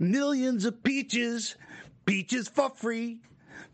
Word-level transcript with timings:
Millions 0.00 0.64
of 0.64 0.82
peaches, 0.82 1.56
peaches 2.06 2.48
for 2.48 2.70
free. 2.70 3.18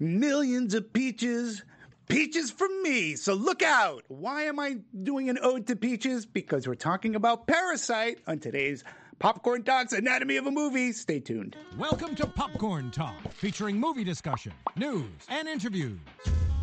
Millions 0.00 0.74
of 0.74 0.92
peaches, 0.92 1.62
peaches 2.08 2.50
for 2.50 2.66
me. 2.82 3.14
So 3.14 3.34
look 3.34 3.62
out. 3.62 4.02
Why 4.08 4.42
am 4.42 4.58
I 4.58 4.78
doing 5.04 5.30
an 5.30 5.38
ode 5.40 5.68
to 5.68 5.76
peaches? 5.76 6.26
Because 6.26 6.66
we're 6.66 6.74
talking 6.74 7.14
about 7.14 7.46
Parasite 7.46 8.18
on 8.26 8.40
today's 8.40 8.82
Popcorn 9.20 9.62
Talks 9.62 9.92
Anatomy 9.92 10.36
of 10.36 10.48
a 10.48 10.50
Movie. 10.50 10.90
Stay 10.90 11.20
tuned. 11.20 11.54
Welcome 11.78 12.16
to 12.16 12.26
Popcorn 12.26 12.90
Talk, 12.90 13.14
featuring 13.32 13.78
movie 13.78 14.02
discussion, 14.02 14.52
news, 14.74 15.06
and 15.28 15.46
interviews. 15.46 16.00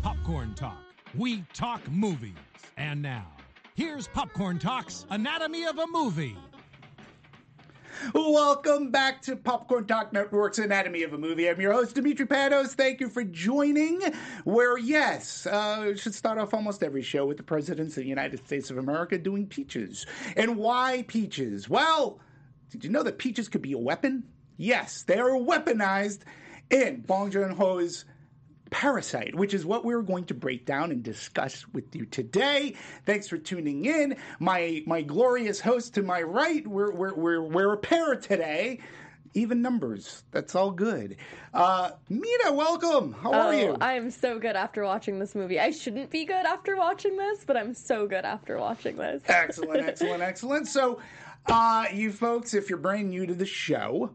Popcorn 0.02 0.54
Talk. 0.54 0.76
We 1.14 1.42
talk 1.54 1.80
movies. 1.90 2.34
And 2.76 3.00
now, 3.00 3.28
here's 3.76 4.08
Popcorn 4.08 4.58
Talks 4.58 5.06
Anatomy 5.08 5.64
of 5.64 5.78
a 5.78 5.86
Movie. 5.86 6.36
Welcome 8.14 8.90
back 8.90 9.22
to 9.22 9.36
Popcorn 9.36 9.86
Talk 9.86 10.12
Network's 10.12 10.58
Anatomy 10.58 11.02
of 11.02 11.12
a 11.12 11.18
Movie. 11.18 11.48
I'm 11.48 11.60
your 11.60 11.72
host, 11.72 11.94
Dimitri 11.94 12.26
Panos. 12.26 12.72
Thank 12.72 13.00
you 13.00 13.08
for 13.08 13.24
joining. 13.24 14.00
Where, 14.44 14.78
yes, 14.78 15.46
uh, 15.46 15.84
we 15.86 15.96
should 15.96 16.14
start 16.14 16.38
off 16.38 16.54
almost 16.54 16.82
every 16.82 17.02
show 17.02 17.26
with 17.26 17.36
the 17.36 17.42
presidents 17.42 17.96
of 17.96 18.02
the 18.02 18.08
United 18.08 18.44
States 18.46 18.70
of 18.70 18.78
America 18.78 19.18
doing 19.18 19.46
peaches. 19.46 20.06
And 20.36 20.56
why 20.56 21.04
peaches? 21.08 21.68
Well, 21.68 22.20
did 22.70 22.84
you 22.84 22.90
know 22.90 23.02
that 23.02 23.18
peaches 23.18 23.48
could 23.48 23.62
be 23.62 23.72
a 23.72 23.78
weapon? 23.78 24.24
Yes, 24.56 25.02
they 25.02 25.18
are 25.18 25.30
weaponized 25.30 26.20
in 26.70 27.00
Bong 27.00 27.30
Joon 27.30 27.50
Ho's 27.50 28.04
Parasite, 28.74 29.36
which 29.36 29.54
is 29.54 29.64
what 29.64 29.84
we're 29.84 30.02
going 30.02 30.24
to 30.24 30.34
break 30.34 30.66
down 30.66 30.90
and 30.90 31.00
discuss 31.00 31.64
with 31.72 31.94
you 31.94 32.04
today. 32.06 32.74
Thanks 33.06 33.28
for 33.28 33.38
tuning 33.38 33.84
in. 33.84 34.16
My 34.40 34.82
my 34.84 35.00
glorious 35.00 35.60
host 35.60 35.94
to 35.94 36.02
my 36.02 36.22
right, 36.22 36.66
we're 36.66 36.90
we're 36.92 37.14
we're, 37.14 37.40
we're 37.40 37.72
a 37.74 37.78
pair 37.78 38.16
today. 38.16 38.80
Even 39.32 39.62
numbers. 39.62 40.24
That's 40.32 40.56
all 40.56 40.72
good. 40.72 41.18
Uh, 41.52 41.92
Mina, 42.08 42.52
welcome. 42.52 43.12
How 43.12 43.30
oh, 43.32 43.38
are 43.38 43.54
you? 43.54 43.76
I 43.80 43.92
am 43.92 44.10
so 44.10 44.40
good 44.40 44.56
after 44.56 44.82
watching 44.82 45.20
this 45.20 45.36
movie. 45.36 45.60
I 45.60 45.70
shouldn't 45.70 46.10
be 46.10 46.24
good 46.24 46.44
after 46.44 46.76
watching 46.76 47.16
this, 47.16 47.44
but 47.46 47.56
I'm 47.56 47.74
so 47.74 48.08
good 48.08 48.24
after 48.24 48.58
watching 48.58 48.96
this. 48.96 49.22
excellent, 49.28 49.86
excellent, 49.86 50.22
excellent. 50.30 50.66
So, 50.66 50.98
uh, 51.46 51.86
you 51.92 52.10
folks, 52.10 52.54
if 52.54 52.68
you're 52.68 52.78
brand 52.80 53.10
new 53.10 53.24
to 53.24 53.34
the 53.34 53.46
show, 53.46 54.10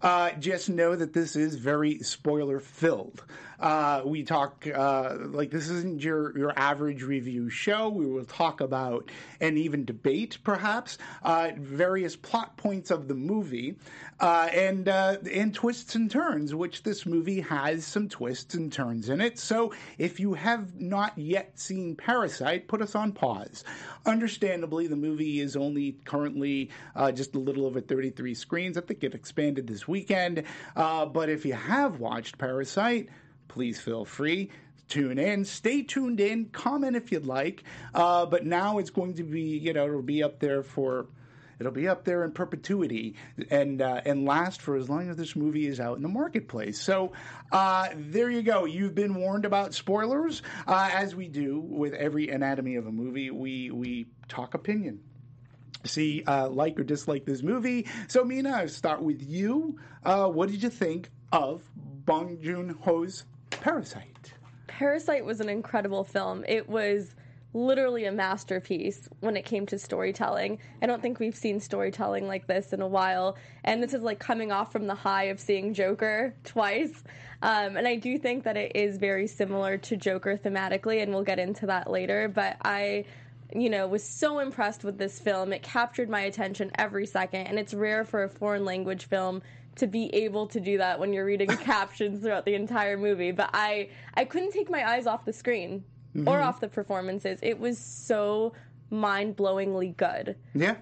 uh, 0.00 0.30
just 0.32 0.70
know 0.70 0.96
that 0.96 1.12
this 1.12 1.36
is 1.36 1.56
very 1.56 1.98
spoiler 1.98 2.58
filled. 2.58 3.22
Uh, 3.58 4.02
we 4.04 4.22
talk 4.22 4.66
uh, 4.72 5.16
like 5.30 5.50
this 5.50 5.68
isn't 5.68 6.02
your 6.02 6.36
your 6.38 6.52
average 6.56 7.02
review 7.02 7.50
show. 7.50 7.88
We 7.88 8.06
will 8.06 8.24
talk 8.24 8.60
about 8.60 9.10
and 9.40 9.58
even 9.58 9.84
debate 9.84 10.38
perhaps 10.44 10.98
uh, 11.24 11.50
various 11.56 12.14
plot 12.14 12.56
points 12.56 12.92
of 12.92 13.08
the 13.08 13.14
movie 13.14 13.76
uh, 14.20 14.48
and 14.52 14.88
uh, 14.88 15.16
and 15.32 15.52
twists 15.52 15.96
and 15.96 16.08
turns, 16.08 16.54
which 16.54 16.84
this 16.84 17.04
movie 17.04 17.40
has 17.40 17.84
some 17.84 18.08
twists 18.08 18.54
and 18.54 18.72
turns 18.72 19.08
in 19.08 19.20
it. 19.20 19.38
So 19.40 19.74
if 19.98 20.20
you 20.20 20.34
have 20.34 20.80
not 20.80 21.18
yet 21.18 21.58
seen 21.58 21.96
Parasite, 21.96 22.68
put 22.68 22.80
us 22.80 22.94
on 22.94 23.10
pause. 23.10 23.64
Understandably, 24.06 24.86
the 24.86 24.96
movie 24.96 25.40
is 25.40 25.56
only 25.56 25.98
currently 26.04 26.70
just 27.14 27.34
a 27.34 27.38
little 27.38 27.66
over 27.66 27.80
33 27.80 28.34
screens. 28.34 28.78
I 28.78 28.82
think 28.82 29.02
it 29.02 29.14
expanded 29.14 29.66
this 29.66 29.88
weekend. 29.88 30.44
but 30.74 31.28
if 31.28 31.44
you 31.44 31.54
have 31.54 31.98
watched 31.98 32.38
Parasite, 32.38 33.08
please 33.48 33.80
feel 33.80 34.04
free 34.04 34.50
tune 34.88 35.18
in. 35.18 35.44
Stay 35.44 35.82
tuned 35.82 36.20
in. 36.20 36.46
Comment 36.46 36.96
if 36.96 37.12
you'd 37.12 37.26
like. 37.26 37.62
Uh, 37.94 38.26
but 38.26 38.44
now 38.44 38.78
it's 38.78 38.90
going 38.90 39.14
to 39.14 39.22
be, 39.22 39.42
you 39.42 39.72
know, 39.72 39.86
it'll 39.86 40.02
be 40.02 40.22
up 40.22 40.40
there 40.40 40.62
for. 40.62 41.06
It'll 41.60 41.72
be 41.72 41.88
up 41.88 42.04
there 42.04 42.22
in 42.22 42.30
perpetuity 42.30 43.16
and 43.50 43.82
uh, 43.82 44.00
and 44.04 44.24
last 44.24 44.62
for 44.62 44.76
as 44.76 44.88
long 44.88 45.10
as 45.10 45.16
this 45.16 45.34
movie 45.34 45.66
is 45.66 45.80
out 45.80 45.96
in 45.96 46.04
the 46.04 46.08
marketplace. 46.08 46.80
So 46.80 47.14
uh, 47.50 47.88
there 47.96 48.30
you 48.30 48.42
go. 48.42 48.64
You've 48.64 48.94
been 48.94 49.16
warned 49.16 49.44
about 49.44 49.74
spoilers, 49.74 50.42
uh, 50.68 50.90
as 50.92 51.16
we 51.16 51.26
do 51.26 51.58
with 51.58 51.94
every 51.94 52.28
anatomy 52.28 52.76
of 52.76 52.86
a 52.86 52.92
movie. 52.92 53.32
We 53.32 53.72
we 53.72 54.06
talk 54.28 54.54
opinion 54.54 55.00
see 55.84 56.22
uh, 56.24 56.48
like 56.48 56.78
or 56.78 56.84
dislike 56.84 57.24
this 57.24 57.42
movie. 57.42 57.88
So 58.06 58.22
Mina, 58.22 58.50
I'll 58.50 58.68
start 58.68 59.02
with 59.02 59.20
you. 59.20 59.80
Uh, 60.04 60.28
what 60.28 60.50
did 60.50 60.62
you 60.62 60.70
think 60.70 61.10
of 61.32 61.62
Bong 61.74 62.38
Joon 62.40 62.68
Ho's 62.68 63.24
Parasite. 63.60 64.32
Parasite 64.66 65.24
was 65.24 65.40
an 65.40 65.48
incredible 65.48 66.04
film. 66.04 66.44
It 66.46 66.68
was 66.68 67.14
literally 67.54 68.04
a 68.04 68.12
masterpiece 68.12 69.08
when 69.20 69.36
it 69.36 69.44
came 69.44 69.66
to 69.66 69.78
storytelling. 69.78 70.58
I 70.82 70.86
don't 70.86 71.00
think 71.00 71.18
we've 71.18 71.34
seen 71.34 71.60
storytelling 71.60 72.28
like 72.28 72.46
this 72.46 72.72
in 72.72 72.82
a 72.82 72.86
while. 72.86 73.36
And 73.64 73.82
this 73.82 73.94
is 73.94 74.02
like 74.02 74.18
coming 74.18 74.52
off 74.52 74.70
from 74.70 74.86
the 74.86 74.94
high 74.94 75.24
of 75.24 75.40
seeing 75.40 75.74
Joker 75.74 76.34
twice. 76.44 77.02
Um, 77.42 77.76
and 77.76 77.88
I 77.88 77.96
do 77.96 78.18
think 78.18 78.44
that 78.44 78.56
it 78.56 78.72
is 78.74 78.98
very 78.98 79.26
similar 79.26 79.78
to 79.78 79.96
Joker 79.96 80.36
thematically, 80.36 81.02
and 81.02 81.12
we'll 81.12 81.22
get 81.22 81.38
into 81.38 81.66
that 81.66 81.88
later. 81.90 82.28
But 82.28 82.56
I 82.64 83.04
you 83.54 83.70
know, 83.70 83.86
was 83.86 84.04
so 84.04 84.40
impressed 84.40 84.84
with 84.84 84.98
this 84.98 85.18
film. 85.18 85.52
It 85.52 85.62
captured 85.62 86.10
my 86.10 86.20
attention 86.22 86.70
every 86.74 87.06
second, 87.06 87.46
and 87.46 87.58
it's 87.58 87.72
rare 87.72 88.04
for 88.04 88.24
a 88.24 88.28
foreign 88.28 88.64
language 88.64 89.06
film 89.06 89.42
to 89.78 89.86
be 89.86 90.14
able 90.14 90.46
to 90.48 90.60
do 90.60 90.78
that 90.78 91.00
when 91.00 91.12
you're 91.12 91.24
reading 91.24 91.48
captions 91.64 92.22
throughout 92.22 92.44
the 92.44 92.54
entire 92.54 92.96
movie. 92.96 93.32
But 93.32 93.50
I 93.54 93.90
I 94.14 94.24
couldn't 94.24 94.52
take 94.52 94.70
my 94.70 94.88
eyes 94.88 95.06
off 95.06 95.24
the 95.24 95.32
screen 95.32 95.84
mm-hmm. 96.14 96.28
or 96.28 96.40
off 96.40 96.60
the 96.60 96.68
performances. 96.68 97.38
It 97.42 97.58
was 97.58 97.78
so 97.78 98.52
mind 98.90 99.36
blowingly 99.36 99.96
good. 99.96 100.36
Yeah. 100.54 100.76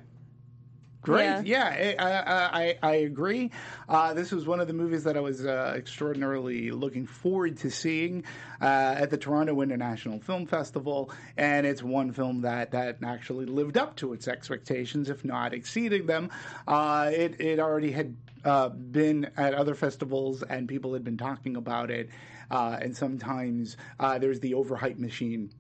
Great. 1.07 1.47
Yeah, 1.47 1.73
yeah 1.77 1.95
I, 2.01 2.63
I, 2.63 2.79
I, 2.83 2.95
agree. 2.97 3.53
Uh, 3.89 4.13
this 4.13 4.33
was 4.33 4.45
one 4.45 4.59
of 4.59 4.67
the 4.67 4.73
movies 4.73 5.05
that 5.05 5.17
I 5.17 5.21
was 5.21 5.47
uh, 5.47 5.73
extraordinarily 5.77 6.73
looking 6.73 7.07
forward 7.07 7.59
to 7.59 7.71
seeing 7.71 8.25
uh, 8.61 8.97
at 8.99 9.11
the 9.11 9.17
Toronto 9.17 9.61
International 9.61 10.19
Film 10.19 10.47
Festival, 10.47 11.13
and 11.37 11.65
it's 11.65 11.81
one 11.81 12.11
film 12.13 12.41
that, 12.41 12.73
that 12.73 12.99
actually 13.05 13.47
lived 13.47 13.77
up 13.77 13.95
to 13.97 14.15
its 14.15 14.27
expectations, 14.27 15.09
if 15.09 15.25
not 15.25 15.55
exceeding 15.55 16.07
them. 16.07 16.29
Uh, 16.67 17.13
it, 17.15 17.41
it 17.41 17.61
already 17.61 17.93
had 17.93 18.17
uh, 18.47 18.69
been 18.69 19.29
at 19.37 19.53
other 19.55 19.75
festivals 19.75 20.43
and 20.43 20.69
people 20.69 20.93
had 20.93 21.05
been 21.05 21.19
talking 21.19 21.57
about 21.57 21.91
it. 21.91 22.09
Uh, 22.51 22.79
and 22.81 22.97
sometimes 22.97 23.77
uh, 23.99 24.19
there's 24.19 24.41
the 24.41 24.53
overhype 24.53 24.99
machine. 24.99 25.51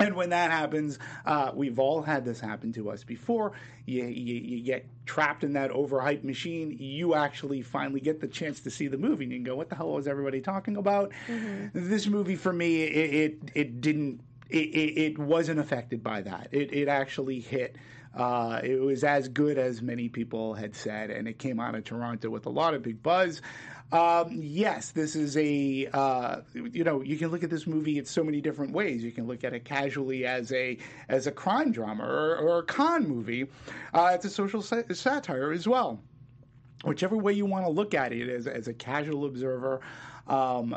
And 0.00 0.16
when 0.16 0.30
that 0.30 0.50
happens, 0.50 0.98
uh, 1.24 1.52
we've 1.54 1.78
all 1.78 2.02
had 2.02 2.24
this 2.24 2.40
happen 2.40 2.72
to 2.72 2.90
us 2.90 3.04
before. 3.04 3.52
You, 3.86 4.04
you, 4.06 4.34
you, 4.34 4.64
get 4.64 4.84
trapped 5.06 5.44
in 5.44 5.52
that 5.52 5.70
overhype 5.70 6.24
machine. 6.24 6.76
You 6.76 7.14
actually 7.14 7.62
finally 7.62 8.00
get 8.00 8.20
the 8.20 8.26
chance 8.26 8.58
to 8.60 8.70
see 8.70 8.88
the 8.88 8.98
movie, 8.98 9.24
and 9.24 9.32
you 9.32 9.38
can 9.38 9.44
go, 9.44 9.54
"What 9.54 9.68
the 9.68 9.76
hell 9.76 9.92
was 9.92 10.08
everybody 10.08 10.40
talking 10.40 10.76
about?" 10.76 11.12
Mm-hmm. 11.28 11.88
This 11.88 12.08
movie, 12.08 12.34
for 12.34 12.52
me, 12.52 12.82
it 12.82 13.14
it, 13.14 13.50
it 13.54 13.80
didn't. 13.80 14.22
It, 14.50 14.56
it, 14.56 15.00
it 15.00 15.18
wasn't 15.18 15.60
affected 15.60 16.02
by 16.02 16.22
that. 16.22 16.48
It 16.50 16.72
it 16.72 16.88
actually 16.88 17.38
hit 17.38 17.76
uh, 18.14 18.60
it 18.62 18.80
was 18.80 19.04
as 19.04 19.28
good 19.28 19.58
as 19.58 19.80
many 19.80 20.08
people 20.08 20.54
had 20.54 20.74
said, 20.74 21.10
and 21.10 21.26
it 21.26 21.38
came 21.38 21.58
out 21.58 21.74
of 21.74 21.84
Toronto 21.84 22.30
with 22.30 22.46
a 22.46 22.50
lot 22.50 22.74
of 22.74 22.82
big 22.82 23.02
buzz. 23.02 23.40
Um, 23.92 24.28
yes, 24.30 24.92
this 24.92 25.16
is 25.16 25.36
a 25.36 25.86
uh, 25.92 26.40
you 26.54 26.82
know 26.82 27.02
you 27.02 27.18
can 27.18 27.28
look 27.28 27.44
at 27.44 27.50
this 27.50 27.66
movie 27.66 27.98
in 27.98 28.06
so 28.06 28.24
many 28.24 28.40
different 28.40 28.72
ways. 28.72 29.04
You 29.04 29.12
can 29.12 29.26
look 29.26 29.44
at 29.44 29.52
it 29.52 29.64
casually 29.64 30.24
as 30.24 30.50
a 30.52 30.78
as 31.08 31.26
a 31.26 31.32
crime 31.32 31.72
drama 31.72 32.04
or, 32.04 32.36
or 32.38 32.58
a 32.60 32.62
con 32.62 33.06
movie. 33.06 33.48
Uh, 33.92 34.12
it's 34.14 34.24
a 34.24 34.30
social 34.30 34.62
satire 34.62 35.52
as 35.52 35.68
well. 35.68 36.00
Whichever 36.84 37.16
way 37.16 37.34
you 37.34 37.46
want 37.46 37.66
to 37.66 37.70
look 37.70 37.94
at 37.94 38.12
it, 38.12 38.28
as, 38.28 38.46
as 38.46 38.66
a 38.66 38.74
casual 38.74 39.26
observer, 39.26 39.82
um, 40.26 40.76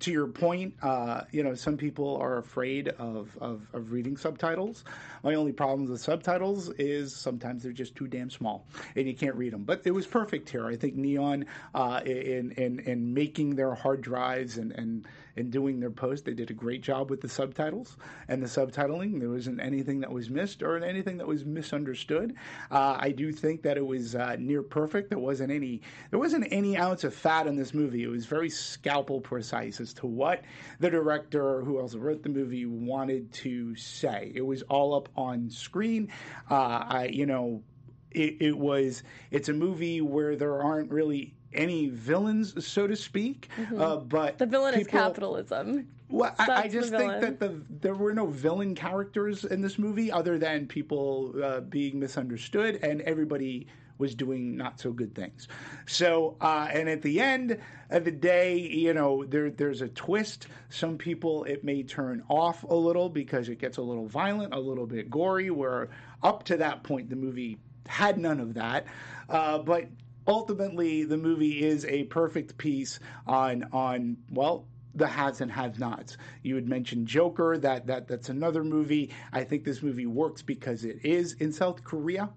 to 0.00 0.10
your 0.10 0.26
point, 0.26 0.74
uh, 0.82 1.22
you 1.30 1.42
know, 1.42 1.54
some 1.54 1.76
people 1.76 2.16
are 2.16 2.38
afraid 2.38 2.88
of, 2.88 3.36
of, 3.40 3.66
of, 3.72 3.92
reading 3.92 4.16
subtitles. 4.16 4.84
My 5.22 5.34
only 5.34 5.52
problem 5.52 5.88
with 5.88 6.00
subtitles 6.00 6.70
is 6.70 7.14
sometimes 7.14 7.62
they're 7.62 7.72
just 7.72 7.94
too 7.94 8.06
damn 8.06 8.30
small 8.30 8.66
and 8.96 9.06
you 9.06 9.14
can't 9.14 9.34
read 9.36 9.52
them. 9.52 9.64
But 9.64 9.82
it 9.84 9.92
was 9.92 10.06
perfect 10.06 10.48
here. 10.50 10.66
I 10.66 10.76
think 10.76 10.94
Neon, 10.94 11.46
uh, 11.74 12.00
in, 12.04 12.52
in, 12.52 12.80
in 12.80 13.14
making 13.14 13.56
their 13.56 13.74
hard 13.74 14.00
drives 14.00 14.58
and, 14.58 14.72
and 14.72 15.06
in 15.36 15.50
doing 15.50 15.80
their 15.80 15.90
post. 15.90 16.24
They 16.24 16.34
did 16.34 16.50
a 16.50 16.54
great 16.54 16.82
job 16.82 17.10
with 17.10 17.20
the 17.20 17.28
subtitles 17.28 17.96
and 18.28 18.42
the 18.42 18.46
subtitling. 18.46 19.18
There 19.20 19.28
wasn't 19.28 19.60
anything 19.60 20.00
that 20.00 20.12
was 20.12 20.30
missed 20.30 20.62
or 20.62 20.82
anything 20.82 21.18
that 21.18 21.26
was 21.26 21.44
misunderstood. 21.44 22.34
Uh, 22.70 22.96
I 22.98 23.10
do 23.10 23.32
think 23.32 23.62
that 23.62 23.76
it 23.76 23.86
was 23.86 24.14
uh, 24.14 24.36
near 24.38 24.62
perfect. 24.62 25.10
There 25.10 25.18
wasn't 25.18 25.50
any 25.50 25.82
there 26.10 26.18
wasn't 26.18 26.46
any 26.50 26.76
ounce 26.76 27.04
of 27.04 27.14
fat 27.14 27.46
in 27.46 27.56
this 27.56 27.74
movie. 27.74 28.02
It 28.02 28.08
was 28.08 28.26
very 28.26 28.50
scalpel 28.50 29.20
precise 29.20 29.80
as 29.80 29.94
to 29.94 30.06
what 30.06 30.42
the 30.80 30.90
director, 30.90 31.62
who 31.62 31.80
also 31.80 31.98
wrote 31.98 32.22
the 32.22 32.28
movie, 32.28 32.66
wanted 32.66 33.32
to 33.32 33.74
say. 33.76 34.32
It 34.34 34.42
was 34.42 34.62
all 34.62 34.94
up 34.94 35.08
on 35.16 35.50
screen. 35.50 36.10
Uh, 36.50 36.54
I, 36.54 37.10
you 37.12 37.26
know, 37.26 37.62
it, 38.10 38.36
it, 38.40 38.56
was 38.56 39.02
it's 39.30 39.48
a 39.48 39.52
movie 39.52 40.00
where 40.00 40.36
there 40.36 40.62
aren't 40.62 40.90
really 40.90 41.34
any 41.54 41.88
villains, 41.88 42.66
so 42.66 42.86
to 42.86 42.96
speak. 42.96 43.48
Mm-hmm. 43.56 43.80
Uh, 43.80 43.96
but 43.96 44.38
the 44.38 44.46
villain 44.46 44.74
people, 44.74 44.86
is 44.86 44.88
capitalism. 44.88 45.88
Well, 46.08 46.34
I, 46.38 46.64
I, 46.64 46.68
just 46.68 46.90
think 46.90 47.20
that 47.20 47.40
the 47.40 47.60
there 47.80 47.94
were 47.94 48.12
no 48.12 48.26
villain 48.26 48.74
characters 48.74 49.44
in 49.44 49.60
this 49.60 49.78
movie 49.78 50.12
other 50.12 50.38
than 50.38 50.66
people 50.66 51.34
uh, 51.42 51.60
being 51.60 51.98
misunderstood, 51.98 52.78
and 52.82 53.00
everybody 53.02 53.66
was 53.98 54.14
doing 54.14 54.56
not 54.56 54.80
so 54.80 54.92
good 54.92 55.14
things. 55.14 55.48
So, 55.86 56.36
uh, 56.40 56.68
and 56.70 56.88
at 56.88 57.02
the 57.02 57.20
end 57.20 57.58
of 57.90 58.04
the 58.04 58.10
day, 58.10 58.58
you 58.58 58.92
know, 58.92 59.24
there 59.24 59.50
there's 59.50 59.82
a 59.82 59.88
twist. 59.88 60.48
Some 60.68 60.98
people 60.98 61.44
it 61.44 61.64
may 61.64 61.82
turn 61.82 62.22
off 62.28 62.64
a 62.64 62.74
little 62.74 63.08
because 63.08 63.48
it 63.48 63.58
gets 63.58 63.78
a 63.78 63.82
little 63.82 64.06
violent, 64.06 64.52
a 64.54 64.58
little 64.60 64.86
bit 64.86 65.10
gory. 65.10 65.50
Where 65.50 65.88
up 66.22 66.44
to 66.44 66.56
that 66.58 66.82
point, 66.82 67.08
the 67.08 67.16
movie 67.16 67.58
had 67.86 68.18
none 68.18 68.40
of 68.40 68.54
that. 68.54 68.86
Uh, 69.28 69.58
but 69.58 69.88
ultimately, 70.26 71.04
the 71.04 71.16
movie 71.16 71.64
is 71.64 71.84
a 71.86 72.04
perfect 72.04 72.56
piece 72.56 72.98
on 73.26 73.68
on 73.72 74.16
well 74.30 74.66
the 74.94 75.06
haves 75.06 75.40
and 75.40 75.50
have 75.50 75.78
nots. 75.78 76.16
You 76.42 76.54
had 76.54 76.68
mentioned 76.68 77.06
Joker. 77.06 77.58
That 77.58 77.86
that 77.86 78.08
that's 78.08 78.28
another 78.28 78.64
movie. 78.64 79.10
I 79.32 79.44
think 79.44 79.64
this 79.64 79.82
movie 79.82 80.06
works 80.06 80.42
because 80.42 80.84
it 80.84 81.04
is 81.04 81.34
in 81.34 81.52
South 81.52 81.82
Korea, 81.84 82.30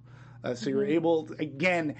uh, 0.43 0.55
so 0.55 0.67
mm-hmm. 0.67 0.69
you're 0.69 0.85
able 0.85 1.29
again 1.39 1.95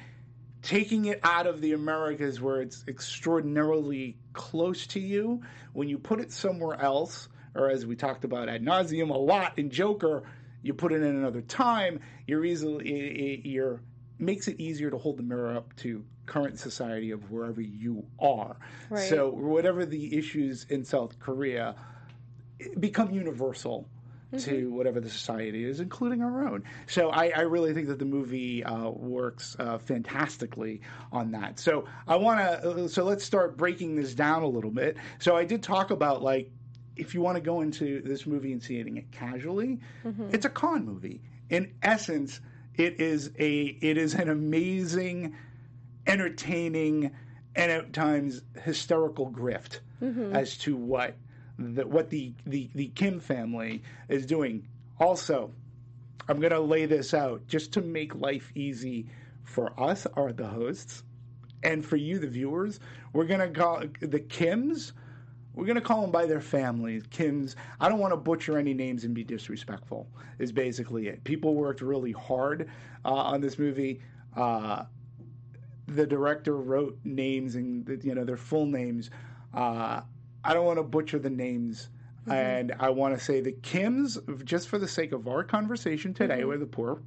taking 0.63 1.05
it 1.05 1.19
out 1.23 1.47
of 1.47 1.61
the 1.61 1.73
Americas 1.73 2.41
where 2.41 2.61
it's 2.61 2.83
extraordinarily 2.87 4.17
close 4.33 4.87
to 4.87 4.99
you. 4.99 5.41
When 5.73 5.87
you 5.87 5.99
put 5.99 6.19
it 6.19 6.31
somewhere 6.31 6.79
else, 6.81 7.29
or 7.55 7.69
as 7.69 7.85
we 7.85 7.95
talked 7.95 8.25
about 8.25 8.49
ad 8.49 8.63
nauseum 8.63 9.11
a 9.11 9.17
lot 9.17 9.57
in 9.59 9.69
Joker, 9.69 10.23
you 10.63 10.73
put 10.73 10.91
it 10.91 11.01
in 11.01 11.15
another 11.15 11.41
time. 11.41 11.99
You're 12.25 12.43
easily 12.43 13.41
you're 13.45 13.81
makes 14.19 14.47
it 14.47 14.59
easier 14.59 14.89
to 14.89 14.97
hold 14.97 15.17
the 15.17 15.23
mirror 15.23 15.55
up 15.55 15.75
to 15.77 16.03
current 16.25 16.59
society 16.59 17.11
of 17.11 17.31
wherever 17.31 17.61
you 17.61 18.05
are. 18.19 18.55
Right. 18.89 19.09
So 19.09 19.29
whatever 19.29 19.85
the 19.85 20.17
issues 20.17 20.65
in 20.69 20.83
South 20.83 21.19
Korea 21.19 21.75
become 22.79 23.11
universal 23.11 23.87
mm-hmm. 24.33 24.49
to 24.49 24.71
whatever 24.71 24.99
the 24.99 25.09
society 25.09 25.63
is, 25.63 25.79
including 25.79 26.21
our 26.21 26.47
own. 26.47 26.63
So 26.87 27.09
I, 27.09 27.29
I 27.29 27.41
really 27.41 27.73
think 27.73 27.87
that 27.87 27.99
the 27.99 28.05
movie 28.05 28.63
uh, 28.63 28.89
works 28.89 29.55
uh, 29.59 29.77
fantastically 29.77 30.81
on 31.11 31.31
that. 31.31 31.59
So 31.59 31.85
I 32.07 32.15
want 32.17 32.39
to. 32.39 32.69
Uh, 32.69 32.87
so 32.87 33.03
let's 33.03 33.23
start 33.23 33.57
breaking 33.57 33.95
this 33.95 34.13
down 34.13 34.43
a 34.43 34.47
little 34.47 34.71
bit. 34.71 34.97
So 35.19 35.35
I 35.35 35.45
did 35.45 35.63
talk 35.63 35.91
about 35.91 36.21
like 36.21 36.51
if 36.95 37.13
you 37.13 37.21
want 37.21 37.35
to 37.35 37.41
go 37.41 37.61
into 37.61 38.01
this 38.01 38.25
movie 38.25 38.51
and 38.51 38.61
seeing 38.61 38.97
it 38.97 39.11
casually, 39.11 39.79
mm-hmm. 40.03 40.29
it's 40.31 40.45
a 40.45 40.49
con 40.49 40.85
movie. 40.85 41.21
In 41.49 41.73
essence, 41.81 42.41
it 42.77 42.99
is 42.99 43.31
a 43.39 43.77
it 43.81 43.97
is 43.97 44.13
an 44.13 44.29
amazing 44.29 45.35
entertaining 46.05 47.11
and 47.55 47.71
at 47.71 47.91
times 47.91 48.41
hysterical 48.63 49.31
grift 49.31 49.79
mm-hmm. 50.01 50.35
as 50.35 50.57
to 50.57 50.75
what 50.75 51.15
the, 51.57 51.87
what 51.87 52.09
the, 52.09 52.33
the, 52.45 52.69
the 52.75 52.87
Kim 52.89 53.19
family 53.19 53.81
is 54.09 54.25
doing. 54.25 54.67
Also, 54.99 55.51
I'm 56.27 56.39
going 56.39 56.51
to 56.51 56.59
lay 56.59 56.85
this 56.85 57.13
out 57.13 57.47
just 57.47 57.73
to 57.73 57.81
make 57.81 58.13
life 58.15 58.51
easy 58.55 59.07
for 59.43 59.77
us, 59.79 60.05
are 60.13 60.33
the 60.33 60.47
hosts, 60.47 61.03
and 61.63 61.83
for 61.83 61.95
you, 61.95 62.19
the 62.19 62.27
viewers. 62.27 62.79
We're 63.13 63.25
going 63.25 63.39
to 63.39 63.49
call 63.49 63.81
the 63.99 64.19
Kims. 64.19 64.91
We're 65.57 65.65
going 65.65 65.75
to 65.75 65.81
call 65.81 66.01
them 66.01 66.11
by 66.11 66.27
their 66.27 66.39
families. 66.39 67.01
Kims. 67.07 67.55
I 67.81 67.89
don't 67.89 67.97
want 67.97 68.13
to 68.13 68.17
butcher 68.17 68.59
any 68.59 68.75
names 68.75 69.05
and 69.05 69.15
be 69.15 69.23
disrespectful. 69.23 70.07
Is 70.37 70.51
basically 70.51 71.07
it. 71.07 71.23
People 71.23 71.55
worked 71.55 71.81
really 71.81 72.11
hard 72.11 72.69
uh, 73.03 73.11
on 73.11 73.41
this 73.41 73.57
movie. 73.57 74.01
Uh, 74.35 74.83
the 75.87 76.05
director 76.05 76.55
wrote 76.55 76.99
names 77.03 77.55
and 77.55 77.99
you 78.03 78.13
know 78.13 78.23
their 78.23 78.37
full 78.37 78.67
names. 78.67 79.09
Uh, 79.51 80.01
I 80.43 80.53
don't 80.53 80.65
want 80.65 80.77
to 80.77 80.83
butcher 80.83 81.17
the 81.17 81.31
names, 81.31 81.89
mm-hmm. 82.21 82.33
and 82.33 82.75
I 82.79 82.91
want 82.91 83.17
to 83.17 83.23
say 83.23 83.41
the 83.41 83.53
Kims, 83.53 84.45
just 84.45 84.69
for 84.69 84.77
the 84.77 84.87
sake 84.87 85.11
of 85.11 85.27
our 85.27 85.43
conversation 85.43 86.13
today, 86.13 86.39
mm-hmm. 86.39 86.49
we're 86.49 86.57
the 86.57 86.67
poor, 86.67 87.01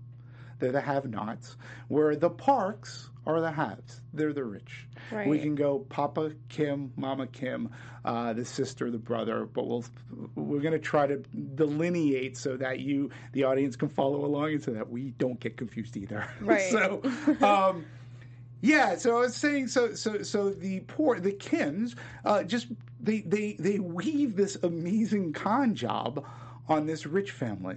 they're 0.59 0.73
the 0.73 0.81
have-nots. 0.81 1.57
Where 1.87 2.17
the 2.17 2.31
Parks 2.31 3.10
are 3.27 3.41
the 3.41 3.51
haves, 3.51 4.01
they're 4.13 4.33
the 4.33 4.45
rich. 4.45 4.87
Right. 5.11 5.29
We 5.29 5.39
can 5.39 5.55
go 5.55 5.81
Papa 5.81 6.33
Kim, 6.49 6.93
Mama 6.97 7.27
Kim, 7.27 7.71
uh, 8.05 8.33
the 8.33 8.45
sister, 8.45 8.91
the 8.91 8.99
brother, 8.99 9.45
but 9.45 9.67
we'll 9.67 9.85
we're 10.35 10.61
going 10.61 10.73
to 10.73 10.79
try 10.79 11.07
to 11.07 11.17
delineate 11.55 12.37
so 12.37 12.57
that 12.57 12.81
you, 12.81 13.11
the 13.33 13.45
audience, 13.45 13.77
can 13.77 13.89
follow 13.89 14.25
along, 14.25 14.53
and 14.53 14.63
so 14.63 14.73
that 14.73 14.89
we 14.89 15.11
don't 15.13 15.39
get 15.41 15.57
confused 15.57 15.97
either. 15.97 16.27
Right. 16.41 16.71
so. 16.71 17.03
Um, 17.43 17.85
yeah, 18.63 18.97
so 18.97 19.17
I 19.17 19.21
was 19.21 19.37
saying, 19.37 19.69
so 19.69 19.95
so 19.95 20.23
so 20.23 20.51
the 20.51 20.81
poor 20.81 21.19
the 21.19 21.33
Kims 21.33 21.97
uh, 22.25 22.43
just 22.43 22.67
they 23.01 23.21
they 23.21 23.57
they 23.59 23.79
weave 23.79 24.37
this 24.37 24.57
amazing 24.63 25.33
con 25.33 25.75
job 25.75 26.27
on 26.69 26.87
this 26.87 27.07
rich 27.07 27.31
family, 27.31 27.77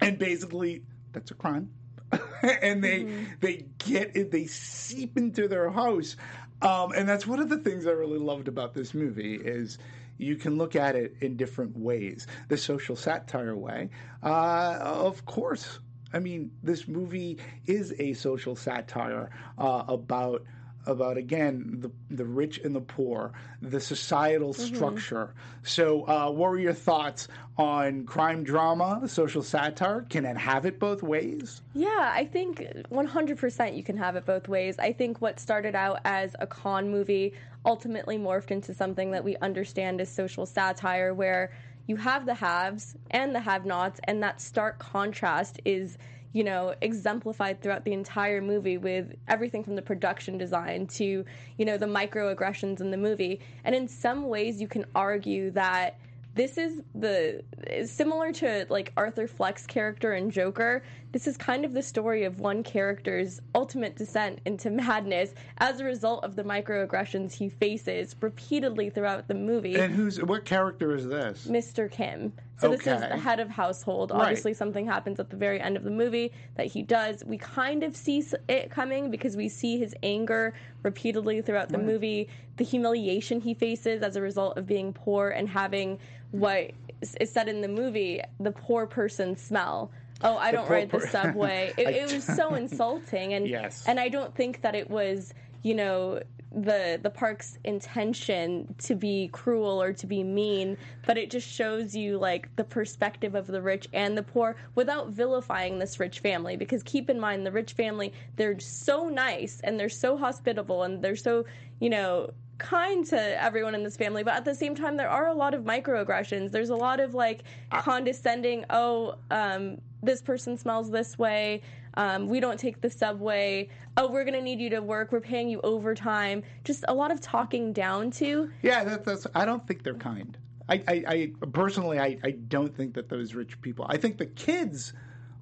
and 0.00 0.18
basically 0.18 0.82
that's 1.12 1.30
a 1.30 1.34
crime, 1.34 1.70
and 2.42 2.82
they 2.82 3.00
mm-hmm. 3.00 3.24
they 3.40 3.66
get 3.78 4.16
it 4.16 4.30
they 4.30 4.46
seep 4.46 5.16
into 5.16 5.48
their 5.48 5.70
house, 5.70 6.16
um, 6.62 6.92
and 6.92 7.08
that's 7.08 7.26
one 7.26 7.40
of 7.40 7.48
the 7.48 7.58
things 7.58 7.86
I 7.86 7.90
really 7.90 8.18
loved 8.18 8.48
about 8.48 8.74
this 8.74 8.94
movie 8.94 9.34
is 9.34 9.78
you 10.18 10.36
can 10.36 10.58
look 10.58 10.76
at 10.76 10.96
it 10.96 11.16
in 11.20 11.36
different 11.36 11.76
ways. 11.76 12.26
The 12.48 12.56
social 12.56 12.96
satire 12.96 13.56
way, 13.56 13.90
uh, 14.22 14.78
of 14.80 15.24
course, 15.24 15.78
I 16.12 16.18
mean, 16.18 16.50
this 16.62 16.88
movie 16.88 17.38
is 17.66 17.94
a 17.98 18.12
social 18.14 18.56
satire 18.56 19.30
uh, 19.58 19.84
about 19.88 20.44
about 20.86 21.16
again 21.16 21.78
the 21.80 21.90
the 22.14 22.24
rich 22.24 22.58
and 22.58 22.74
the 22.74 22.80
poor, 22.80 23.32
the 23.62 23.80
societal 23.80 24.54
mm-hmm. 24.54 24.74
structure. 24.74 25.34
So, 25.62 26.06
uh, 26.08 26.30
what 26.30 26.50
were 26.50 26.58
your 26.58 26.72
thoughts 26.72 27.28
on 27.56 28.04
crime 28.06 28.42
drama, 28.42 29.06
social 29.06 29.42
satire? 29.42 30.06
Can 30.08 30.24
it 30.24 30.36
have 30.36 30.64
it 30.64 30.78
both 30.78 31.02
ways? 31.02 31.60
Yeah, 31.74 32.10
I 32.14 32.24
think 32.24 32.60
100% 32.90 33.76
you 33.76 33.82
can 33.82 33.96
have 33.98 34.16
it 34.16 34.24
both 34.24 34.48
ways. 34.48 34.78
I 34.78 34.92
think 34.92 35.20
what 35.20 35.38
started 35.38 35.74
out 35.74 36.00
as 36.04 36.34
a 36.38 36.46
con 36.46 36.90
movie 36.90 37.34
ultimately 37.66 38.16
morphed 38.16 38.50
into 38.50 38.72
something 38.72 39.10
that 39.10 39.22
we 39.22 39.36
understand 39.36 40.00
as 40.00 40.08
social 40.08 40.46
satire, 40.46 41.12
where 41.12 41.52
you 41.86 41.96
have 41.96 42.24
the 42.24 42.34
haves 42.34 42.94
and 43.10 43.34
the 43.34 43.40
have 43.40 43.66
nots, 43.66 44.00
and 44.04 44.22
that 44.22 44.40
stark 44.40 44.78
contrast 44.78 45.60
is 45.64 45.98
you 46.32 46.44
know, 46.44 46.74
exemplified 46.80 47.60
throughout 47.60 47.84
the 47.84 47.92
entire 47.92 48.40
movie 48.40 48.78
with 48.78 49.14
everything 49.28 49.64
from 49.64 49.74
the 49.74 49.82
production 49.82 50.38
design 50.38 50.86
to, 50.86 51.24
you 51.58 51.64
know, 51.64 51.76
the 51.76 51.86
microaggressions 51.86 52.80
in 52.80 52.90
the 52.90 52.96
movie. 52.96 53.40
And 53.64 53.74
in 53.74 53.88
some 53.88 54.28
ways, 54.28 54.60
you 54.60 54.68
can 54.68 54.84
argue 54.94 55.50
that 55.52 55.98
this 56.36 56.56
is 56.56 56.80
the 56.94 57.42
similar 57.84 58.32
to 58.32 58.64
like 58.68 58.92
Arthur 58.96 59.26
Fleck's 59.26 59.66
character 59.66 60.14
in 60.14 60.30
Joker. 60.30 60.84
This 61.10 61.26
is 61.26 61.36
kind 61.36 61.64
of 61.64 61.72
the 61.72 61.82
story 61.82 62.22
of 62.22 62.38
one 62.38 62.62
character's 62.62 63.40
ultimate 63.56 63.96
descent 63.96 64.38
into 64.44 64.70
madness 64.70 65.34
as 65.58 65.80
a 65.80 65.84
result 65.84 66.22
of 66.22 66.36
the 66.36 66.44
microaggressions 66.44 67.32
he 67.32 67.48
faces 67.48 68.14
repeatedly 68.20 68.90
throughout 68.90 69.26
the 69.26 69.34
movie. 69.34 69.74
And 69.74 69.92
who's 69.92 70.22
what 70.22 70.44
character 70.44 70.94
is 70.94 71.04
this? 71.06 71.48
Mr. 71.48 71.90
Kim. 71.90 72.32
So 72.60 72.68
okay. 72.68 72.76
this 72.76 72.86
is 72.86 73.08
the 73.08 73.16
head 73.16 73.40
of 73.40 73.48
household. 73.48 74.10
Right. 74.10 74.20
Obviously, 74.20 74.52
something 74.52 74.84
happens 74.84 75.18
at 75.18 75.30
the 75.30 75.36
very 75.36 75.60
end 75.60 75.78
of 75.78 75.84
the 75.84 75.90
movie 75.90 76.30
that 76.56 76.66
he 76.66 76.82
does. 76.82 77.24
We 77.24 77.38
kind 77.38 77.82
of 77.82 77.96
see 77.96 78.22
it 78.48 78.70
coming 78.70 79.10
because 79.10 79.34
we 79.34 79.48
see 79.48 79.78
his 79.78 79.94
anger 80.02 80.52
repeatedly 80.82 81.40
throughout 81.40 81.70
the 81.70 81.78
right. 81.78 81.86
movie, 81.86 82.28
the 82.58 82.64
humiliation 82.64 83.40
he 83.40 83.54
faces 83.54 84.02
as 84.02 84.16
a 84.16 84.20
result 84.20 84.58
of 84.58 84.66
being 84.66 84.92
poor 84.92 85.30
and 85.30 85.48
having 85.48 85.98
what 86.32 86.72
is 87.18 87.30
said 87.30 87.48
in 87.48 87.62
the 87.62 87.68
movie, 87.68 88.20
the 88.40 88.52
poor 88.52 88.86
person 88.86 89.36
smell. 89.36 89.90
Oh, 90.22 90.36
I 90.36 90.52
don't 90.52 90.68
ride 90.68 90.90
the 90.90 91.00
subway. 91.00 91.72
It, 91.78 91.88
it 91.88 92.12
was 92.12 92.24
so 92.24 92.54
insulting, 92.54 93.32
and 93.32 93.48
yes. 93.48 93.84
and 93.86 93.98
I 93.98 94.10
don't 94.10 94.34
think 94.34 94.60
that 94.60 94.74
it 94.74 94.90
was 94.90 95.32
you 95.62 95.74
know 95.74 96.20
the 96.52 96.98
the 97.02 97.10
park's 97.10 97.58
intention 97.64 98.74
to 98.78 98.94
be 98.94 99.28
cruel 99.28 99.80
or 99.80 99.92
to 99.92 100.06
be 100.06 100.22
mean, 100.24 100.76
but 101.06 101.16
it 101.16 101.30
just 101.30 101.48
shows 101.48 101.94
you 101.94 102.18
like 102.18 102.54
the 102.56 102.64
perspective 102.64 103.34
of 103.34 103.46
the 103.46 103.62
rich 103.62 103.88
and 103.92 104.18
the 104.18 104.22
poor 104.22 104.56
without 104.74 105.10
vilifying 105.10 105.78
this 105.78 106.00
rich 106.00 106.18
family. 106.20 106.56
Because 106.56 106.82
keep 106.82 107.08
in 107.08 107.20
mind, 107.20 107.46
the 107.46 107.52
rich 107.52 107.74
family 107.74 108.12
they're 108.36 108.58
so 108.58 109.08
nice 109.08 109.60
and 109.62 109.78
they're 109.78 109.88
so 109.88 110.16
hospitable 110.16 110.82
and 110.82 111.02
they're 111.02 111.16
so 111.16 111.44
you 111.78 111.90
know 111.90 112.30
kind 112.60 113.06
to 113.06 113.42
everyone 113.42 113.74
in 113.74 113.82
this 113.82 113.96
family, 113.96 114.22
but 114.22 114.34
at 114.34 114.44
the 114.44 114.54
same 114.54 114.74
time, 114.74 114.96
there 114.96 115.08
are 115.08 115.28
a 115.28 115.34
lot 115.34 115.54
of 115.54 115.64
microaggressions. 115.64 116.52
There's 116.52 116.68
a 116.68 116.76
lot 116.76 117.00
of 117.00 117.14
like 117.14 117.42
condescending, 117.72 118.64
oh, 118.70 119.16
um, 119.30 119.80
this 120.02 120.22
person 120.22 120.56
smells 120.56 120.90
this 120.90 121.18
way. 121.18 121.62
Um, 121.94 122.28
we 122.28 122.40
don't 122.40 122.58
take 122.58 122.80
the 122.80 122.90
subway. 122.90 123.68
Oh, 123.96 124.10
we're 124.10 124.24
going 124.24 124.34
to 124.34 124.42
need 124.42 124.60
you 124.60 124.70
to 124.70 124.80
work. 124.80 125.12
We're 125.12 125.20
paying 125.20 125.48
you 125.48 125.60
overtime. 125.62 126.42
Just 126.64 126.84
a 126.88 126.94
lot 126.94 127.10
of 127.10 127.20
talking 127.20 127.72
down 127.72 128.10
to. 128.12 128.50
Yeah, 128.62 128.84
that, 128.84 129.04
that's. 129.04 129.26
I 129.34 129.44
don't 129.44 129.66
think 129.66 129.82
they're 129.82 129.94
kind. 129.94 130.36
I, 130.68 130.82
I, 130.86 131.04
I 131.08 131.32
personally, 131.52 131.98
I, 131.98 132.18
I 132.22 132.30
don't 132.30 132.74
think 132.76 132.94
that 132.94 133.08
those 133.08 133.34
rich 133.34 133.60
people. 133.60 133.86
I 133.88 133.96
think 133.96 134.18
the 134.18 134.26
kids 134.26 134.92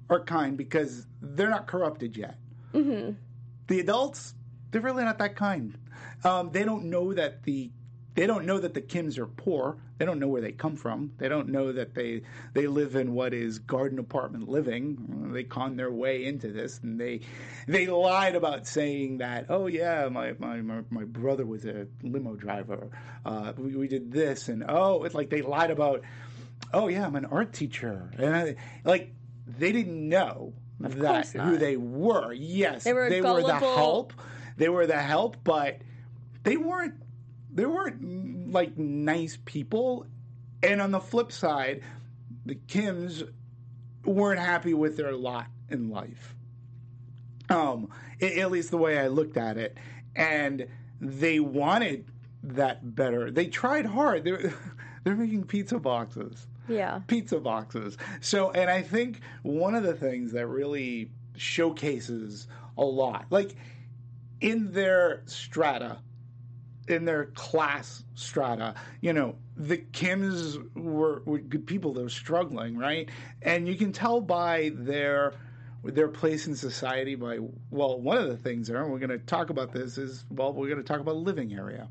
are 0.09 0.23
kind 0.23 0.57
because 0.57 1.05
they're 1.21 1.51
not 1.51 1.67
corrupted 1.67 2.17
yet. 2.17 2.35
Mm-hmm. 2.73 3.11
The 3.67 3.79
adults, 3.79 4.33
they're 4.71 4.81
really 4.81 5.03
not 5.03 5.19
that 5.19 5.35
kind. 5.35 5.77
Um, 6.23 6.51
they 6.51 6.63
don't 6.63 6.85
know 6.85 7.13
that 7.13 7.43
the 7.43 7.69
they 8.19 8.27
don't 8.27 8.45
know 8.45 8.59
that 8.59 8.73
the 8.73 8.81
Kims 8.81 9.17
are 9.17 9.27
poor. 9.27 9.77
They 9.97 10.03
don't 10.03 10.19
know 10.19 10.27
where 10.27 10.41
they 10.41 10.51
come 10.51 10.75
from. 10.75 11.13
They 11.19 11.29
don't 11.29 11.47
know 11.47 11.71
that 11.71 11.95
they 11.95 12.23
they 12.53 12.67
live 12.67 12.97
in 12.97 13.13
what 13.13 13.33
is 13.33 13.59
garden 13.59 13.97
apartment 13.97 14.49
living. 14.49 15.31
They 15.31 15.45
con 15.45 15.77
their 15.77 15.89
way 15.89 16.25
into 16.25 16.51
this, 16.51 16.81
and 16.83 16.99
they 16.99 17.21
they 17.65 17.87
lied 17.87 18.35
about 18.35 18.67
saying 18.67 19.19
that. 19.19 19.45
Oh 19.47 19.67
yeah, 19.67 20.09
my 20.09 20.33
my 20.37 20.57
my, 20.61 20.81
my 20.89 21.05
brother 21.05 21.45
was 21.45 21.63
a 21.63 21.87
limo 22.03 22.35
driver. 22.35 22.89
Uh, 23.25 23.53
we, 23.57 23.77
we 23.77 23.87
did 23.87 24.11
this, 24.11 24.49
and 24.49 24.65
oh, 24.67 25.03
it's 25.05 25.15
like 25.15 25.29
they 25.29 25.41
lied 25.41 25.71
about. 25.71 26.01
Oh 26.73 26.89
yeah, 26.89 27.05
I'm 27.05 27.15
an 27.15 27.25
art 27.25 27.53
teacher, 27.53 28.11
and 28.17 28.35
I, 28.35 28.55
like 28.83 29.13
they 29.47 29.71
didn't 29.71 30.09
know 30.09 30.51
Of 30.83 30.97
that 30.97 31.27
who 31.29 31.57
they 31.57 31.77
were. 31.77 32.33
Yes, 32.33 32.83
They 33.09 33.21
were 33.21 33.41
the 33.43 33.55
help. 33.75 34.13
They 34.57 34.67
were 34.67 34.87
the 34.87 35.01
help, 35.01 35.37
but 35.45 35.77
they 36.43 36.57
weren't. 36.57 36.95
They 37.59 37.65
weren't 37.65 38.53
like 38.53 38.77
nice 38.77 39.37
people. 39.43 40.05
And 40.63 40.81
on 40.81 40.91
the 40.91 41.01
flip 41.01 41.29
side, 41.29 41.81
the 42.45 42.55
Kims 42.55 43.29
weren't 44.05 44.39
happy 44.39 44.73
with 44.73 44.95
their 44.95 45.11
lot 45.11 45.47
in 45.69 45.89
life. 45.89 46.35
Um, 47.49 47.89
at 48.21 48.49
least 48.49 48.71
the 48.71 48.77
way 48.77 48.97
I 48.97 49.07
looked 49.09 49.35
at 49.35 49.57
it, 49.57 49.77
and 50.15 50.67
they 51.01 51.41
wanted 51.41 52.05
that 52.43 52.95
better. 52.95 53.29
They 53.29 53.47
tried 53.47 53.85
hard. 53.85 54.23
They're 54.23 54.53
they're 55.03 55.17
making 55.17 55.43
pizza 55.43 55.79
boxes 55.79 56.47
Yeah. 56.69 57.01
pizza 57.07 57.39
boxes. 57.41 57.97
So, 58.21 58.51
and 58.51 58.69
I 58.69 58.83
think 58.83 59.19
one 59.43 59.75
of 59.75 59.83
the 59.83 59.95
things 59.95 60.31
that 60.31 60.47
really 60.47 61.11
showcases 61.35 62.47
a 62.77 62.85
lot, 62.85 63.25
like 63.31 63.53
in 64.39 64.71
their 64.71 65.23
strata, 65.25 65.97
in 66.89 67.05
their 67.05 67.25
class 67.25 68.03
strata, 68.15 68.75
you 69.01 69.13
know, 69.13 69.35
the 69.55 69.77
Kims 69.77 70.57
were, 70.75 71.21
were 71.25 71.39
good 71.39 71.65
people 71.65 71.93
that 71.93 72.01
were 72.01 72.09
struggling, 72.09 72.77
right? 72.77 73.09
And 73.41 73.67
you 73.67 73.75
can 73.75 73.91
tell 73.91 74.21
by 74.21 74.71
their 74.73 75.33
their 75.81 76.09
place 76.09 76.45
in 76.45 76.55
society 76.55 77.15
by 77.15 77.39
well, 77.71 77.99
one 77.99 78.17
of 78.17 78.27
the 78.27 78.37
things 78.37 78.67
there, 78.67 78.81
and 78.81 78.91
we're 78.91 78.99
going 78.99 79.09
to 79.09 79.17
talk 79.17 79.49
about 79.49 79.71
this 79.71 79.97
is 79.97 80.25
well, 80.29 80.51
we're 80.53 80.67
going 80.67 80.81
to 80.81 80.83
talk 80.83 80.99
about 80.99 81.15
living 81.15 81.53
area 81.53 81.87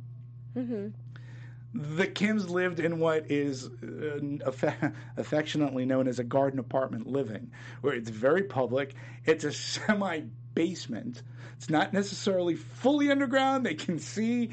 the 1.75 2.07
Kims 2.07 2.49
lived 2.49 2.81
in 2.81 2.99
what 2.99 3.31
is 3.31 3.67
uh, 3.67 4.91
affectionately 5.17 5.85
known 5.85 6.09
as 6.09 6.19
a 6.19 6.25
garden 6.25 6.59
apartment 6.59 7.07
living, 7.07 7.51
where 7.83 7.95
it's 7.95 8.09
very 8.11 8.43
public. 8.43 8.95
It's 9.25 9.45
a 9.45 9.53
semi 9.53 10.23
basement. 10.55 11.23
It's 11.57 11.69
not 11.69 11.93
necessarily 11.93 12.55
fully 12.55 13.11
underground. 13.11 13.67
They 13.67 13.75
can 13.75 13.99
see, 13.99 14.51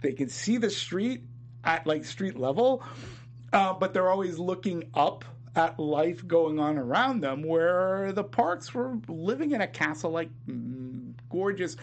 they 0.00 0.12
can 0.12 0.28
see 0.28 0.56
the 0.58 0.70
street 0.70 1.22
at 1.64 1.86
like 1.86 2.04
street 2.04 2.36
level, 2.38 2.82
uh, 3.52 3.74
but 3.74 3.92
they're 3.94 4.08
always 4.08 4.38
looking 4.38 4.84
up 4.94 5.24
at 5.56 5.78
life 5.78 6.26
going 6.26 6.58
on 6.58 6.78
around 6.78 7.20
them. 7.20 7.42
Where 7.42 8.12
the 8.12 8.24
Parks 8.24 8.72
were 8.72 8.98
living 9.08 9.52
in 9.52 9.60
a 9.60 9.66
castle-like, 9.66 10.30
mm, 10.48 11.12
gorgeous. 11.30 11.76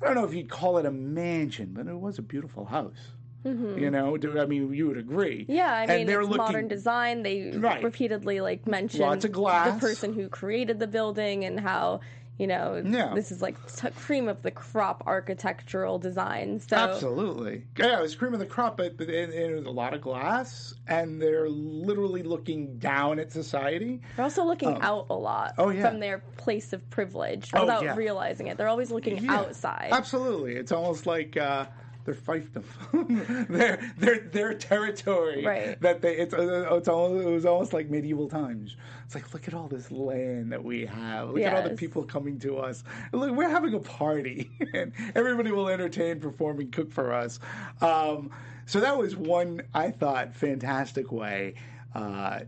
I 0.00 0.06
don't 0.06 0.14
know 0.14 0.24
if 0.24 0.34
you'd 0.34 0.48
call 0.50 0.78
it 0.78 0.86
a 0.86 0.90
mansion, 0.92 1.70
but 1.72 1.86
it 1.88 1.98
was 1.98 2.18
a 2.18 2.22
beautiful 2.22 2.64
house. 2.64 2.96
You 3.44 3.90
know, 3.90 4.18
do- 4.18 4.38
I 4.38 4.44
mean, 4.44 4.74
you 4.74 4.88
would 4.88 4.98
agree. 4.98 5.44
Mm-hmm. 5.44 5.52
Yeah, 5.52 5.72
I 5.72 5.82
And 5.84 5.90
mean, 5.90 6.06
they're 6.06 6.20
it's 6.20 6.28
looking- 6.28 6.44
modern 6.44 6.68
design. 6.68 7.22
They 7.22 7.52
Right. 7.52 7.82
repeatedly 7.82 8.40
like 8.42 8.66
mention 8.66 9.00
Lots 9.00 9.24
of 9.24 9.32
glass. 9.32 9.72
the 9.74 9.80
person 9.80 10.12
who 10.12 10.28
created 10.28 10.78
the 10.80 10.86
building 10.86 11.46
and 11.46 11.58
how 11.58 12.00
you 12.38 12.46
know 12.46 12.80
Yeah. 12.84 13.12
this 13.14 13.30
is 13.32 13.42
like 13.42 13.56
t- 13.76 13.90
cream 13.90 14.28
of 14.28 14.42
the 14.42 14.50
crop 14.50 15.02
architectural 15.06 15.98
design. 15.98 16.60
So 16.60 16.76
Absolutely. 16.76 17.64
Yeah, 17.78 17.98
it 17.98 18.02
was 18.02 18.14
cream 18.14 18.32
of 18.34 18.40
the 18.40 18.46
crop, 18.46 18.76
but, 18.76 18.96
but 18.96 19.08
it, 19.08 19.30
it 19.30 19.54
was 19.54 19.64
a 19.66 19.70
lot 19.70 19.94
of 19.94 20.00
glass, 20.00 20.74
and 20.86 21.20
they're 21.20 21.48
literally 21.48 22.22
looking 22.22 22.78
down 22.78 23.18
at 23.18 23.32
society. 23.32 24.00
they're 24.16 24.24
also 24.24 24.44
looking 24.44 24.78
out 24.80 25.06
a 25.10 25.14
lot 25.14 25.54
Oh, 25.58 25.70
yeah. 25.70 25.88
from 25.88 26.00
their 26.00 26.18
place 26.36 26.72
of 26.72 26.88
privilege 26.90 27.50
Oh, 27.54 27.60
without 27.62 27.82
yeah. 27.82 27.94
realizing 27.96 28.46
it. 28.46 28.56
They're 28.56 28.68
always 28.68 28.90
looking 28.90 29.28
outside. 29.28 29.88
Absolutely. 29.92 30.54
It's 30.54 30.72
almost 30.72 31.06
like 31.06 31.36
uh, 31.36 31.66
they're 32.08 32.14
fiefdom. 32.14 33.48
their 33.48 33.92
their 33.98 34.20
their 34.20 34.54
territory. 34.54 35.44
Right. 35.44 35.80
That 35.80 36.00
they 36.00 36.16
it's 36.16 36.34
it's 36.34 36.88
almost, 36.88 37.26
it 37.26 37.30
was 37.30 37.44
almost 37.44 37.72
like 37.74 37.90
medieval 37.90 38.28
times. 38.28 38.76
It's 39.04 39.14
like 39.14 39.32
look 39.34 39.46
at 39.46 39.54
all 39.54 39.68
this 39.68 39.90
land 39.90 40.52
that 40.52 40.64
we 40.64 40.86
have. 40.86 41.30
Look 41.30 41.42
at 41.42 41.54
all 41.54 41.68
the 41.68 41.76
people 41.76 42.04
coming 42.04 42.38
to 42.40 42.58
us. 42.58 42.82
Look, 43.12 43.36
we're 43.36 43.50
having 43.50 43.74
a 43.74 43.80
party, 43.80 44.50
and 44.72 44.92
everybody 45.14 45.52
will 45.52 45.68
entertain, 45.68 46.20
perform, 46.20 46.60
and 46.60 46.72
cook 46.72 46.90
for 46.90 47.12
us. 47.12 47.40
Um, 47.80 48.30
so 48.64 48.80
that 48.80 48.96
was 48.96 49.14
one 49.14 49.62
I 49.74 49.90
thought 49.90 50.34
fantastic 50.34 51.12
way. 51.12 51.54
Uh, 51.94 52.40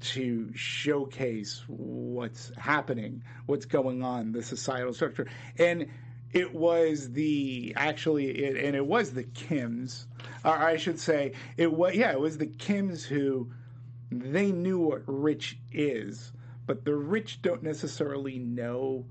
to 0.00 0.52
showcase 0.54 1.64
what's 1.66 2.52
happening, 2.56 3.20
what's 3.46 3.64
going 3.64 4.00
on, 4.04 4.30
the 4.30 4.44
societal 4.44 4.94
structure. 4.94 5.26
And 5.58 5.88
it 6.32 6.54
was 6.54 7.12
the 7.12 7.72
actually, 7.76 8.30
it, 8.30 8.64
and 8.64 8.76
it 8.76 8.86
was 8.86 9.12
the 9.12 9.24
Kims, 9.24 10.06
or 10.44 10.56
I 10.56 10.76
should 10.76 11.00
say, 11.00 11.32
it 11.56 11.72
was 11.72 11.94
yeah, 11.94 12.12
it 12.12 12.20
was 12.20 12.38
the 12.38 12.46
Kims 12.46 13.04
who 13.04 13.50
they 14.10 14.52
knew 14.52 14.78
what 14.78 15.02
rich 15.06 15.58
is, 15.72 16.32
but 16.66 16.84
the 16.84 16.94
rich 16.94 17.42
don't 17.42 17.62
necessarily 17.62 18.38
know 18.38 19.06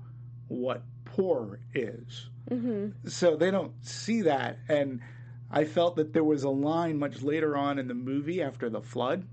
what 0.48 0.82
poor 1.04 1.60
is. 1.74 2.30
Mm-hmm. 2.50 3.08
So 3.08 3.36
they 3.36 3.50
don't 3.50 3.72
see 3.84 4.22
that, 4.22 4.58
and 4.68 5.00
I 5.50 5.64
felt 5.64 5.96
that 5.96 6.12
there 6.12 6.24
was 6.24 6.44
a 6.44 6.50
line 6.50 6.98
much 6.98 7.22
later 7.22 7.56
on 7.56 7.78
in 7.78 7.88
the 7.88 7.94
movie 7.94 8.42
after 8.42 8.70
the 8.70 8.80
flood 8.80 9.26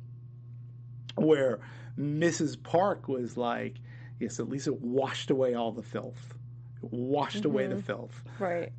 where 1.15 1.60
Mrs. 1.98 2.62
Park 2.62 3.08
was 3.08 3.38
like, 3.38 3.75
yes, 4.20 4.39
at 4.39 4.50
least 4.50 4.68
it 4.68 4.82
washed 4.82 5.30
away 5.30 5.54
all 5.54 5.72
the 5.72 5.84
filth. 5.84 6.35
Washed 6.92 7.46
away 7.46 7.68
the 7.68 7.75
mm-hmm. 7.75 7.84
filth. 7.84 8.22
right. 8.39 8.72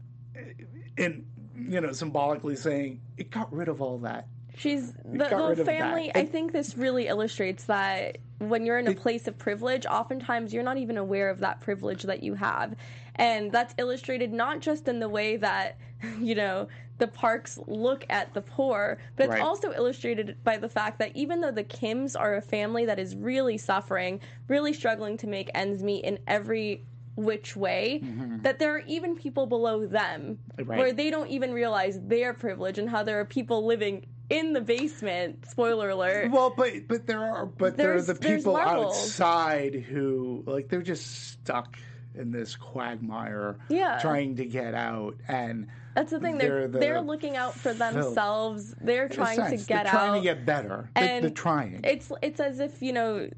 And, 0.99 1.25
you 1.57 1.81
know, 1.81 1.93
symbolically 1.93 2.57
saying 2.57 3.01
it 3.17 3.31
got 3.31 3.53
rid 3.53 3.69
of 3.69 3.81
all 3.81 3.99
that. 3.99 4.27
She's 4.57 4.93
the, 5.05 5.55
the 5.55 5.65
family. 5.65 6.11
I 6.15 6.25
think 6.25 6.53
this 6.53 6.77
really 6.79 7.09
illustrates 7.09 7.65
that 7.65 8.19
when 8.39 8.65
you're 8.65 8.79
in 8.79 8.89
a 8.89 8.95
place 8.95 9.29
of 9.29 9.37
privilege, 9.37 9.85
oftentimes 9.87 10.53
you're 10.53 10.63
not 10.63 10.79
even 10.79 10.97
aware 10.97 11.29
of 11.29 11.41
that 11.41 11.61
privilege 11.61 12.03
that 12.05 12.23
you 12.23 12.35
have, 12.35 12.75
and 13.17 13.53
that's 13.53 13.75
illustrated 13.79 14.33
not 14.33 14.61
just 14.61 14.89
in 14.89 14.99
the 14.99 15.09
way 15.09 15.37
that 15.37 15.77
you 16.21 16.35
know 16.35 16.69
the 16.99 17.07
parks 17.07 17.59
look 17.67 18.07
at 18.09 18.33
the 18.33 18.41
poor, 18.41 18.97
but 19.17 19.25
it's 19.25 19.33
Right. 19.33 19.43
also 19.43 19.73
illustrated 19.73 20.43
by 20.45 20.57
the 20.57 20.69
fact 20.69 20.99
that 20.99 21.15
even 21.15 21.43
though 21.43 21.51
the 21.51 21.65
Kims 21.65 22.19
are 22.19 22.37
a 22.37 22.41
family 22.41 22.87
that 22.87 22.99
is 22.99 23.15
really 23.15 23.59
suffering, 23.59 24.21
really 24.49 24.73
struggling 24.73 25.19
to 25.19 25.27
make 25.27 25.51
ends 25.55 25.83
meet 25.83 26.05
in 26.05 26.19
every 26.27 26.83
which 27.17 27.57
way, 27.57 28.01
that 28.43 28.59
there 28.59 28.75
are 28.77 28.83
even 28.87 29.17
people 29.17 29.47
below 29.47 29.87
them 29.87 30.39
Mm-hmm. 30.57 30.71
Right. 30.71 30.79
where 30.79 30.93
they 30.93 31.11
don't 31.11 31.29
even 31.29 31.53
realize 31.53 31.99
their 32.01 32.33
privilege 32.33 32.79
and 32.79 32.89
how 32.89 33.03
there 33.03 33.21
are 33.21 33.25
people 33.25 33.67
living 33.67 34.07
in 34.31 34.53
the 34.53 34.61
basement. 34.61 35.47
Spoiler 35.49 35.91
alert. 35.91 36.31
Well, 36.31 36.53
but 36.57 36.89
but 36.89 37.07
there 37.07 37.21
are 37.23 37.47
but 37.47 37.77
there 37.77 37.95
are 37.95 38.03
the 38.03 38.15
people 38.15 38.57
outside 38.57 39.75
who 39.75 40.43
like 40.47 40.69
they're 40.69 40.83
just 40.83 41.33
stuck 41.33 41.77
in 42.17 42.31
this 42.31 42.57
quagmire, 42.57 43.57
Yeah. 43.69 43.99
trying 44.01 44.37
to 44.37 44.45
get 44.45 44.75
out, 44.75 45.17
and 45.29 45.67
That's 45.95 46.11
the 46.11 46.21
thing. 46.21 46.37
They're 46.37 46.69
They're 46.69 46.81
they're, 46.81 47.01
looking 47.01 47.37
out 47.37 47.55
for 47.55 47.73
themselves. 47.73 48.75
They're 48.83 49.09
trying 49.09 49.39
to 49.39 49.49
sense, 49.49 49.65
get 49.65 49.85
they're 49.85 49.93
trying 49.93 50.11
out. 50.11 50.17
to 50.17 50.21
get 50.23 50.45
better. 50.45 50.91
And 50.95 51.25
they're 51.25 51.31
trying. 51.31 51.81
It's 51.85 52.13
it's 52.23 52.39
as 52.39 52.61
if 52.61 52.83
you 52.83 52.93
know, 52.93 53.29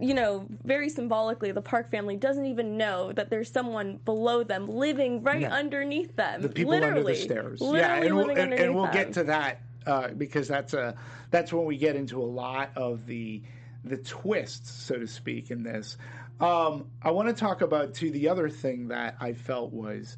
you 0.00 0.14
know, 0.14 0.46
very 0.64 0.88
symbolically, 0.88 1.52
the 1.52 1.62
Park 1.62 1.90
family 1.90 2.16
doesn't 2.16 2.46
even 2.46 2.76
know 2.76 3.12
that 3.12 3.30
there's 3.30 3.50
someone 3.50 3.98
below 4.04 4.42
them 4.42 4.68
living 4.68 5.22
right 5.22 5.42
No. 5.42 5.48
underneath 5.48 6.16
them. 6.16 6.42
the 6.42 6.48
people 6.48 6.72
literally, 6.72 6.98
under 6.98 7.08
the 7.12 7.14
stairs. 7.14 7.60
Literally 7.60 7.80
yeah, 7.80 8.02
and 8.04 8.16
we'll, 8.16 8.30
and, 8.30 8.52
and 8.52 8.74
we'll 8.74 8.90
get 8.92 9.12
to 9.12 9.24
that 9.24 9.60
uh, 9.86 10.08
because 10.08 10.48
that's 10.48 10.74
a 10.74 10.94
that's 11.30 11.52
when 11.52 11.66
we 11.66 11.76
get 11.76 11.94
into 11.94 12.20
a 12.20 12.24
lot 12.26 12.70
of 12.74 13.06
the 13.06 13.42
the 13.84 13.96
twists, 13.96 14.70
so 14.70 14.96
to 14.96 15.06
speak, 15.06 15.52
in 15.52 15.62
this. 15.62 15.96
Um, 16.40 16.86
I 17.02 17.10
want 17.10 17.28
to 17.28 17.34
talk 17.34 17.62
about 17.62 17.94
too 17.94 18.10
the 18.10 18.28
other 18.28 18.48
thing 18.48 18.88
that 18.88 19.16
I 19.20 19.32
felt 19.32 19.72
was 19.72 20.16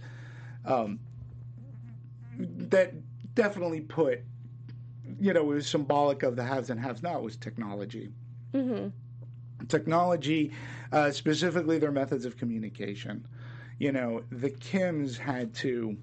um, 0.67 0.99
that 2.39 2.93
definitely 3.35 3.81
put 3.81 4.21
you 5.19 5.33
know 5.33 5.41
it 5.41 5.47
was 5.47 5.67
symbolic 5.67 6.23
of 6.23 6.37
the 6.37 6.45
haves 6.45 6.71
and 6.71 6.79
haves 6.81 7.03
not 7.03 7.23
was 7.23 7.37
technology. 7.37 8.11
Technology, 9.69 10.53
uh, 10.93 11.11
specifically 11.11 11.79
their 11.79 11.93
methods 11.93 12.25
of 12.25 12.37
communication. 12.37 13.27
You 13.79 13.93
know, 13.93 14.23
the 14.31 14.51
Kims 14.51 15.17
had 15.17 15.55
to 15.57 15.97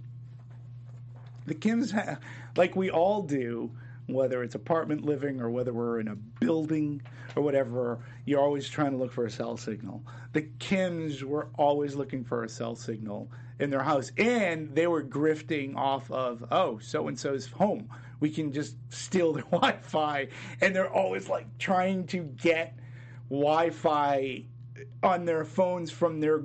the 1.45 1.55
Kims, 1.55 1.91
ha- 1.91 2.17
like 2.55 2.75
we 2.75 2.89
all 2.91 3.21
do, 3.21 3.71
whether 4.07 4.41
it's 4.41 4.55
apartment 4.55 5.03
living 5.03 5.41
or 5.41 5.49
whether 5.49 5.73
we're 5.73 5.99
in 5.99 6.07
a 6.07 6.15
building 6.15 7.01
or 7.35 7.43
whatever, 7.43 7.99
you're 8.25 8.41
always 8.41 8.67
trying 8.67 8.91
to 8.91 8.97
look 8.97 9.11
for 9.11 9.25
a 9.25 9.31
cell 9.31 9.57
signal. 9.57 10.01
The 10.33 10.43
Kims 10.59 11.23
were 11.23 11.49
always 11.57 11.95
looking 11.95 12.23
for 12.23 12.43
a 12.43 12.49
cell 12.49 12.75
signal 12.75 13.29
in 13.59 13.69
their 13.69 13.83
house, 13.83 14.11
and 14.17 14.73
they 14.73 14.87
were 14.87 15.03
grifting 15.03 15.75
off 15.75 16.09
of, 16.09 16.45
oh, 16.51 16.79
so 16.79 17.07
and 17.07 17.19
so's 17.19 17.47
home. 17.47 17.89
We 18.19 18.29
can 18.29 18.53
just 18.53 18.75
steal 18.89 19.33
their 19.33 19.43
Wi 19.51 19.73
Fi. 19.81 20.27
And 20.61 20.75
they're 20.75 20.91
always 20.91 21.27
like 21.27 21.57
trying 21.57 22.07
to 22.07 22.19
get 22.19 22.77
Wi 23.29 23.71
Fi 23.71 24.45
on 25.03 25.25
their 25.25 25.43
phones 25.43 25.91
from 25.91 26.21
their 26.21 26.43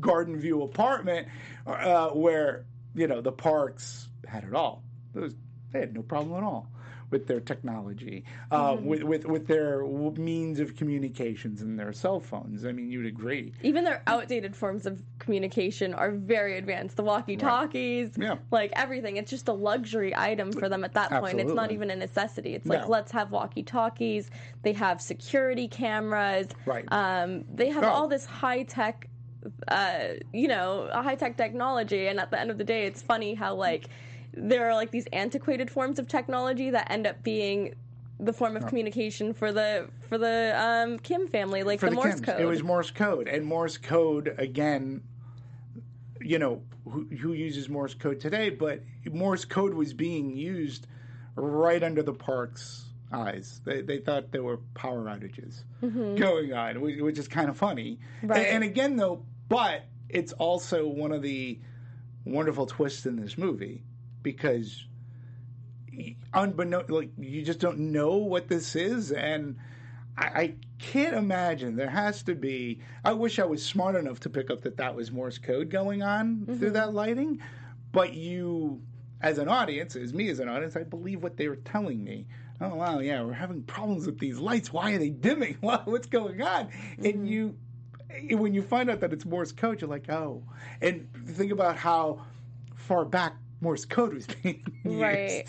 Garden 0.00 0.38
View 0.38 0.62
apartment 0.62 1.28
uh, 1.66 2.10
where, 2.10 2.66
you 2.94 3.06
know, 3.06 3.20
the 3.20 3.32
parks 3.32 4.08
had 4.26 4.44
it 4.44 4.54
all. 4.54 4.82
Was, 5.14 5.34
they 5.72 5.80
had 5.80 5.94
no 5.94 6.02
problem 6.02 6.36
at 6.36 6.44
all 6.44 6.68
with 7.10 7.26
their 7.26 7.40
technology, 7.40 8.24
uh, 8.50 8.72
mm-hmm. 8.72 8.84
with, 8.84 9.02
with 9.02 9.24
with 9.26 9.46
their 9.46 9.84
means 10.16 10.60
of 10.60 10.76
communications 10.76 11.62
and 11.62 11.78
their 11.78 11.92
cell 11.92 12.20
phones. 12.20 12.64
I 12.64 12.72
mean, 12.72 12.90
you'd 12.90 13.06
agree. 13.06 13.52
Even 13.62 13.84
their 13.84 14.02
outdated 14.06 14.54
forms 14.54 14.86
of 14.86 15.02
communication 15.18 15.94
are 15.94 16.10
very 16.10 16.58
advanced. 16.58 16.96
The 16.96 17.02
walkie-talkies, 17.02 18.10
right. 18.16 18.26
yeah. 18.26 18.36
like 18.50 18.72
everything. 18.74 19.16
It's 19.16 19.30
just 19.30 19.48
a 19.48 19.52
luxury 19.52 20.14
item 20.14 20.52
for 20.52 20.68
them 20.68 20.84
at 20.84 20.94
that 20.94 21.12
Absolutely. 21.12 21.30
point. 21.30 21.48
It's 21.48 21.56
not 21.56 21.72
even 21.72 21.90
a 21.90 21.96
necessity. 21.96 22.54
It's 22.54 22.66
like 22.66 22.82
no. 22.82 22.88
let's 22.88 23.12
have 23.12 23.30
walkie-talkies. 23.30 24.30
They 24.62 24.72
have 24.74 25.00
security 25.00 25.68
cameras. 25.68 26.48
Right. 26.66 26.84
Um, 26.88 27.44
they 27.54 27.70
have 27.70 27.84
oh. 27.84 27.88
all 27.88 28.08
this 28.08 28.24
high 28.26 28.64
tech. 28.64 29.08
Uh, 29.68 30.14
you 30.32 30.48
know, 30.48 30.90
high 30.92 31.14
tech 31.14 31.36
technology, 31.36 32.08
and 32.08 32.18
at 32.18 32.30
the 32.30 32.38
end 32.38 32.50
of 32.50 32.58
the 32.58 32.64
day, 32.64 32.86
it's 32.86 33.00
funny 33.00 33.34
how 33.34 33.54
like 33.54 33.88
there 34.32 34.68
are 34.68 34.74
like 34.74 34.90
these 34.90 35.06
antiquated 35.12 35.70
forms 35.70 35.98
of 35.98 36.08
technology 36.08 36.70
that 36.70 36.90
end 36.90 37.06
up 37.06 37.22
being 37.22 37.74
the 38.20 38.32
form 38.32 38.56
of 38.56 38.66
communication 38.66 39.32
for 39.32 39.52
the 39.52 39.88
for 40.08 40.18
the 40.18 40.54
um, 40.60 40.98
Kim 40.98 41.28
family, 41.28 41.62
like 41.62 41.80
the, 41.80 41.90
the, 41.90 41.94
Morse 41.94 42.16
Kims. 42.16 42.24
code. 42.24 42.40
It 42.40 42.44
was 42.46 42.62
Morse 42.62 42.90
code, 42.90 43.28
and 43.28 43.44
Morse 43.44 43.76
code 43.76 44.34
again. 44.38 45.02
You 46.20 46.38
know 46.38 46.62
who, 46.88 47.04
who, 47.04 47.32
uses 47.32 47.68
Morse 47.68 47.94
code 47.94 48.20
today, 48.20 48.50
but 48.50 48.82
Morse 49.06 49.44
code 49.44 49.72
was 49.72 49.94
being 49.94 50.36
used 50.36 50.86
right 51.36 51.82
under 51.82 52.02
the 52.02 52.12
park's 52.12 52.86
eyes. 53.12 53.60
They, 53.64 53.82
they 53.82 53.98
thought 53.98 54.32
there 54.32 54.42
were 54.42 54.58
power 54.74 55.04
outages 55.04 55.62
mm-hmm. 55.80 56.16
going 56.16 56.52
on, 56.52 56.80
which, 56.80 57.00
which, 57.00 57.18
is 57.18 57.28
kind 57.28 57.48
of 57.48 57.56
funny. 57.56 58.00
Right. 58.22 58.38
And, 58.38 58.56
and 58.56 58.64
again, 58.64 58.96
though, 58.96 59.22
but 59.48 59.84
it's 60.08 60.32
also 60.32 60.88
one 60.88 61.12
of 61.12 61.22
the 61.22 61.60
wonderful 62.24 62.66
twists 62.66 63.06
in 63.06 63.16
this 63.16 63.38
movie 63.38 63.82
because 64.22 64.84
unbeknown, 66.34 66.84
like 66.88 67.10
you 67.18 67.42
just 67.42 67.60
don't 67.60 67.78
know 67.78 68.16
what 68.16 68.48
this 68.48 68.76
is, 68.76 69.12
and 69.12 69.56
I, 70.16 70.24
I, 70.24 70.54
can't 70.78 71.16
imagine. 71.16 71.74
There 71.74 71.90
has 71.90 72.22
to 72.24 72.34
be. 72.36 72.80
I 73.04 73.12
wish 73.12 73.38
I 73.38 73.44
was 73.44 73.64
smart 73.64 73.96
enough 73.96 74.20
to 74.20 74.30
pick 74.30 74.48
up 74.50 74.62
that 74.62 74.76
that 74.76 74.94
was 74.94 75.10
Morse 75.10 75.38
code 75.38 75.70
going 75.70 76.02
on 76.02 76.36
mm-hmm. 76.36 76.58
through 76.58 76.70
that 76.70 76.94
lighting, 76.94 77.40
but 77.90 78.14
you, 78.14 78.80
as 79.20 79.38
an 79.38 79.48
audience, 79.48 79.96
as 79.96 80.14
me 80.14 80.28
as 80.28 80.38
an 80.38 80.48
audience, 80.48 80.76
I 80.76 80.84
believe 80.84 81.22
what 81.22 81.36
they 81.36 81.48
were 81.48 81.56
telling 81.56 82.04
me. 82.04 82.26
Oh 82.60 82.74
wow, 82.76 83.00
yeah, 83.00 83.22
we're 83.22 83.32
having 83.32 83.62
problems 83.62 84.06
with 84.06 84.18
these 84.18 84.38
lights. 84.38 84.72
Why 84.72 84.92
are 84.92 84.98
they 84.98 85.10
dimming? 85.10 85.56
What's 85.60 86.06
going 86.06 86.40
on? 86.42 86.66
Mm-hmm. 86.66 87.04
And 87.04 87.28
you, 87.28 87.56
when 88.30 88.54
you 88.54 88.62
find 88.62 88.90
out 88.90 89.00
that 89.00 89.12
it's 89.12 89.24
Morse 89.24 89.52
code, 89.52 89.80
you're 89.80 89.90
like, 89.90 90.08
oh. 90.08 90.42
And 90.80 91.08
think 91.26 91.52
about 91.52 91.76
how 91.76 92.24
far 92.74 93.04
back 93.04 93.34
Morse 93.60 93.84
code 93.84 94.14
was 94.14 94.26
being 94.42 94.64
used. 94.84 95.00
Right. 95.00 95.44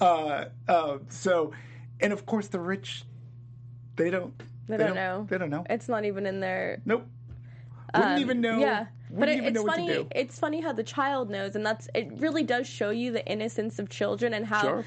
Uh, 0.00 0.46
uh, 0.68 0.98
so, 1.08 1.52
and 2.00 2.12
of 2.12 2.26
course, 2.26 2.48
the 2.48 2.60
rich, 2.60 3.04
they 3.96 4.10
don't. 4.10 4.36
They, 4.68 4.76
they 4.76 4.84
don't, 4.84 4.86
don't, 4.86 4.94
know. 4.94 5.26
They 5.28 5.38
don't 5.38 5.50
know. 5.50 5.64
It's 5.68 5.88
not 5.88 6.04
even 6.04 6.26
in 6.26 6.40
their. 6.40 6.80
Nope. 6.84 7.06
Wouldn't 7.94 8.14
um, 8.14 8.20
even 8.20 8.40
know. 8.40 8.58
Yeah, 8.58 8.86
but 9.10 9.28
it, 9.28 9.44
it's 9.44 9.62
funny. 9.62 10.06
It's 10.12 10.38
funny 10.38 10.60
how 10.60 10.72
the 10.72 10.82
child 10.82 11.30
knows, 11.30 11.56
and 11.56 11.64
that's 11.64 11.88
it. 11.94 12.08
Really 12.16 12.42
does 12.42 12.66
show 12.66 12.90
you 12.90 13.12
the 13.12 13.26
innocence 13.26 13.78
of 13.78 13.88
children 13.88 14.34
and 14.34 14.46
how. 14.46 14.62
Sure. 14.62 14.84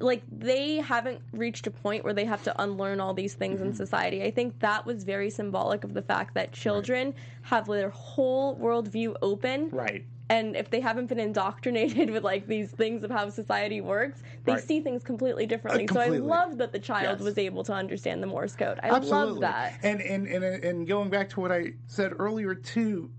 Like 0.00 0.22
they 0.32 0.76
haven't 0.76 1.20
reached 1.32 1.66
a 1.66 1.70
point 1.70 2.02
where 2.02 2.14
they 2.14 2.24
have 2.24 2.42
to 2.44 2.62
unlearn 2.62 2.98
all 2.98 3.12
these 3.12 3.34
things 3.34 3.60
mm-hmm. 3.60 3.68
in 3.68 3.74
society. 3.74 4.22
I 4.22 4.30
think 4.30 4.58
that 4.60 4.86
was 4.86 5.04
very 5.04 5.28
symbolic 5.28 5.84
of 5.84 5.92
the 5.92 6.00
fact 6.00 6.32
that 6.34 6.52
children 6.52 7.08
right. 7.08 7.16
have 7.42 7.66
their 7.66 7.90
whole 7.90 8.56
worldview 8.56 9.16
open, 9.20 9.68
right? 9.70 10.06
And 10.28 10.56
if 10.56 10.70
they 10.70 10.80
haven't 10.80 11.06
been 11.06 11.20
indoctrinated 11.20 12.10
with 12.12 12.24
like 12.24 12.46
these 12.46 12.70
things 12.70 13.04
of 13.04 13.10
how 13.10 13.28
society 13.28 13.80
works, 13.80 14.22
they 14.44 14.52
right. 14.52 14.62
see 14.62 14.80
things 14.80 15.02
completely 15.04 15.46
differently. 15.46 15.84
Uh, 15.84 15.86
completely. 15.86 16.18
So 16.18 16.24
I 16.24 16.26
love 16.26 16.58
that 16.58 16.72
the 16.72 16.78
child 16.78 17.18
yes. 17.18 17.20
was 17.20 17.38
able 17.38 17.64
to 17.64 17.72
understand 17.72 18.22
the 18.22 18.26
Morse 18.26 18.56
code. 18.56 18.80
I 18.82 18.90
Absolutely. 18.90 19.32
love 19.32 19.40
that. 19.40 19.78
And, 19.82 20.00
and 20.00 20.26
and 20.26 20.44
and 20.44 20.86
going 20.86 21.10
back 21.10 21.30
to 21.30 21.40
what 21.40 21.52
I 21.52 21.74
said 21.86 22.12
earlier 22.18 22.54
too, 22.54 23.10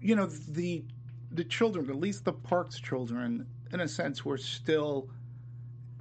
you 0.00 0.16
know 0.16 0.26
the 0.26 0.84
the 1.30 1.44
children, 1.44 1.88
at 1.90 1.96
least 1.96 2.24
the 2.24 2.32
Parks 2.32 2.80
children, 2.80 3.46
in 3.72 3.80
a 3.80 3.88
sense, 3.88 4.24
were 4.24 4.38
still 4.38 5.10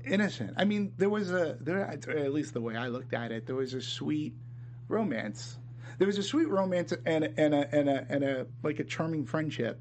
innocent. 0.05 0.53
I 0.57 0.65
mean, 0.65 0.93
there 0.97 1.09
was 1.09 1.31
a 1.31 1.57
there 1.61 1.79
at 1.79 2.33
least 2.33 2.53
the 2.53 2.61
way 2.61 2.75
I 2.75 2.87
looked 2.87 3.13
at 3.13 3.31
it, 3.31 3.45
there 3.45 3.55
was 3.55 3.73
a 3.73 3.81
sweet 3.81 4.33
romance. 4.87 5.57
There 5.97 6.07
was 6.07 6.17
a 6.17 6.23
sweet 6.23 6.49
romance 6.49 6.93
and 7.05 7.23
and 7.37 7.53
a 7.53 7.73
and 7.73 7.89
a 7.89 8.05
and 8.09 8.23
a 8.23 8.47
like 8.63 8.79
a 8.79 8.83
charming 8.83 9.25
friendship 9.25 9.79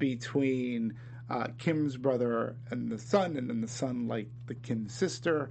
between 0.00 0.94
uh, 1.30 1.46
Kim's 1.58 1.96
brother 1.96 2.56
and 2.70 2.90
the 2.90 2.98
son, 2.98 3.36
and 3.36 3.48
then 3.48 3.60
the 3.60 3.68
son 3.68 4.08
like 4.08 4.26
the 4.46 4.54
Kim's 4.56 4.92
sister, 4.92 5.50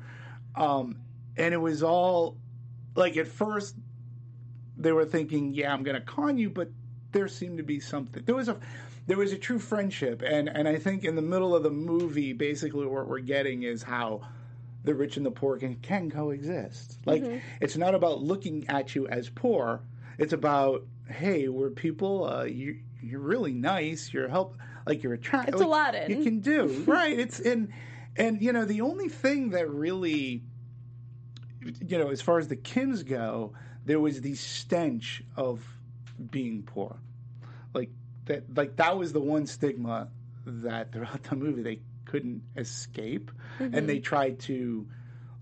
um, 0.58 0.98
and 1.38 1.54
it 1.54 1.58
was 1.58 1.82
all 1.82 2.36
like 2.96 3.16
at 3.16 3.30
first 3.30 3.76
they 4.78 4.92
were 4.92 5.06
thinking, 5.06 5.54
"Yeah, 5.54 5.74
I'm 5.74 5.84
going 5.84 5.96
to 5.96 6.06
con 6.06 6.38
you," 6.38 6.50
but 6.50 6.70
there 7.14 7.30
seemed 7.30 7.58
to 7.58 7.64
be 7.64 7.80
something. 7.80 8.24
There 8.26 8.36
was 8.36 8.50
a 8.50 8.58
there 9.08 9.18
was 9.18 9.32
a 9.32 9.38
true 9.38 9.60
friendship, 9.60 10.22
and 10.22 10.50
and 10.50 10.68
I 10.68 10.78
think 10.78 11.06
in 11.06 11.16
the 11.16 11.22
middle 11.22 11.56
of 11.56 11.64
the 11.64 11.72
movie, 11.72 12.34
basically 12.34 12.86
what 12.86 13.08
we're 13.08 13.20
getting 13.20 13.64
is 13.64 13.82
how 13.82 14.22
the 14.84 14.94
rich 14.94 15.18
and 15.18 15.26
the 15.26 15.32
poor 15.32 15.58
can, 15.58 15.76
can 15.76 16.10
coexist. 16.10 16.98
Like 17.06 17.24
mm-hmm. 17.24 17.38
it's 17.62 17.78
not 17.78 17.96
about 17.96 18.22
looking 18.22 18.68
at 18.70 18.96
you 18.96 19.08
as 19.08 19.30
poor; 19.30 19.82
it's 20.18 20.34
about 20.34 20.86
hey, 21.08 21.48
we're 21.48 21.70
people. 21.70 22.26
Uh, 22.26 22.44
you 22.44 22.80
you're 23.02 23.20
really 23.20 23.54
nice. 23.54 24.12
You're 24.14 24.28
help 24.28 24.58
like 24.86 25.04
you're 25.04 25.14
attractive. 25.14 25.56
It's 25.56 25.62
like, 25.62 25.68
Aladdin. 25.68 26.18
You 26.18 26.24
can 26.24 26.40
do 26.40 26.84
right. 26.88 27.18
It's 27.18 27.40
and 27.40 27.72
and 28.16 28.42
you 28.42 28.54
know 28.54 28.66
the 28.66 28.82
only 28.82 29.10
thing 29.10 29.52
that 29.52 29.70
really 29.70 30.44
you 31.62 31.98
know 31.98 32.10
as 32.10 32.22
far 32.22 32.40
as 32.40 32.48
the 32.48 32.56
Kims 32.56 33.06
go, 33.06 33.54
there 33.86 34.00
was 34.00 34.22
the 34.22 34.36
stench 34.36 35.24
of 35.36 35.64
being 36.32 36.64
poor, 36.64 36.98
like 37.74 37.92
that. 38.26 38.56
Like 38.56 38.78
that 38.78 38.98
was 38.98 39.14
the 39.14 39.22
one 39.22 39.46
stigma 39.48 40.10
that 40.46 40.92
throughout 40.92 41.24
the 41.24 41.36
movie 41.36 41.62
they 41.62 41.80
couldn't 42.06 42.44
escape, 42.58 43.32
mm-hmm. 43.60 43.74
and 43.76 43.88
they 43.88 44.00
tried 44.00 44.40
to 44.42 44.88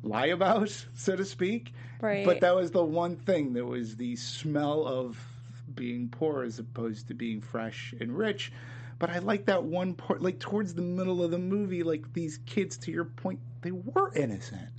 lie 0.03 0.27
about, 0.27 0.69
so 0.95 1.15
to 1.15 1.25
speak. 1.25 1.73
Right. 1.99 2.25
But 2.25 2.41
that 2.41 2.55
was 2.55 2.71
the 2.71 2.83
one 2.83 3.15
thing. 3.15 3.53
There 3.53 3.65
was 3.65 3.95
the 3.95 4.15
smell 4.15 4.85
of 4.85 5.17
being 5.77 6.09
poor 6.09 6.43
as 6.43 6.59
opposed 6.59 7.07
to 7.07 7.13
being 7.13 7.39
fresh 7.39 7.93
and 8.01 8.17
rich. 8.17 8.51
But 8.99 9.11
I 9.11 9.19
like 9.19 9.45
that 9.45 9.63
one 9.63 9.93
part, 9.93 10.21
like 10.21 10.39
towards 10.39 10.73
the 10.73 10.81
middle 10.81 11.23
of 11.23 11.31
the 11.31 11.37
movie, 11.37 11.83
like 11.83 12.11
these 12.13 12.39
kids, 12.45 12.77
to 12.79 12.91
your 12.91 13.05
point, 13.05 13.39
they 13.61 13.71
were 13.71 14.11
innocent. 14.13 14.69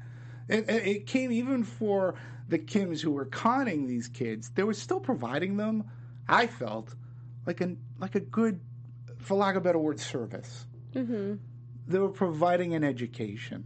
And, 0.48 0.68
it 0.68 1.06
came 1.06 1.30
even 1.30 1.62
for 1.62 2.16
the 2.48 2.58
Kims 2.58 3.00
who 3.00 3.12
were 3.12 3.26
conning 3.26 3.86
these 3.86 4.08
kids. 4.08 4.50
They 4.50 4.62
were 4.64 4.74
still 4.74 5.00
providing 5.00 5.56
them, 5.56 5.84
I 6.28 6.46
felt, 6.46 6.94
like 7.46 7.60
a 7.60 7.76
like 7.98 8.14
a 8.14 8.20
good, 8.20 8.60
for 9.18 9.34
lack 9.36 9.54
of 9.54 9.62
a 9.62 9.64
better 9.64 9.78
word, 9.78 10.00
service. 10.00 10.66
Mm-hmm. 10.94 11.34
They 11.86 11.98
were 11.98 12.08
providing 12.08 12.74
an 12.74 12.84
education, 12.84 13.64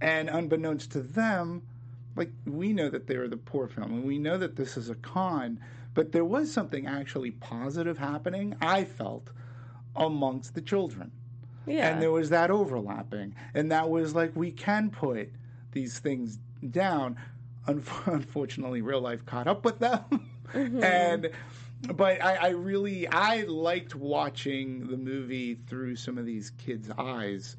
and 0.00 0.28
unbeknownst 0.28 0.92
to 0.92 1.00
them, 1.00 1.62
like 2.16 2.30
we 2.46 2.72
know 2.72 2.90
that 2.90 3.06
they 3.06 3.16
were 3.16 3.28
the 3.28 3.36
poor 3.36 3.68
family. 3.68 4.00
We 4.00 4.18
know 4.18 4.38
that 4.38 4.56
this 4.56 4.76
is 4.76 4.88
a 4.90 4.94
con, 4.94 5.60
but 5.94 6.12
there 6.12 6.24
was 6.24 6.52
something 6.52 6.86
actually 6.86 7.32
positive 7.32 7.98
happening, 7.98 8.54
I 8.60 8.84
felt, 8.84 9.30
amongst 9.96 10.54
the 10.54 10.60
children. 10.60 11.10
Yeah. 11.66 11.88
And 11.88 12.02
there 12.02 12.12
was 12.12 12.30
that 12.30 12.50
overlapping. 12.50 13.34
And 13.54 13.70
that 13.72 13.88
was 13.88 14.14
like, 14.14 14.34
we 14.34 14.50
can 14.50 14.90
put 14.90 15.30
these 15.72 15.98
things 15.98 16.38
down. 16.70 17.16
Unfortunately, 17.66 18.80
real 18.80 19.00
life 19.00 19.24
caught 19.26 19.46
up 19.46 19.64
with 19.64 19.78
them. 19.78 20.04
Mm-hmm. 20.52 20.82
and 20.82 21.30
but 21.94 22.22
I, 22.22 22.34
I, 22.34 22.48
really 22.50 23.06
I 23.06 23.42
liked 23.42 23.94
watching 23.94 24.88
the 24.88 24.96
movie 24.96 25.54
through 25.54 25.96
some 25.96 26.18
of 26.18 26.26
these 26.26 26.50
kids' 26.58 26.90
eyes 26.98 27.56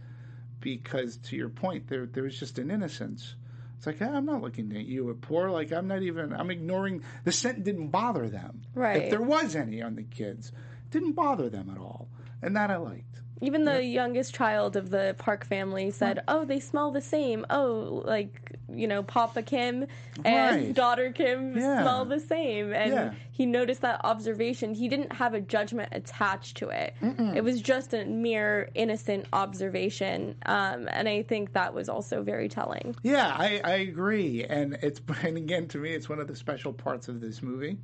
because 0.59 1.17
to 1.17 1.37
your 1.37 1.49
point, 1.49 1.87
there 1.87 2.05
there 2.05 2.23
was 2.23 2.37
just 2.37 2.59
an 2.59 2.69
innocence 2.69 3.35
it's 3.79 3.87
like, 3.87 4.01
I'm 4.01 4.25
not 4.25 4.41
looking 4.41 4.75
at 4.75 4.85
you 4.85 5.09
at 5.09 5.21
poor. 5.21 5.49
Like, 5.49 5.71
I'm 5.71 5.87
not 5.87 6.01
even, 6.01 6.33
I'm 6.33 6.51
ignoring, 6.51 7.01
the 7.23 7.31
scent 7.31 7.63
didn't 7.63 7.87
bother 7.87 8.27
them. 8.27 8.61
Right. 8.75 9.03
If 9.03 9.09
there 9.09 9.21
was 9.21 9.55
any 9.55 9.81
on 9.81 9.95
the 9.95 10.03
kids, 10.03 10.51
didn't 10.91 11.13
bother 11.13 11.47
them 11.47 11.71
at 11.73 11.77
all. 11.77 12.09
And 12.41 12.57
that 12.57 12.71
I 12.71 12.75
liked. 12.75 13.21
Even 13.39 13.63
the 13.63 13.81
youngest 13.81 14.35
child 14.35 14.75
of 14.75 14.89
the 14.89 15.15
Park 15.17 15.45
family 15.45 15.91
said, 15.91 16.21
"Oh, 16.27 16.43
they 16.43 16.59
smell 16.59 16.91
the 16.91 16.99
same. 16.99 17.45
Oh, 17.49 18.03
like 18.05 18.58
you 18.73 18.87
know, 18.87 19.03
Papa 19.03 19.41
Kim 19.43 19.85
and 20.25 20.65
Right. 20.65 20.73
daughter 20.73 21.11
Kim 21.11 21.57
Yeah. 21.57 21.81
smell 21.81 22.05
the 22.05 22.19
same." 22.19 22.73
And 22.73 22.91
Yeah. 22.93 23.13
he 23.31 23.45
noticed 23.45 23.81
that 23.81 24.01
observation. 24.03 24.73
He 24.73 24.87
didn't 24.87 25.13
have 25.13 25.33
a 25.33 25.41
judgment 25.41 25.89
attached 25.91 26.57
to 26.57 26.69
it. 26.69 26.93
It 27.35 27.43
was 27.43 27.61
just 27.61 27.93
a 27.93 28.05
mere 28.05 28.69
innocent 28.73 29.27
observation, 29.33 30.35
um, 30.45 30.89
and 30.91 31.07
I 31.07 31.21
think 31.21 31.53
that 31.53 31.73
was 31.73 31.87
also 31.89 32.23
very 32.23 32.49
telling. 32.49 32.95
Yeah, 33.03 33.27
I, 33.37 33.61
I 33.63 33.73
agree, 33.75 34.43
and 34.45 34.77
it's 34.81 34.99
and 35.23 35.37
again 35.37 35.67
to 35.69 35.77
me, 35.77 35.91
it's 35.91 36.09
one 36.09 36.19
of 36.19 36.27
the 36.27 36.35
special 36.35 36.73
parts 36.73 37.07
of 37.07 37.21
this 37.21 37.43
movie. 37.43 37.77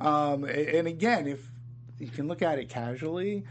Um, 0.00 0.44
and 0.44 0.86
again, 0.86 1.26
if 1.26 1.50
you 1.98 2.08
can 2.08 2.28
look 2.28 2.42
at 2.42 2.58
it 2.58 2.68
casually, 2.68 3.44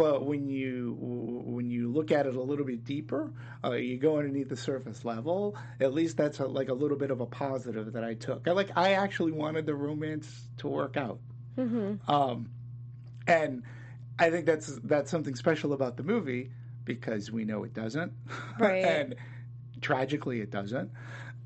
but 0.00 0.24
when 0.24 0.48
you 0.48 0.96
when 0.98 1.70
you 1.70 1.92
look 1.92 2.10
at 2.10 2.26
it 2.26 2.34
a 2.34 2.40
little 2.40 2.64
bit 2.64 2.84
deeper, 2.84 3.30
uh, 3.62 3.72
you 3.72 3.98
go 3.98 4.16
underneath 4.16 4.48
the 4.48 4.56
surface 4.56 5.04
level. 5.04 5.56
At 5.78 5.92
least 5.92 6.16
that's 6.16 6.38
a, 6.40 6.46
like 6.46 6.70
a 6.70 6.74
little 6.74 6.96
bit 6.96 7.10
of 7.10 7.20
a 7.20 7.26
positive 7.26 7.92
that 7.92 8.02
I 8.02 8.14
took. 8.14 8.48
I 8.48 8.52
like 8.52 8.70
I 8.76 8.92
actually 8.94 9.32
wanted 9.32 9.66
the 9.66 9.74
romance 9.74 10.48
to 10.58 10.68
work 10.68 10.96
out, 10.96 11.18
um, 12.08 12.48
and 13.26 13.62
I 14.18 14.30
think 14.30 14.46
that's 14.46 14.68
that's 14.84 15.10
something 15.10 15.34
special 15.34 15.74
about 15.74 15.98
the 15.98 16.02
movie 16.02 16.50
because 16.86 17.30
we 17.30 17.44
know 17.44 17.64
it 17.64 17.74
doesn't, 17.74 18.12
Right. 18.58 18.84
and 18.84 19.16
tragically 19.82 20.40
it 20.40 20.50
doesn't. 20.50 20.90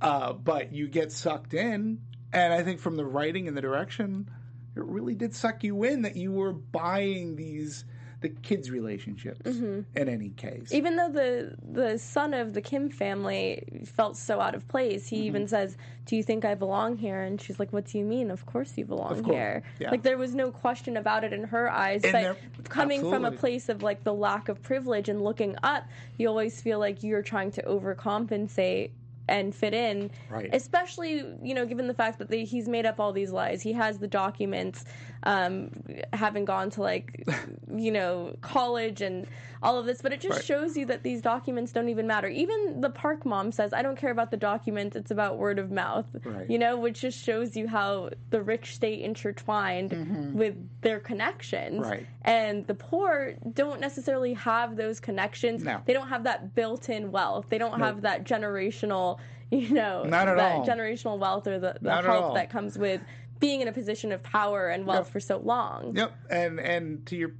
Uh, 0.01 0.33
but 0.33 0.73
you 0.73 0.87
get 0.87 1.11
sucked 1.11 1.55
in, 1.55 2.01
and 2.33 2.53
I 2.53 2.62
think 2.62 2.79
from 2.79 2.95
the 2.97 3.05
writing 3.05 3.49
and 3.49 3.57
the 3.57 3.62
direction, 3.62 4.31
it 4.77 4.85
really 4.85 5.17
did 5.17 5.35
suck 5.35 5.64
you 5.64 5.83
in 5.83 6.03
that 6.03 6.14
you 6.17 6.31
were 6.31 6.53
buying 6.53 7.35
these 7.37 7.85
the 8.25 8.31
kids' 8.43 8.71
relationships 8.71 9.41
in 9.47 9.85
any 9.95 10.31
case. 10.31 10.73
Even 10.73 10.97
though 10.97 11.11
the 11.11 11.55
the 11.71 11.99
son 11.99 12.33
of 12.35 12.55
the 12.55 12.61
Kim 12.63 12.89
family 12.89 13.63
felt 13.85 14.17
so 14.17 14.41
out 14.41 14.55
of 14.55 14.67
place, 14.69 15.07
he 15.07 15.17
Mm-hmm. 15.17 15.27
even 15.27 15.49
says, 15.49 15.77
"Do 16.07 16.17
you 16.17 16.23
think 16.23 16.45
I 16.45 16.55
belong 16.55 16.97
here?" 16.97 17.21
And 17.23 17.41
she's 17.41 17.59
like, 17.61 17.73
"What 17.73 17.85
do 17.85 17.99
you 17.99 18.05
mean? 18.05 18.31
Of 18.31 18.47
course 18.47 18.77
you 18.79 18.85
belong 18.87 19.23
course, 19.23 19.35
here." 19.37 19.63
yeah. 19.79 19.91
Like 19.91 20.03
there 20.03 20.17
was 20.19 20.35
no 20.35 20.51
question 20.51 20.97
about 20.97 21.23
it 21.25 21.33
in 21.33 21.45
her 21.45 21.71
eyes. 21.71 22.03
And 22.05 22.13
but 22.57 22.69
coming 22.71 23.01
from 23.03 23.25
a 23.25 23.31
place 23.33 23.69
of 23.69 23.83
like 23.83 24.03
the 24.05 24.15
lack 24.15 24.49
of 24.49 24.63
privilege 24.63 25.09
and 25.11 25.23
looking 25.23 25.55
up, 25.63 25.85
you 26.19 26.29
always 26.29 26.61
feel 26.63 26.79
like 26.79 27.03
you're 27.03 27.23
trying 27.23 27.51
to 27.53 27.63
overcompensate 27.63 28.91
and 29.27 29.55
fit 29.55 29.73
in 29.73 30.11
Right. 30.29 30.51
especially 30.53 31.25
you 31.43 31.55
know 31.55 31.65
given 31.65 31.87
the 31.87 31.95
fact 31.95 32.19
that 32.19 32.29
they, 32.29 32.45
he's 32.45 32.69
made 32.69 32.85
up 32.85 33.01
all 33.01 33.11
these 33.11 33.33
lies 33.33 33.63
he 33.63 33.73
has 33.73 33.99
the 33.99 34.07
documents 34.07 34.85
um, 35.25 35.71
having 36.13 36.45
gone 36.45 36.71
to 36.71 36.83
like 36.83 37.27
you 37.75 37.91
know 37.91 38.35
college 38.43 39.01
and 39.01 39.27
all 39.63 39.79
of 39.79 39.87
this 39.87 40.03
but 40.03 40.13
it 40.13 40.21
just 40.21 40.37
Right. 40.37 40.45
shows 40.45 40.77
you 40.77 40.85
that 40.87 41.03
these 41.03 41.23
documents 41.23 41.73
don't 41.73 41.89
even 41.89 42.07
matter 42.07 42.29
even 42.29 42.81
the 42.83 42.91
park 42.91 43.25
mom 43.25 43.51
says 43.51 43.73
i 43.73 43.81
don't 43.83 43.97
care 43.97 44.11
about 44.11 44.31
the 44.31 44.37
document 44.37 44.95
it's 44.95 45.11
about 45.11 45.39
word 45.39 45.59
of 45.59 45.71
mouth 45.71 46.05
Right. 46.25 46.49
you 46.51 46.59
know 46.59 46.77
which 46.77 47.01
just 47.01 47.19
shows 47.25 47.57
you 47.57 47.67
how 47.67 48.11
the 48.31 48.43
rich 48.43 48.75
stay 48.75 49.03
intertwined 49.03 50.35
with 50.35 50.55
their 50.83 51.01
connections 51.01 51.81
Mm-hmm. 51.81 51.91
Right. 51.91 52.07
and 52.23 52.67
the 52.67 52.75
poor 52.75 53.35
don't 53.53 53.81
necessarily 53.81 54.35
have 54.35 54.77
those 54.77 55.01
connections 55.01 55.65
No. 55.65 55.81
they 55.87 55.95
don't 55.95 56.09
have 56.09 56.25
that 56.25 56.55
built-in 56.55 57.11
wealth 57.11 57.47
they 57.49 57.59
don't 57.59 57.79
have 57.81 58.03
that 58.03 58.25
generational 58.25 59.19
you 59.51 59.71
know 59.71 60.05
Not 60.05 60.29
at 60.29 60.37
that 60.37 60.53
all. 60.57 60.67
generational 60.67 61.19
wealth 61.19 61.47
or 61.47 61.59
the, 61.59 61.77
the 61.81 61.95
health 62.03 62.35
that 62.35 62.51
comes 62.51 62.77
with 62.79 63.01
being 63.40 63.61
in 63.61 63.68
a 63.68 63.73
position 63.73 64.12
of 64.12 64.23
power 64.23 64.68
and 64.68 64.87
wealth 64.87 65.07
Yep. 65.07 65.12
for 65.12 65.20
so 65.20 65.38
long 65.38 65.97
Yep, 65.97 66.12
and 66.31 66.61
and 66.61 67.07
to 67.07 67.16
your 67.16 67.33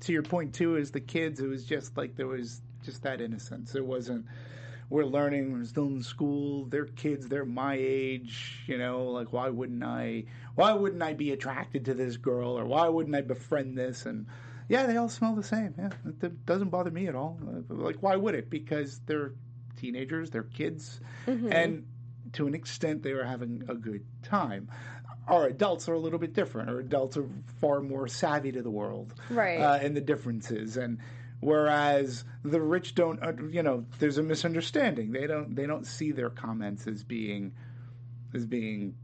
to 0.00 0.12
your 0.12 0.22
point 0.22 0.54
too 0.54 0.76
is 0.76 0.90
the 0.90 1.00
kids. 1.00 1.40
It 1.40 1.46
was 1.46 1.64
just 1.64 1.96
like 1.96 2.16
there 2.16 2.26
was 2.26 2.60
just 2.82 3.02
that 3.02 3.20
innocence. 3.20 3.74
It 3.74 3.84
wasn't. 3.84 4.26
We're 4.90 5.04
learning. 5.04 5.52
We're 5.52 5.64
still 5.64 5.86
in 5.86 6.02
school. 6.02 6.66
They're 6.66 6.86
kids. 6.86 7.28
They're 7.28 7.44
my 7.44 7.76
age. 7.78 8.62
You 8.66 8.78
know, 8.78 9.04
like 9.06 9.32
why 9.32 9.48
wouldn't 9.48 9.82
I? 9.82 10.24
Why 10.54 10.72
wouldn't 10.72 11.02
I 11.02 11.14
be 11.14 11.32
attracted 11.32 11.86
to 11.86 11.94
this 11.94 12.16
girl, 12.16 12.58
or 12.58 12.64
why 12.64 12.88
wouldn't 12.88 13.14
I 13.14 13.20
befriend 13.22 13.76
this? 13.76 14.06
And 14.06 14.26
yeah, 14.68 14.86
they 14.86 14.96
all 14.96 15.08
smell 15.08 15.34
the 15.34 15.42
same. 15.42 15.74
Yeah, 15.78 15.90
it 16.22 16.46
doesn't 16.46 16.70
bother 16.70 16.90
me 16.90 17.06
at 17.06 17.14
all. 17.14 17.38
Like 17.68 17.96
why 18.00 18.16
would 18.16 18.34
it? 18.34 18.50
Because 18.50 19.00
they're 19.06 19.32
teenagers. 19.76 20.30
They're 20.30 20.42
kids, 20.42 21.00
mm-hmm. 21.26 21.52
and 21.52 21.86
to 22.34 22.46
an 22.46 22.54
extent, 22.54 23.02
they 23.02 23.12
were 23.14 23.24
having 23.24 23.64
a 23.68 23.74
good 23.74 24.04
time. 24.22 24.68
Our 25.26 25.46
adults 25.46 25.88
are 25.88 25.94
a 25.94 25.98
little 25.98 26.18
bit 26.18 26.34
different. 26.34 26.68
Our 26.68 26.78
adults 26.80 27.16
are 27.16 27.26
far 27.60 27.80
more 27.80 28.06
savvy 28.08 28.52
to 28.52 28.62
the 28.62 28.70
world, 28.70 29.14
Right. 29.30 29.58
Uh, 29.60 29.78
and 29.80 29.96
the 29.96 30.00
differences, 30.00 30.76
and 30.76 30.98
whereas 31.40 32.24
the 32.44 32.60
rich 32.60 32.94
don't, 32.94 33.22
uh, 33.22 33.32
you 33.50 33.62
know, 33.62 33.84
there's 33.98 34.18
a 34.18 34.22
misunderstanding. 34.22 35.12
They 35.12 35.26
don't, 35.26 35.54
they 35.54 35.66
don't 35.66 35.86
see 35.86 36.12
their 36.12 36.30
comments 36.30 36.86
as 36.86 37.02
being, 37.04 37.52
as 38.34 38.44
being, 38.46 38.94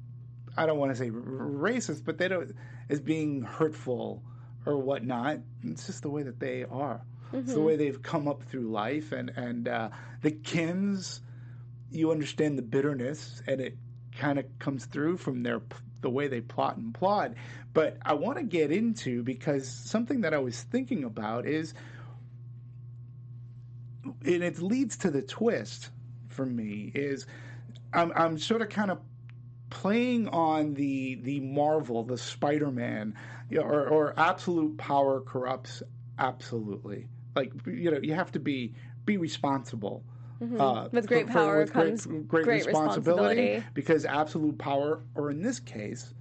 I 0.57 0.67
don't 0.67 0.79
want 0.79 0.93
to 0.93 0.97
say 0.97 1.07
r- 1.09 1.13
racist, 1.21 2.05
but 2.05 2.19
they 2.19 2.29
don't 2.29 2.55
as 2.89 3.01
being 3.01 3.43
hurtful 3.43 4.23
or 4.67 4.77
whatnot. 4.79 5.39
It's 5.65 5.87
just 5.87 6.03
the 6.03 6.11
way 6.11 6.23
that 6.25 6.39
they 6.41 6.65
are. 6.65 7.01
It's 7.33 7.55
the 7.55 7.61
way 7.61 7.77
they've 7.77 8.03
come 8.03 8.27
up 8.27 8.43
through 8.43 8.69
life, 8.73 9.13
and 9.13 9.31
and 9.37 9.69
uh, 9.69 9.91
the 10.23 10.33
Kims. 10.33 11.21
you 11.93 12.11
understand 12.11 12.59
the 12.59 12.63
bitterness 12.63 13.41
and 13.47 13.61
it 13.61 13.77
kind 14.19 14.39
of 14.39 14.45
comes 14.59 14.85
through 14.87 15.17
from 15.17 15.43
their 15.45 15.61
the 16.01 16.11
way 16.11 16.29
they 16.29 16.41
plot 16.41 16.77
and 16.77 16.95
plot 16.95 17.33
but 17.73 17.97
i 18.03 18.15
want 18.15 18.39
to 18.39 18.45
get 18.45 18.71
into 18.71 19.23
because 19.23 19.69
something 19.69 20.23
that 20.23 20.35
i 20.35 20.39
was 20.39 20.63
thinking 20.63 21.05
about 21.05 21.47
is 21.47 21.75
and 24.25 24.43
it 24.43 24.61
leads 24.61 24.97
to 24.97 25.11
the 25.11 25.23
twist 25.23 25.91
for 26.29 26.47
me 26.47 26.91
is 26.95 27.27
i'm, 27.93 28.13
I'm 28.15 28.39
sort 28.39 28.63
of 28.63 28.69
kind 28.69 28.91
of 28.91 28.99
playing 29.69 30.29
on 30.29 30.75
the 30.75 31.17
the 31.23 31.41
marvel 31.41 32.03
the 32.03 32.19
spider-man 32.19 33.15
you 33.51 33.59
know, 33.59 33.65
or, 33.65 33.89
or 33.89 34.15
absolute 34.19 34.79
power 34.79 35.21
corrupts 35.21 35.83
absolutely. 36.19 37.09
Like 37.35 37.53
you 37.67 37.91
know 37.91 37.99
you 38.03 38.15
have 38.15 38.33
to 38.33 38.41
be 38.41 38.75
be 39.05 39.17
responsible 39.17 40.05
uh, 40.41 40.45
Mm-hmm. 40.45 40.97
With 40.97 41.07
great 41.07 41.27
for- 41.27 41.33
power 41.33 41.59
with 41.61 41.73
comes 41.73 42.07
great, 42.07 42.29
great 42.45 42.67
responsibility, 42.67 43.41
responsibility. 43.41 43.65
because 43.75 44.05
absolute 44.05 44.59
power, 44.59 45.03
or 45.15 45.31
in 45.31 45.43
this 45.43 45.61
case, 45.61 46.13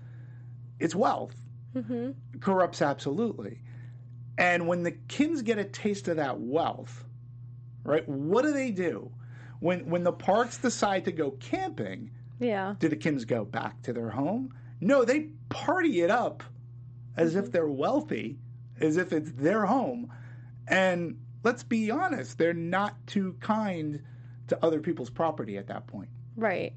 it's 0.80 0.96
wealth, 0.96 1.36
Mm-hmm. 1.76 2.40
corrupts 2.40 2.82
absolutely. 2.82 3.62
And 4.38 4.68
when 4.68 4.84
the 4.84 4.94
Kims 4.94 5.44
get 5.44 5.58
a 5.60 5.64
taste 5.66 6.08
of 6.08 6.16
that 6.18 6.40
wealth, 6.40 7.06
right? 7.84 8.08
What 8.10 8.44
do 8.44 8.54
they 8.54 8.72
do? 8.72 9.12
When 9.60 9.90
when 9.90 10.04
the 10.04 10.14
Parks 10.14 10.58
decide 10.58 11.06
to 11.06 11.12
go 11.12 11.32
camping, 11.32 12.12
yeah 12.40 12.76
do 12.80 12.88
the 12.90 12.96
Kims 12.96 13.28
go 13.28 13.44
back 13.46 13.82
to 13.84 13.94
their 13.94 14.10
home? 14.10 14.54
No, 14.82 15.04
they 15.06 15.28
party 15.50 16.02
it 16.02 16.10
up 16.10 16.42
as 17.18 17.36
if 17.36 17.52
they're 17.52 17.68
wealthy, 17.68 18.38
as 18.80 18.96
if 18.98 19.12
it's 19.14 19.32
their 19.34 19.66
home. 19.66 20.12
And 20.68 21.20
let's 21.44 21.64
be 21.64 21.92
honest, 21.92 22.38
they're 22.38 22.54
not 22.54 22.96
too 23.08 23.36
kind 23.40 24.02
to 24.48 24.66
other 24.66 24.80
people's 24.80 25.10
property 25.10 25.58
at 25.58 25.68
that 25.68 25.88
point. 25.88 26.10
right 26.36 26.74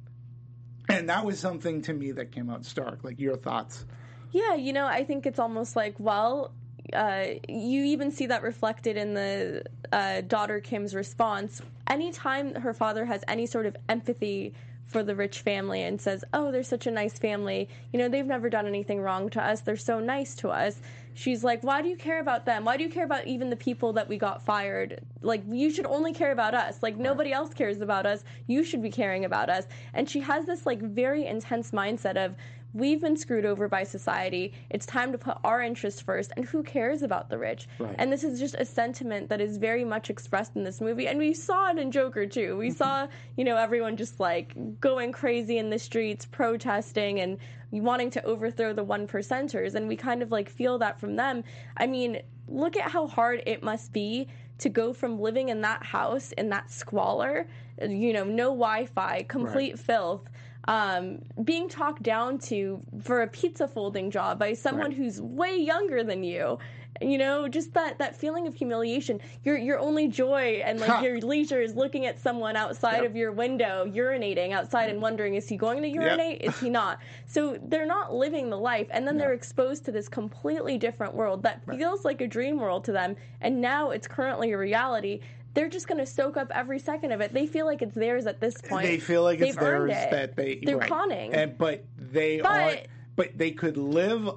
And 0.88 1.08
that 1.08 1.24
was 1.24 1.38
something 1.38 1.82
to 1.82 1.92
me 1.92 2.12
that 2.12 2.32
came 2.32 2.50
out 2.50 2.64
stark. 2.64 3.04
Like 3.04 3.18
your 3.20 3.36
thoughts. 3.36 3.84
Yeah, 4.32 4.54
you 4.54 4.72
know, 4.72 4.86
I 4.86 5.04
think 5.04 5.26
it's 5.26 5.38
almost 5.38 5.76
like, 5.76 5.94
well, 5.98 6.52
uh, 6.92 7.26
you 7.48 7.84
even 7.84 8.10
see 8.10 8.26
that 8.26 8.42
reflected 8.42 8.96
in 8.96 9.14
the 9.14 9.64
uh, 9.92 10.22
daughter 10.22 10.60
Kim's 10.60 10.94
response. 10.94 11.62
Anytime 11.86 12.54
her 12.54 12.72
father 12.74 13.04
has 13.04 13.22
any 13.28 13.46
sort 13.46 13.66
of 13.66 13.76
empathy 13.88 14.54
for 14.92 15.02
the 15.02 15.16
rich 15.16 15.40
family 15.40 15.82
and 15.82 16.00
says, 16.00 16.24
oh, 16.32 16.52
they're 16.52 16.62
such 16.62 16.86
a 16.86 16.90
nice 16.90 17.18
family, 17.18 17.68
you 17.92 17.98
know, 17.98 18.08
they've 18.08 18.26
never 18.26 18.50
done 18.50 18.66
anything 18.66 19.00
wrong 19.00 19.28
to 19.30 19.44
us, 19.44 19.60
they're 19.62 19.76
so 19.76 19.98
nice 19.98 20.34
to 20.36 20.50
us. 20.50 20.80
She's 21.14 21.44
like, 21.44 21.62
why 21.62 21.82
do 21.82 21.88
you 21.88 21.96
care 21.96 22.20
about 22.20 22.46
them? 22.46 22.64
Why 22.64 22.76
do 22.76 22.84
you 22.84 22.90
care 22.90 23.04
about 23.04 23.26
even 23.26 23.50
the 23.50 23.56
people 23.56 23.92
that 23.94 24.08
we 24.08 24.16
got 24.16 24.44
fired? 24.44 25.00
Like, 25.20 25.42
you 25.46 25.70
should 25.70 25.84
only 25.86 26.14
care 26.14 26.32
about 26.32 26.54
us. 26.54 26.82
Like, 26.82 26.96
nobody 26.96 27.32
else 27.32 27.52
cares 27.52 27.82
about 27.82 28.06
us. 28.06 28.24
You 28.46 28.64
should 28.64 28.82
be 28.82 28.90
caring 28.90 29.26
about 29.26 29.50
us. 29.50 29.66
And 29.92 30.08
she 30.08 30.20
has 30.20 30.46
this, 30.46 30.64
like, 30.64 30.80
very 30.80 31.26
intense 31.26 31.70
mindset 31.70 32.16
of, 32.16 32.34
we've 32.74 33.00
been 33.00 33.16
screwed 33.16 33.44
over 33.44 33.68
by 33.68 33.84
society. 33.84 34.52
It's 34.70 34.86
time 34.86 35.12
to 35.12 35.18
put 35.18 35.38
our 35.44 35.62
interests 35.62 36.00
first, 36.00 36.32
and 36.36 36.44
who 36.44 36.62
cares 36.62 37.02
about 37.02 37.28
the 37.28 37.38
rich? 37.38 37.68
Right. 37.78 37.94
And 37.98 38.12
this 38.12 38.24
is 38.24 38.40
just 38.40 38.54
a 38.54 38.64
sentiment 38.64 39.28
that 39.28 39.40
is 39.40 39.58
very 39.58 39.84
much 39.84 40.10
expressed 40.10 40.56
in 40.56 40.64
this 40.64 40.80
movie, 40.80 41.08
and 41.08 41.18
we 41.18 41.34
saw 41.34 41.70
it 41.70 41.78
in 41.78 41.90
Joker 41.90 42.26
too. 42.26 42.56
We 42.56 42.68
mm-hmm. 42.68 42.76
saw, 42.76 43.08
you 43.36 43.44
know, 43.44 43.56
everyone 43.56 43.96
just 43.96 44.20
like 44.20 44.54
going 44.80 45.12
crazy 45.12 45.58
in 45.58 45.70
the 45.70 45.78
streets, 45.78 46.26
protesting 46.26 47.20
and 47.20 47.38
wanting 47.70 48.10
to 48.10 48.22
overthrow 48.24 48.72
the 48.72 48.84
one 48.84 49.06
percenters, 49.06 49.74
and 49.74 49.88
we 49.88 49.96
kind 49.96 50.22
of 50.22 50.30
like 50.30 50.48
feel 50.48 50.78
that 50.78 51.00
from 51.00 51.16
them. 51.16 51.44
I 51.76 51.86
mean, 51.86 52.20
look 52.48 52.76
at 52.76 52.90
how 52.90 53.06
hard 53.06 53.42
it 53.46 53.62
must 53.62 53.92
be 53.92 54.28
to 54.58 54.68
go 54.68 54.92
from 54.92 55.18
living 55.18 55.48
in 55.48 55.60
that 55.62 55.82
house 55.82 56.32
in 56.32 56.48
that 56.50 56.70
squalor, 56.70 57.48
you 57.80 58.12
know, 58.12 58.24
no 58.24 58.48
Wi-Fi, 58.48 59.24
complete 59.24 59.78
filth 59.78 60.28
um, 60.68 61.18
being 61.44 61.68
talked 61.68 62.02
down 62.02 62.38
to 62.38 62.80
for 63.02 63.22
a 63.22 63.26
pizza 63.26 63.66
folding 63.66 64.10
job 64.10 64.38
by 64.38 64.52
someone 64.54 64.88
Right. 64.88 64.96
who's 64.96 65.20
way 65.20 65.56
younger 65.56 66.04
than 66.04 66.22
you. 66.22 66.58
You 67.00 67.18
know, 67.18 67.48
just 67.48 67.72
that 67.74 67.98
that 67.98 68.14
feeling 68.14 68.46
of 68.46 68.54
humiliation. 68.54 69.18
Your 69.42 69.56
your 69.56 69.78
only 69.80 70.06
joy 70.06 70.62
and 70.64 70.78
like 70.78 71.02
your 71.02 71.18
leisure 71.20 71.60
is 71.60 71.74
looking 71.74 72.06
at 72.06 72.20
someone 72.20 72.54
outside 72.54 72.98
yep. 72.98 73.06
of 73.06 73.16
your 73.16 73.32
window 73.32 73.86
urinating 73.86 74.52
outside 74.52 74.88
and 74.90 75.02
wondering 75.02 75.34
is 75.34 75.48
he 75.48 75.56
going 75.56 75.82
to 75.82 75.88
urinate? 75.88 76.42
Yep. 76.42 76.50
Is 76.50 76.60
he 76.60 76.70
not? 76.70 77.00
So 77.26 77.58
they're 77.64 77.86
not 77.86 78.14
living 78.14 78.50
the 78.50 78.58
life, 78.58 78.86
and 78.90 79.08
then 79.08 79.16
they're 79.16 79.32
exposed 79.32 79.84
to 79.86 79.90
this 79.90 80.06
completely 80.08 80.78
different 80.78 81.14
world 81.14 81.42
that 81.42 81.64
feels 81.66 82.04
like 82.04 82.20
a 82.20 82.28
dream 82.28 82.60
world 82.60 82.84
to 82.84 82.92
them, 82.92 83.16
and 83.40 83.60
now 83.60 83.90
it's 83.90 84.06
currently 84.06 84.52
a 84.52 84.58
reality 84.58 85.20
they're 85.54 85.68
just 85.68 85.86
going 85.86 85.98
to 85.98 86.06
soak 86.06 86.36
up 86.36 86.50
every 86.54 86.78
second 86.78 87.12
of 87.12 87.20
it. 87.20 87.32
They 87.32 87.46
feel 87.46 87.66
like 87.66 87.82
it's 87.82 87.94
theirs 87.94 88.26
at 88.26 88.40
this 88.40 88.60
point. 88.60 88.86
They 88.86 88.98
feel 88.98 89.22
like 89.22 89.40
it's 89.40 89.56
theirs 89.56 89.92
it. 89.94 90.10
that 90.10 90.36
they 90.36 90.60
they're 90.62 90.78
right. 90.78 90.88
conning. 90.88 91.34
And 91.34 91.58
but 91.58 91.84
they 91.96 92.40
but, 92.40 92.50
are 92.50 92.76
but 93.16 93.36
they 93.36 93.50
could 93.50 93.76
live 93.76 94.28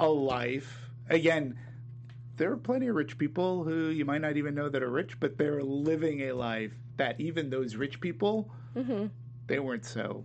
a 0.00 0.08
life 0.08 0.90
again. 1.08 1.58
There 2.36 2.50
are 2.50 2.56
plenty 2.56 2.88
of 2.88 2.96
rich 2.96 3.18
people 3.18 3.62
who 3.64 3.90
you 3.90 4.04
might 4.04 4.22
not 4.22 4.36
even 4.36 4.54
know 4.54 4.68
that 4.68 4.82
are 4.82 4.90
rich, 4.90 5.20
but 5.20 5.36
they're 5.36 5.62
living 5.62 6.22
a 6.22 6.32
life 6.32 6.72
that 6.96 7.20
even 7.20 7.50
those 7.50 7.76
rich 7.76 8.00
people, 8.00 8.50
mm-hmm. 8.74 9.06
they 9.46 9.58
weren't 9.58 9.84
so 9.84 10.24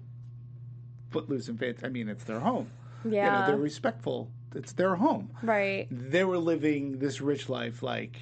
footloose 1.11 1.49
and 1.49 1.59
fancy. 1.59 1.85
I 1.85 1.89
mean, 1.89 2.07
it's 2.07 2.23
their 2.23 2.39
home. 2.39 2.71
Yeah, 3.03 3.25
you 3.25 3.39
know, 3.39 3.47
they're 3.47 3.61
respectful. 3.61 4.31
It's 4.55 4.71
their 4.71 4.95
home. 4.95 5.29
Right. 5.43 5.87
They 5.91 6.23
were 6.23 6.37
living 6.37 6.99
this 6.99 7.21
rich 7.21 7.49
life 7.49 7.83
like 7.83 8.17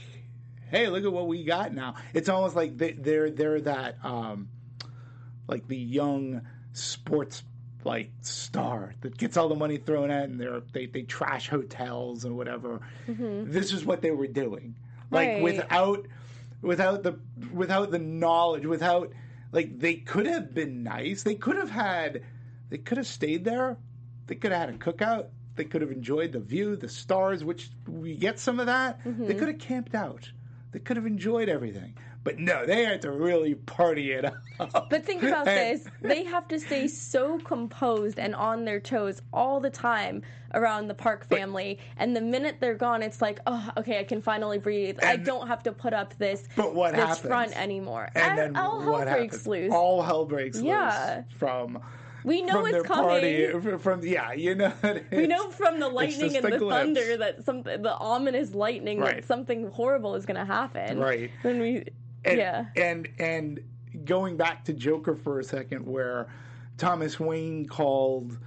hey, 0.69 0.88
look 0.88 1.04
at 1.04 1.12
what 1.12 1.28
we 1.28 1.43
got 1.43 1.73
now. 1.73 1.95
It's 2.13 2.30
almost 2.30 2.56
like 2.56 2.78
they, 2.78 2.91
they're 2.91 3.30
they're 3.30 3.62
that 3.62 3.97
um, 4.04 4.49
like 5.47 5.67
the 5.67 5.78
young 5.78 6.41
sports 6.73 7.43
like 7.84 8.10
star 8.21 8.95
that 9.01 9.15
gets 9.15 9.38
all 9.38 9.47
the 9.47 9.56
money 9.56 9.78
thrown 9.78 10.10
at 10.10 10.23
and 10.23 10.39
they're 10.39 10.62
they, 10.73 10.88
they 10.88 11.04
trash 11.04 11.49
hotels 11.49 12.25
and 12.25 12.36
whatever. 12.36 12.82
Mm-hmm. 13.08 13.51
This 13.51 13.71
is 13.71 13.86
what 13.86 14.01
they 14.01 14.12
were 14.12 14.28
doing. 14.28 14.75
Like 15.12 15.30
right. 15.30 15.43
without 15.43 16.08
without 16.62 17.04
the 17.04 17.19
without 17.54 17.91
the 17.91 17.99
knowledge, 17.99 18.65
without 18.65 19.13
like 19.51 19.80
they 19.80 19.95
could 19.95 20.25
have 20.25 20.54
been 20.54 20.84
nice. 20.84 21.23
They 21.23 21.36
could 21.36 21.58
have 21.58 21.69
had 21.69 22.23
they 22.69 22.78
could 22.80 22.97
have 22.97 23.08
stayed 23.08 23.45
there. 23.45 23.78
They 24.28 24.36
could 24.36 24.51
have 24.51 24.69
had 24.69 24.75
a 24.75 24.78
cookout. 24.78 25.28
They 25.56 25.63
could 25.63 25.82
have 25.82 25.91
enjoyed 25.91 26.34
the 26.34 26.39
view, 26.39 26.75
the 26.75 26.89
stars, 26.89 27.43
which 27.43 27.69
we 27.88 28.15
get 28.15 28.39
some 28.39 28.60
of 28.60 28.65
that. 28.65 29.04
Mm-hmm. 29.06 29.28
They 29.28 29.36
could 29.36 29.47
have 29.47 29.60
camped 29.60 29.95
out. 29.95 30.30
They 30.71 30.80
could 30.80 30.97
have 30.97 31.06
enjoyed 31.06 31.49
everything. 31.49 31.93
But 32.25 32.39
no, 32.39 32.65
they 32.65 32.84
had 32.84 33.04
to 33.04 33.12
really 33.12 33.54
party 33.54 34.12
it 34.12 34.25
up. 34.25 34.89
But 34.89 35.06
think 35.06 35.21
about 35.23 35.45
this. 35.45 35.86
They 36.01 36.23
have 36.23 36.47
to 36.47 36.60
stay 36.60 36.88
so 36.88 37.38
composed 37.38 38.17
and 38.17 38.34
on 38.34 38.65
their 38.65 38.80
toes 38.80 39.21
all 39.32 39.60
the 39.60 39.69
time 39.69 40.23
around 40.56 40.88
the 40.88 40.95
Park 40.95 41.30
family. 41.30 41.78
But, 41.78 42.04
and 42.04 42.15
the 42.15 42.21
minute 42.21 42.58
they're 42.60 42.73
gone, 42.73 43.04
it's 43.04 43.21
like, 43.21 43.39
oh, 43.45 43.69
okay, 43.78 43.99
I 43.99 44.04
can 44.04 44.23
finally 44.23 44.58
breathe. 44.58 44.97
I 45.04 45.17
don't 45.17 45.47
have 45.47 45.62
to 45.63 45.71
put 45.71 45.93
up 45.93 46.17
this, 46.17 46.47
but 46.56 46.73
what 46.73 46.93
this 46.93 47.06
happens? 47.06 47.28
front 47.28 47.58
anymore. 47.62 48.10
And, 48.15 48.25
and 48.25 48.56
then 48.56 48.56
all 48.56 48.82
hell 48.82 49.04
breaks 49.04 49.36
happens? 49.36 49.47
loose. 49.47 49.71
All 49.71 50.01
hell 50.01 50.25
breaks 50.25 50.60
yeah. 50.60 51.23
loose 51.30 51.38
from 51.38 51.80
we 52.25 52.41
know 52.41 52.65
it's 52.65 52.88
coming. 52.88 53.51
Party, 53.53 53.77
from 53.77 54.03
yeah, 54.03 54.33
you 54.33 54.55
know. 54.55 54.73
We 55.11 55.27
know 55.27 55.51
from 55.51 55.79
the 55.79 55.88
lightning 55.88 56.35
and 56.35 56.45
the 56.45 56.57
glimpse. 56.57 56.99
thunder 56.99 57.17
that 57.17 57.45
some 57.45 57.61
the 57.63 57.95
ominous 57.97 58.53
lightning 58.53 58.99
right. 58.99 59.15
that 59.15 59.25
something 59.25 59.69
horrible 59.69 60.15
is 60.15 60.25
going 60.25 60.39
to 60.39 60.45
happen. 60.45 60.99
Right. 60.99 61.29
When 61.43 61.59
we 61.59 61.85
and, 62.25 62.38
yeah. 62.38 62.65
And 62.75 63.07
and 63.19 63.59
going 64.03 64.38
back 64.38 64.65
to 64.65 64.73
Joker 64.73 65.15
for 65.15 65.39
a 65.39 65.43
second, 65.43 65.85
where 65.85 66.27
Thomas 66.77 67.19
Wayne 67.19 67.67
called 67.67 68.38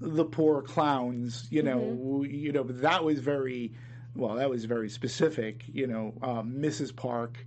the 0.00 0.24
poor 0.24 0.62
clowns, 0.62 1.46
you 1.50 1.62
know, 1.62 1.78
mm-hmm. 1.78 2.34
you 2.34 2.52
know, 2.52 2.62
that 2.64 3.04
was 3.04 3.20
very 3.20 3.72
well, 4.14 4.34
that 4.34 4.48
was 4.48 4.64
very 4.64 4.88
specific, 4.88 5.64
you 5.72 5.86
know, 5.86 6.14
um, 6.22 6.54
Mrs. 6.58 6.94
Park, 6.94 7.44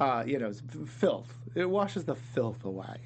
uh, 0.00 0.24
you 0.26 0.38
know, 0.38 0.52
filth. 0.86 1.32
It 1.54 1.68
washes 1.68 2.04
the 2.04 2.16
filth 2.16 2.64
away. 2.64 2.98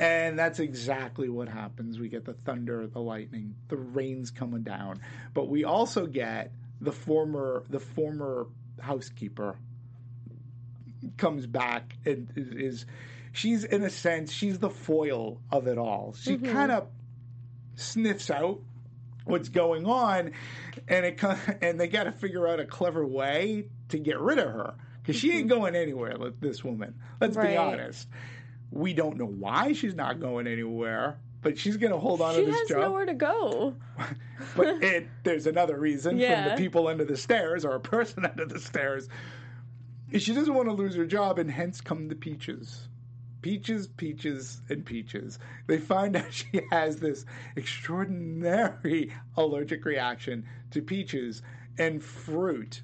And 0.00 0.38
that's 0.38 0.58
exactly 0.58 1.28
what 1.28 1.48
happens. 1.48 1.98
We 1.98 2.08
get 2.08 2.24
the 2.24 2.32
thunder, 2.32 2.86
the 2.86 3.00
lightning, 3.00 3.54
the 3.68 3.76
rain's 3.76 4.30
coming 4.30 4.62
down. 4.62 5.00
But 5.32 5.48
we 5.48 5.64
also 5.64 6.06
get 6.06 6.52
the 6.80 6.92
former 6.92 7.62
the 7.70 7.80
former 7.80 8.46
housekeeper 8.80 9.56
comes 11.16 11.46
back 11.46 11.96
and 12.04 12.28
is, 12.36 12.48
is 12.48 12.86
she's 13.32 13.64
in 13.64 13.82
a 13.82 13.90
sense 13.90 14.32
she's 14.32 14.58
the 14.58 14.70
foil 14.70 15.40
of 15.50 15.66
it 15.66 15.78
all. 15.78 16.14
She 16.18 16.36
mm-hmm. 16.36 16.52
kind 16.52 16.72
of 16.72 16.88
sniffs 17.76 18.30
out 18.30 18.60
what's 19.24 19.48
going 19.48 19.86
on 19.86 20.32
and 20.88 21.06
it 21.06 21.22
and 21.62 21.80
they 21.80 21.88
got 21.88 22.04
to 22.04 22.12
figure 22.12 22.46
out 22.46 22.60
a 22.60 22.66
clever 22.66 23.06
way 23.06 23.66
to 23.88 23.98
get 23.98 24.18
rid 24.18 24.38
of 24.38 24.50
her 24.50 24.74
because 25.00 25.16
she 25.16 25.32
ain't 25.32 25.48
mm-hmm. 25.48 25.60
going 25.60 25.76
anywhere 25.76 26.16
with 26.18 26.40
this 26.40 26.64
woman. 26.64 26.94
Let's 27.20 27.36
right. 27.36 27.50
be 27.50 27.56
honest. 27.56 28.08
We 28.74 28.92
don't 28.92 29.16
know 29.16 29.26
why 29.26 29.72
she's 29.72 29.94
not 29.94 30.18
going 30.18 30.48
anywhere, 30.48 31.16
but 31.42 31.56
she's 31.56 31.76
going 31.76 31.92
to 31.92 31.98
hold 31.98 32.20
on 32.20 32.34
she 32.34 32.40
to 32.40 32.46
this 32.46 32.60
job. 32.62 32.66
She 32.66 32.74
has 32.74 32.82
nowhere 32.82 33.06
to 33.06 33.14
go. 33.14 33.76
but 34.56 34.82
it, 34.82 35.06
there's 35.22 35.46
another 35.46 35.78
reason 35.78 36.18
yeah. 36.18 36.42
from 36.42 36.50
the 36.50 36.56
people 36.56 36.88
under 36.88 37.04
the 37.04 37.16
stairs 37.16 37.64
or 37.64 37.76
a 37.76 37.80
person 37.80 38.24
under 38.30 38.44
the 38.44 38.58
stairs. 38.58 39.08
She 40.18 40.34
doesn't 40.34 40.52
want 40.52 40.68
to 40.68 40.74
lose 40.74 40.96
her 40.96 41.06
job, 41.06 41.38
and 41.38 41.48
hence 41.48 41.80
come 41.80 42.08
the 42.08 42.16
peaches. 42.16 42.88
Peaches, 43.42 43.86
peaches, 43.86 44.60
and 44.68 44.84
peaches. 44.84 45.38
They 45.68 45.78
find 45.78 46.16
out 46.16 46.32
she 46.32 46.60
has 46.72 46.96
this 46.96 47.26
extraordinary 47.54 49.12
allergic 49.36 49.84
reaction 49.84 50.44
to 50.72 50.82
peaches 50.82 51.42
and 51.78 52.02
fruit, 52.02 52.82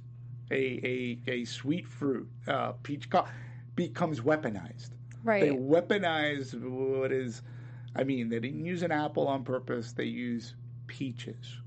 a, 0.52 0.54
a, 0.54 1.18
a 1.26 1.44
sweet 1.46 1.88
fruit, 1.88 2.28
uh, 2.46 2.72
peach, 2.84 3.10
co- 3.10 3.26
becomes 3.74 4.20
weaponized 4.20 4.90
Right. 5.22 5.42
They 5.42 5.50
weaponize 5.50 6.54
what 6.54 7.12
is, 7.12 7.42
I 7.94 8.04
mean, 8.04 8.28
they 8.28 8.40
didn't 8.40 8.64
use 8.64 8.82
an 8.82 8.92
apple 8.92 9.28
on 9.28 9.44
purpose, 9.44 9.92
they 9.92 10.04
use 10.04 10.54
peaches. 10.86 11.58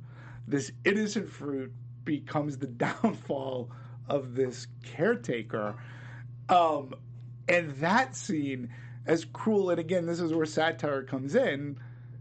This 0.48 0.72
innocent 0.84 1.30
fruit 1.30 1.72
becomes 2.04 2.58
the 2.58 2.68
downfall 2.68 3.72
of 4.08 4.36
this 4.36 4.68
caretaker. 4.84 5.76
Um, 6.50 6.94
and 7.48 7.76
that 7.78 8.16
scene, 8.16 8.70
as 9.06 9.26
cruel, 9.26 9.70
and 9.70 9.80
again, 9.80 10.06
this 10.06 10.20
is 10.20 10.34
where 10.34 10.46
satire 10.46 11.04
comes 11.04 11.36
in, 11.36 11.78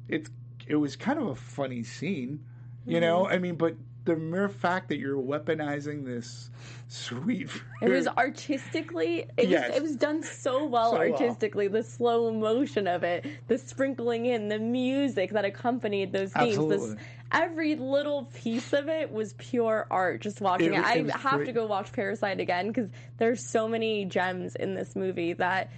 it's 0.09 0.31
it 0.67 0.77
was 0.77 0.97
kind 0.97 1.19
of 1.19 1.27
a 1.27 1.35
funny 1.35 1.83
scene, 1.83 2.45
you 2.87 2.95
mm-hmm. 2.95 3.01
know. 3.01 3.29
I 3.29 3.39
mean, 3.39 3.57
but 3.57 3.75
the 4.05 4.17
mere 4.17 4.49
fact 4.49 4.89
that 4.89 4.99
you're 4.99 5.21
weaponizing 5.21 6.05
this 6.05 6.51
sweet 6.89 7.49
fruit. 7.49 7.63
It 7.83 7.89
was 7.89 8.09
artistically 8.09 9.27
it 9.37 9.49
yes. 9.49 9.69
was 9.69 9.77
it 9.77 9.83
was 9.83 9.97
done 9.97 10.23
so 10.23 10.67
well 10.67 10.93
so 10.93 10.99
artistically. 10.99 11.69
Well. 11.69 11.83
The 11.83 11.89
slow 11.89 12.33
motion 12.33 12.87
of 12.87 13.05
it, 13.05 13.27
the 13.49 13.59
sprinkling 13.59 14.27
in, 14.27 14.49
the 14.49 14.59
music 14.59 15.31
that 15.31 15.45
accompanied 15.45 16.13
those 16.13 16.33
themes. 16.33 16.69
This, 16.69 16.97
every 17.31 17.77
little 17.77 18.25
piece 18.35 18.73
of 18.73 18.89
it 18.89 19.11
was 19.13 19.35
pure 19.35 19.87
art 19.91 20.21
just 20.21 20.41
watching 20.41 20.75
it. 20.75 20.79
it. 20.79 20.85
I 20.85 21.19
have 21.19 21.37
great. 21.37 21.47
to 21.47 21.53
go 21.53 21.67
watch 21.67 21.93
Parasite 21.93 22.41
again 22.41 22.69
because 22.69 22.91
there's 23.19 23.45
so 23.49 23.69
many 23.69 24.05
gems 24.05 24.57
in 24.57 24.75
this 24.75 24.97
movie 24.97 25.33
that 25.35 25.71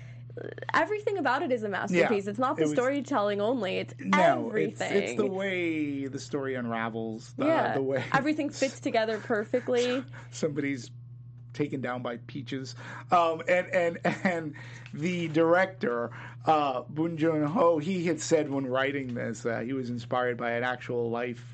everything 0.72 1.18
about 1.18 1.42
it 1.42 1.52
is 1.52 1.62
a 1.62 1.68
masterpiece. 1.68 2.24
Yeah, 2.24 2.30
it's 2.30 2.38
not 2.38 2.56
the 2.56 2.62
it 2.62 2.66
was, 2.66 2.72
storytelling 2.72 3.40
only; 3.40 3.76
it's 3.78 3.94
no, 3.98 4.46
everything. 4.48 4.92
It's, 4.92 5.10
it's, 5.12 5.16
the 5.16 5.26
way 5.26 6.06
the 6.06 6.18
story 6.18 6.54
unravels. 6.54 7.34
The, 7.36 7.46
yeah, 7.46 7.74
the 7.74 7.82
way 7.82 8.04
everything 8.12 8.50
fits 8.50 8.80
together 8.80 9.18
perfectly. 9.18 10.04
Somebody's 10.30 10.90
taken 11.52 11.80
down 11.80 12.02
by 12.02 12.16
peaches, 12.26 12.74
um, 13.10 13.42
and 13.48 13.68
and 13.68 13.98
and 14.24 14.54
the 14.92 15.28
director 15.28 16.10
uh, 16.46 16.82
Bong 16.88 17.16
Joon 17.16 17.44
Ho 17.44 17.78
he 17.78 18.04
had 18.04 18.20
said 18.20 18.50
when 18.50 18.66
writing 18.66 19.14
this 19.14 19.46
uh, 19.46 19.60
he 19.60 19.72
was 19.72 19.90
inspired 19.90 20.36
by 20.36 20.52
an 20.52 20.64
actual 20.64 21.10
life 21.10 21.53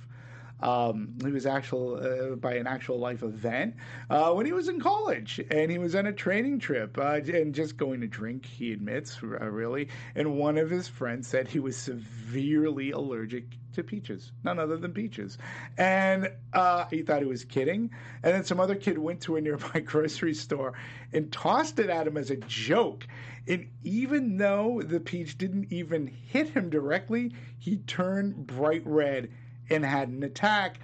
um, 0.62 1.14
he 1.24 1.30
was 1.30 1.46
actual 1.46 1.96
uh, 1.96 2.36
by 2.36 2.54
an 2.54 2.66
actual 2.66 2.98
life 2.98 3.22
event 3.22 3.76
uh, 4.08 4.32
when 4.32 4.46
he 4.46 4.52
was 4.52 4.68
in 4.68 4.80
college, 4.80 5.40
and 5.50 5.70
he 5.70 5.78
was 5.78 5.94
on 5.94 6.06
a 6.06 6.12
training 6.12 6.58
trip 6.58 6.98
uh, 6.98 7.20
and 7.32 7.54
just 7.54 7.76
going 7.76 8.00
to 8.00 8.06
drink. 8.06 8.46
He 8.46 8.72
admits, 8.72 9.18
uh, 9.22 9.26
really, 9.26 9.88
and 10.14 10.36
one 10.36 10.58
of 10.58 10.70
his 10.70 10.88
friends 10.88 11.28
said 11.28 11.48
he 11.48 11.60
was 11.60 11.76
severely 11.76 12.90
allergic 12.90 13.44
to 13.74 13.82
peaches, 13.82 14.32
none 14.44 14.58
other 14.58 14.76
than 14.76 14.92
peaches, 14.92 15.38
and 15.78 16.30
uh, 16.52 16.86
he 16.90 17.02
thought 17.02 17.20
he 17.20 17.28
was 17.28 17.44
kidding. 17.44 17.90
And 18.22 18.34
then 18.34 18.44
some 18.44 18.60
other 18.60 18.74
kid 18.74 18.98
went 18.98 19.22
to 19.22 19.36
a 19.36 19.40
nearby 19.50 19.80
grocery 19.80 20.34
store 20.34 20.74
and 21.12 21.32
tossed 21.32 21.78
it 21.78 21.90
at 21.90 22.06
him 22.06 22.16
as 22.16 22.30
a 22.30 22.36
joke. 22.36 23.06
And 23.48 23.68
even 23.82 24.36
though 24.36 24.82
the 24.84 25.00
peach 25.00 25.38
didn't 25.38 25.72
even 25.72 26.06
hit 26.06 26.50
him 26.50 26.68
directly, 26.70 27.34
he 27.58 27.78
turned 27.78 28.46
bright 28.46 28.82
red 28.84 29.30
and 29.70 29.84
had 29.84 30.08
an 30.08 30.22
attack. 30.22 30.80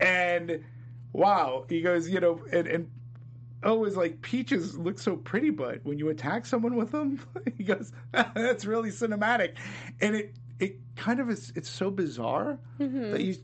And 0.00 0.64
wow, 1.12 1.64
he 1.68 1.80
goes, 1.80 2.08
you 2.08 2.20
know, 2.20 2.40
and, 2.52 2.66
and 2.66 2.90
oh, 3.62 3.84
it's 3.84 3.96
like 3.96 4.20
peaches 4.22 4.76
look 4.78 4.98
so 4.98 5.16
pretty, 5.16 5.50
but 5.50 5.80
when 5.84 5.98
you 5.98 6.08
attack 6.08 6.46
someone 6.46 6.76
with 6.76 6.92
them, 6.92 7.20
he 7.56 7.64
goes, 7.64 7.92
that's 8.12 8.64
really 8.64 8.90
cinematic. 8.90 9.54
And 10.00 10.14
it, 10.14 10.34
it 10.58 10.76
kind 10.96 11.20
of 11.20 11.30
is, 11.30 11.52
it's 11.54 11.70
so 11.70 11.90
bizarre 11.90 12.58
mm-hmm. 12.78 13.12
that 13.12 13.22
you 13.22 13.36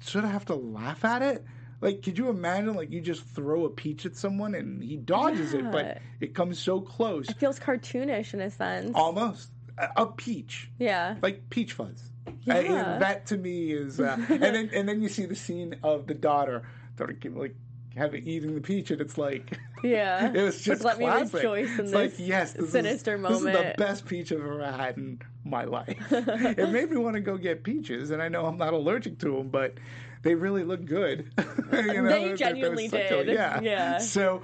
sort 0.00 0.24
of 0.24 0.30
have 0.30 0.46
to 0.46 0.54
laugh 0.54 1.04
at 1.04 1.22
it. 1.22 1.44
Like, 1.80 2.02
could 2.02 2.18
you 2.18 2.28
imagine? 2.28 2.74
Like, 2.74 2.90
you 2.90 3.00
just 3.00 3.24
throw 3.24 3.64
a 3.64 3.70
peach 3.70 4.04
at 4.04 4.14
someone 4.14 4.54
and 4.54 4.82
he 4.82 4.98
dodges 4.98 5.54
it, 5.54 5.70
but 5.72 5.98
it 6.20 6.34
comes 6.34 6.58
so 6.58 6.80
close, 6.80 7.28
It 7.30 7.38
feels 7.38 7.58
cartoonish 7.58 8.34
in 8.34 8.42
a 8.42 8.50
sense. 8.50 8.92
almost 8.94 9.48
a 9.96 10.04
peach, 10.04 10.70
yeah. 10.78 11.16
like 11.22 11.48
peach 11.48 11.72
fuzz. 11.72 12.09
Yeah. 12.42 12.54
I- 12.54 12.58
and 12.58 13.02
that 13.02 13.26
to 13.26 13.36
me 13.36 13.72
is, 13.72 14.00
uh, 14.00 14.16
and 14.28 14.42
then 14.42 14.70
and 14.74 14.88
then 14.88 15.02
you 15.02 15.08
see 15.08 15.26
the 15.26 15.34
scene 15.34 15.76
of 15.82 16.06
the 16.06 16.14
daughter, 16.14 16.62
daughter 16.96 17.16
like 17.34 17.54
having 17.96 18.26
eating 18.26 18.54
the 18.54 18.60
peach, 18.60 18.90
and 18.90 19.00
it's 19.00 19.18
like. 19.18 19.58
Yeah. 19.82 20.30
It 20.34 20.42
was 20.42 20.60
just 20.60 20.84
let 20.84 20.98
me 20.98 21.06
classic. 21.06 21.32
rejoice 21.36 21.70
in 21.78 21.86
it's 21.86 21.90
this 21.90 21.94
like 21.94 22.12
yes, 22.18 22.52
this 22.52 22.70
sinister 22.70 23.14
is, 23.14 23.20
moment. 23.22 23.44
This 23.44 23.54
is 23.54 23.58
the 23.58 23.74
best 23.78 24.04
peach 24.04 24.30
I've 24.30 24.40
ever 24.40 24.70
had 24.70 24.98
in 24.98 25.22
my 25.42 25.64
life. 25.64 25.96
it 26.12 26.68
made 26.68 26.90
me 26.90 26.98
want 26.98 27.14
to 27.14 27.20
go 27.22 27.38
get 27.38 27.64
peaches, 27.64 28.10
and 28.10 28.20
I 28.20 28.28
know 28.28 28.44
I'm 28.44 28.58
not 28.58 28.74
allergic 28.74 29.18
to 29.20 29.38
them, 29.38 29.48
but 29.48 29.78
they 30.20 30.34
really 30.34 30.64
look 30.64 30.84
good. 30.84 31.32
You 31.72 32.02
know, 32.02 32.08
They 32.10 32.34
genuinely 32.34 32.88
such 32.88 33.10
a- 33.10 33.24
did. 33.24 33.28
yeah. 33.34 33.58
Yeah. 33.62 33.98
So, 34.00 34.42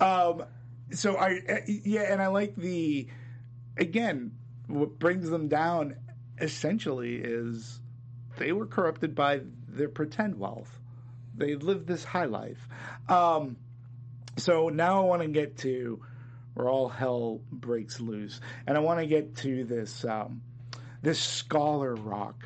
um, 0.00 0.44
so 0.92 1.16
I 1.16 1.40
uh, 1.46 1.56
yeah, 1.66 2.10
and 2.10 2.22
I 2.22 2.28
like 2.28 2.56
the 2.56 3.06
again 3.76 4.32
what 4.66 4.98
brings 4.98 5.28
them 5.28 5.48
down 5.48 5.96
essentially 6.40 7.16
is 7.16 7.80
they 8.38 8.52
were 8.52 8.66
corrupted 8.66 9.14
by 9.14 9.40
their 9.68 9.88
pretend 9.88 10.38
wealth. 10.38 10.78
They 11.36 11.54
lived 11.54 11.86
this 11.86 12.04
high 12.04 12.24
life. 12.24 12.58
Um, 13.08 13.56
so 14.36 14.68
now 14.68 15.02
I 15.02 15.04
want 15.04 15.22
to 15.22 15.28
get 15.28 15.58
to 15.58 16.02
where 16.54 16.68
all 16.68 16.88
hell 16.88 17.40
breaks 17.52 18.00
loose, 18.00 18.40
and 18.66 18.76
I 18.76 18.80
want 18.80 19.00
to 19.00 19.06
get 19.06 19.36
to 19.36 19.64
this 19.64 20.04
um, 20.04 20.42
this 21.02 21.20
scholar 21.20 21.94
rock, 21.94 22.44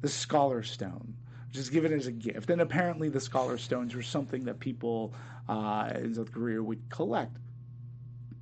the 0.00 0.08
scholar 0.08 0.62
stone, 0.62 1.14
which 1.48 1.58
is 1.58 1.70
given 1.70 1.92
as 1.92 2.06
a 2.06 2.12
gift. 2.12 2.50
And 2.50 2.60
apparently, 2.60 3.08
the 3.08 3.20
scholar 3.20 3.58
stones 3.58 3.94
were 3.94 4.02
something 4.02 4.44
that 4.44 4.60
people 4.60 5.14
uh, 5.48 5.90
in 5.94 6.14
South 6.14 6.32
Korea 6.32 6.62
would 6.62 6.88
collect. 6.90 7.36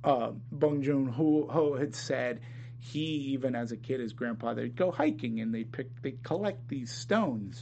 Uh, 0.03 0.31
Bong 0.51 0.83
Joon 0.83 1.07
Ho 1.07 1.75
had 1.75 1.95
said 1.95 2.41
he, 2.87 3.33
even 3.33 3.55
as 3.55 3.71
a 3.71 3.77
kid, 3.77 3.99
his 3.99 4.13
grandpa, 4.13 4.53
they'd 4.53 4.75
go 4.75 4.91
hiking 4.91 5.41
and 5.41 5.53
they'd 5.53 5.71
pick, 5.71 6.01
they 6.01 6.15
collect 6.23 6.67
these 6.67 6.91
stones. 6.91 7.61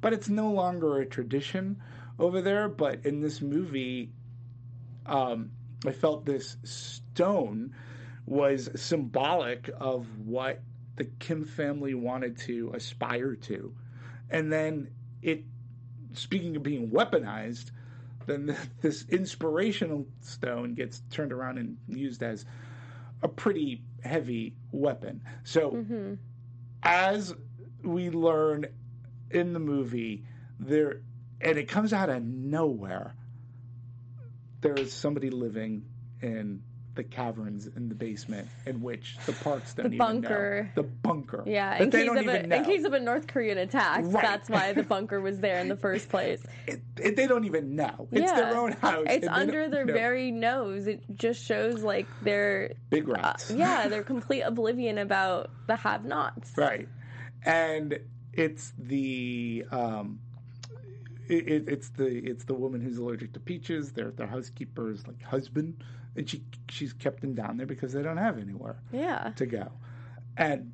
But 0.00 0.12
it's 0.12 0.28
no 0.28 0.50
longer 0.50 0.98
a 0.98 1.06
tradition 1.06 1.82
over 2.18 2.40
there. 2.40 2.68
But 2.68 3.04
in 3.04 3.20
this 3.20 3.40
movie, 3.40 4.10
um, 5.06 5.50
I 5.86 5.92
felt 5.92 6.24
this 6.24 6.56
stone 6.64 7.74
was 8.24 8.70
symbolic 8.76 9.68
of 9.78 10.06
what 10.24 10.62
the 10.96 11.04
Kim 11.04 11.44
family 11.44 11.94
wanted 11.94 12.38
to 12.38 12.72
aspire 12.74 13.34
to. 13.34 13.74
And 14.30 14.52
then 14.52 14.88
it, 15.20 15.44
speaking 16.14 16.56
of 16.56 16.62
being 16.62 16.90
weaponized, 16.90 17.70
then 18.26 18.56
this 18.80 19.04
inspirational 19.08 20.06
stone 20.20 20.74
gets 20.74 21.02
turned 21.10 21.32
around 21.32 21.58
and 21.58 21.76
used 21.88 22.22
as 22.22 22.46
a 23.22 23.28
pretty 23.28 23.82
heavy 24.02 24.54
weapon. 24.70 25.22
So, 25.44 25.70
mm-hmm. 25.70 26.14
as 26.82 27.34
we 27.82 28.10
learn 28.10 28.66
in 29.30 29.52
the 29.52 29.58
movie, 29.58 30.24
there, 30.58 31.00
and 31.40 31.58
it 31.58 31.68
comes 31.68 31.92
out 31.92 32.10
of 32.10 32.22
nowhere, 32.22 33.14
there 34.60 34.74
is 34.74 34.92
somebody 34.92 35.30
living 35.30 35.84
in 36.20 36.62
the 36.94 37.02
caverns 37.02 37.66
in 37.66 37.88
the 37.88 37.94
basement 37.94 38.48
in 38.66 38.80
which 38.82 39.16
the 39.26 39.32
parks 39.32 39.74
don't 39.74 39.84
The 39.90 39.94
even 39.94 39.98
know. 39.98 40.04
bunker. 40.28 40.72
The 40.74 40.82
bunker. 40.82 41.42
Yeah, 41.46 41.82
in 41.82 41.90
case, 41.90 42.08
of 42.08 42.16
a, 42.16 42.54
in 42.56 42.64
case 42.64 42.84
of 42.84 42.92
a 42.92 43.00
North 43.00 43.26
Korean 43.26 43.58
attack, 43.58 44.02
Right. 44.04 44.22
that's 44.22 44.50
why 44.50 44.72
the 44.72 44.82
bunker 44.94 45.20
was 45.20 45.38
there 45.40 45.58
in 45.60 45.68
the 45.68 45.76
first 45.76 46.08
place. 46.08 46.42
it, 46.66 46.82
it- 46.98 47.16
they 47.16 47.26
don't 47.26 47.44
even 47.44 47.76
know. 47.76 48.08
It's 48.12 48.30
yeah. 48.30 48.36
their 48.36 48.56
own 48.56 48.72
house. 48.72 49.06
It's 49.08 49.26
under 49.26 49.68
their 49.68 49.84
know. 49.84 49.92
very 49.92 50.30
nose. 50.30 50.86
It 50.86 51.02
just 51.14 51.42
shows 51.44 51.82
like 51.82 52.06
they're 52.22 52.72
big 52.90 53.08
uh, 53.08 53.12
rats. 53.12 53.50
yeah, 53.50 53.88
they're 53.88 54.02
complete 54.02 54.42
oblivion 54.42 54.98
about 54.98 55.50
the 55.66 55.76
have-nots. 55.76 56.52
Right. 56.56 56.88
And 57.44 57.98
it's 58.34 58.72
the 58.78 59.64
um 59.70 60.20
it, 61.28 61.68
it's 61.68 61.88
the 61.90 62.06
it's 62.06 62.44
the 62.44 62.54
woman 62.54 62.80
who's 62.80 62.98
allergic 62.98 63.32
to 63.34 63.40
peaches. 63.40 63.92
Their 63.92 64.10
their 64.10 64.26
housekeeper's 64.26 65.06
like 65.06 65.22
husband, 65.22 65.82
and 66.16 66.28
she 66.28 66.42
she's 66.68 66.92
kept 66.92 67.20
them 67.20 67.34
down 67.34 67.56
there 67.56 67.66
because 67.66 67.92
they 67.92 68.02
don't 68.02 68.16
have 68.16 68.38
anywhere 68.38 68.76
Yeah, 68.92 69.32
to 69.36 69.46
go. 69.46 69.70
And 70.36 70.72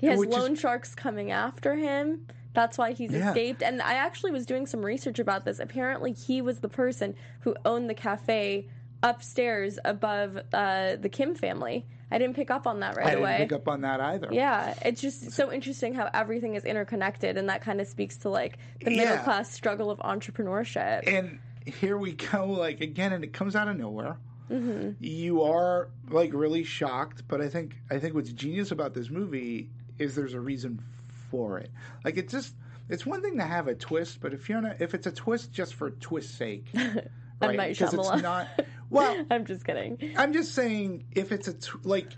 he 0.00 0.06
has 0.06 0.18
which 0.18 0.28
is- 0.30 0.34
loan 0.34 0.54
sharks 0.54 0.94
coming 0.94 1.30
after 1.30 1.74
him. 1.76 2.26
That's 2.52 2.76
why 2.76 2.92
he's 2.92 3.12
Yeah. 3.12 3.28
escaped. 3.28 3.62
And 3.62 3.80
I 3.80 3.94
actually 3.94 4.32
was 4.32 4.44
doing 4.44 4.66
some 4.66 4.84
research 4.84 5.18
about 5.20 5.44
this. 5.44 5.60
Apparently, 5.60 6.12
he 6.12 6.42
was 6.42 6.58
the 6.60 6.68
person 6.68 7.14
who 7.40 7.54
owned 7.64 7.88
the 7.88 7.94
cafe 7.94 8.68
upstairs 9.02 9.78
above 9.84 10.36
uh, 10.52 10.96
the 10.96 11.08
Kim 11.08 11.34
family. 11.34 11.86
I 12.10 12.18
didn't 12.18 12.34
pick 12.34 12.50
up 12.50 12.66
on 12.66 12.80
that 12.80 12.96
right 12.96 13.16
away. 13.16 13.34
I 13.34 13.38
didn't 13.38 13.50
pick 13.50 13.56
up 13.60 13.68
on 13.68 13.82
that 13.82 14.00
either. 14.00 14.28
Yeah, 14.32 14.74
it's 14.84 15.00
just 15.00 15.30
so 15.30 15.52
interesting 15.52 15.94
how 15.94 16.10
everything 16.12 16.56
is 16.56 16.64
interconnected, 16.64 17.36
and 17.38 17.48
that 17.48 17.62
kind 17.62 17.80
of 17.80 17.86
speaks 17.86 18.16
to 18.18 18.28
like 18.28 18.58
the 18.84 18.90
Yeah. 18.92 19.04
middle 19.04 19.18
class 19.18 19.50
struggle 19.52 19.90
of 19.92 19.98
entrepreneurship. 20.00 21.04
And 21.06 21.38
here 21.66 21.96
we 21.98 22.14
go, 22.14 22.46
like 22.46 22.80
again, 22.80 23.12
and 23.12 23.22
it 23.22 23.32
comes 23.32 23.54
out 23.54 23.68
of 23.68 23.76
nowhere. 23.78 24.16
Mm-hmm. 24.50 24.92
You 24.98 25.42
are 25.42 25.90
like 26.08 26.32
really 26.34 26.64
shocked, 26.64 27.22
but 27.28 27.40
I 27.40 27.48
think 27.48 27.76
I 27.90 27.98
think 27.98 28.14
what's 28.14 28.32
genius 28.32 28.72
about 28.72 28.94
this 28.94 29.08
movie 29.10 29.70
is 29.98 30.14
there's 30.14 30.34
a 30.34 30.40
reason 30.40 30.82
for 31.30 31.58
it. 31.58 31.70
Like 32.04 32.16
it's 32.16 32.32
just 32.32 32.54
it's 32.88 33.06
one 33.06 33.22
thing 33.22 33.38
to 33.38 33.44
have 33.44 33.68
a 33.68 33.74
twist, 33.74 34.20
but 34.20 34.34
if 34.34 34.48
you're 34.48 34.60
not, 34.60 34.80
if 34.80 34.94
it's 34.94 35.06
a 35.06 35.12
twist 35.12 35.52
just 35.52 35.74
for 35.74 35.90
twist's 35.90 36.34
sake, 36.34 36.66
right? 36.74 37.68
Because 37.68 37.94
it's 37.94 38.22
not. 38.22 38.48
Well, 38.90 39.24
I'm 39.30 39.44
just 39.44 39.64
kidding. 39.64 40.14
I'm 40.16 40.32
just 40.32 40.54
saying 40.54 41.04
if 41.12 41.30
it's 41.32 41.48
a 41.48 41.54
tw- 41.54 41.86
like. 41.86 42.08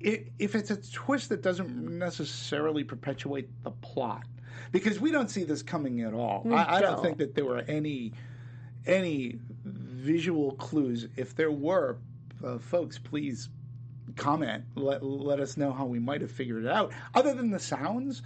if 0.00 0.54
it's 0.54 0.70
a 0.70 0.76
twist 0.92 1.30
that 1.30 1.42
doesn't 1.42 1.98
necessarily 1.98 2.84
perpetuate 2.84 3.48
the 3.64 3.70
plot, 3.72 4.24
because 4.70 5.00
we 5.00 5.10
don't 5.10 5.30
see 5.30 5.44
this 5.44 5.62
coming 5.62 6.02
at 6.02 6.14
all. 6.14 6.46
I, 6.50 6.76
I 6.76 6.80
don't 6.80 6.92
don't. 6.92 7.02
think 7.02 7.18
that 7.18 7.34
there 7.34 7.44
were 7.44 7.58
any 7.58 8.12
any 8.86 9.38
visual 10.06 10.52
clues. 10.52 11.06
If 11.16 11.34
there 11.36 11.50
were, 11.52 11.96
uh, 12.44 12.58
folks, 12.58 12.98
please 12.98 13.48
comment. 14.16 14.64
Let 14.74 15.02
let 15.02 15.40
us 15.40 15.56
know 15.56 15.72
how 15.72 15.86
we 15.86 15.98
might 16.00 16.20
have 16.20 16.30
figured 16.30 16.64
it 16.64 16.70
out, 16.70 16.92
other 17.14 17.34
than 17.34 17.50
the 17.50 17.60
sounds. 17.60 18.22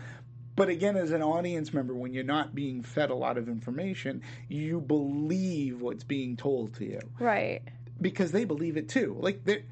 But 0.56 0.70
again, 0.70 0.96
as 0.96 1.10
an 1.10 1.22
audience 1.22 1.74
member, 1.74 1.94
when 1.94 2.14
you're 2.14 2.24
not 2.24 2.54
being 2.54 2.82
fed 2.82 3.10
a 3.10 3.14
lot 3.14 3.36
of 3.36 3.46
information, 3.46 4.22
you 4.48 4.80
believe 4.80 5.82
what's 5.82 6.02
being 6.02 6.34
told 6.38 6.72
to 6.76 6.86
you 6.86 7.00
Right. 7.20 7.60
because 8.00 8.32
they 8.32 8.46
believe 8.46 8.78
it 8.78 8.88
too. 8.88 9.18
Like 9.20 9.44
they, 9.44 9.64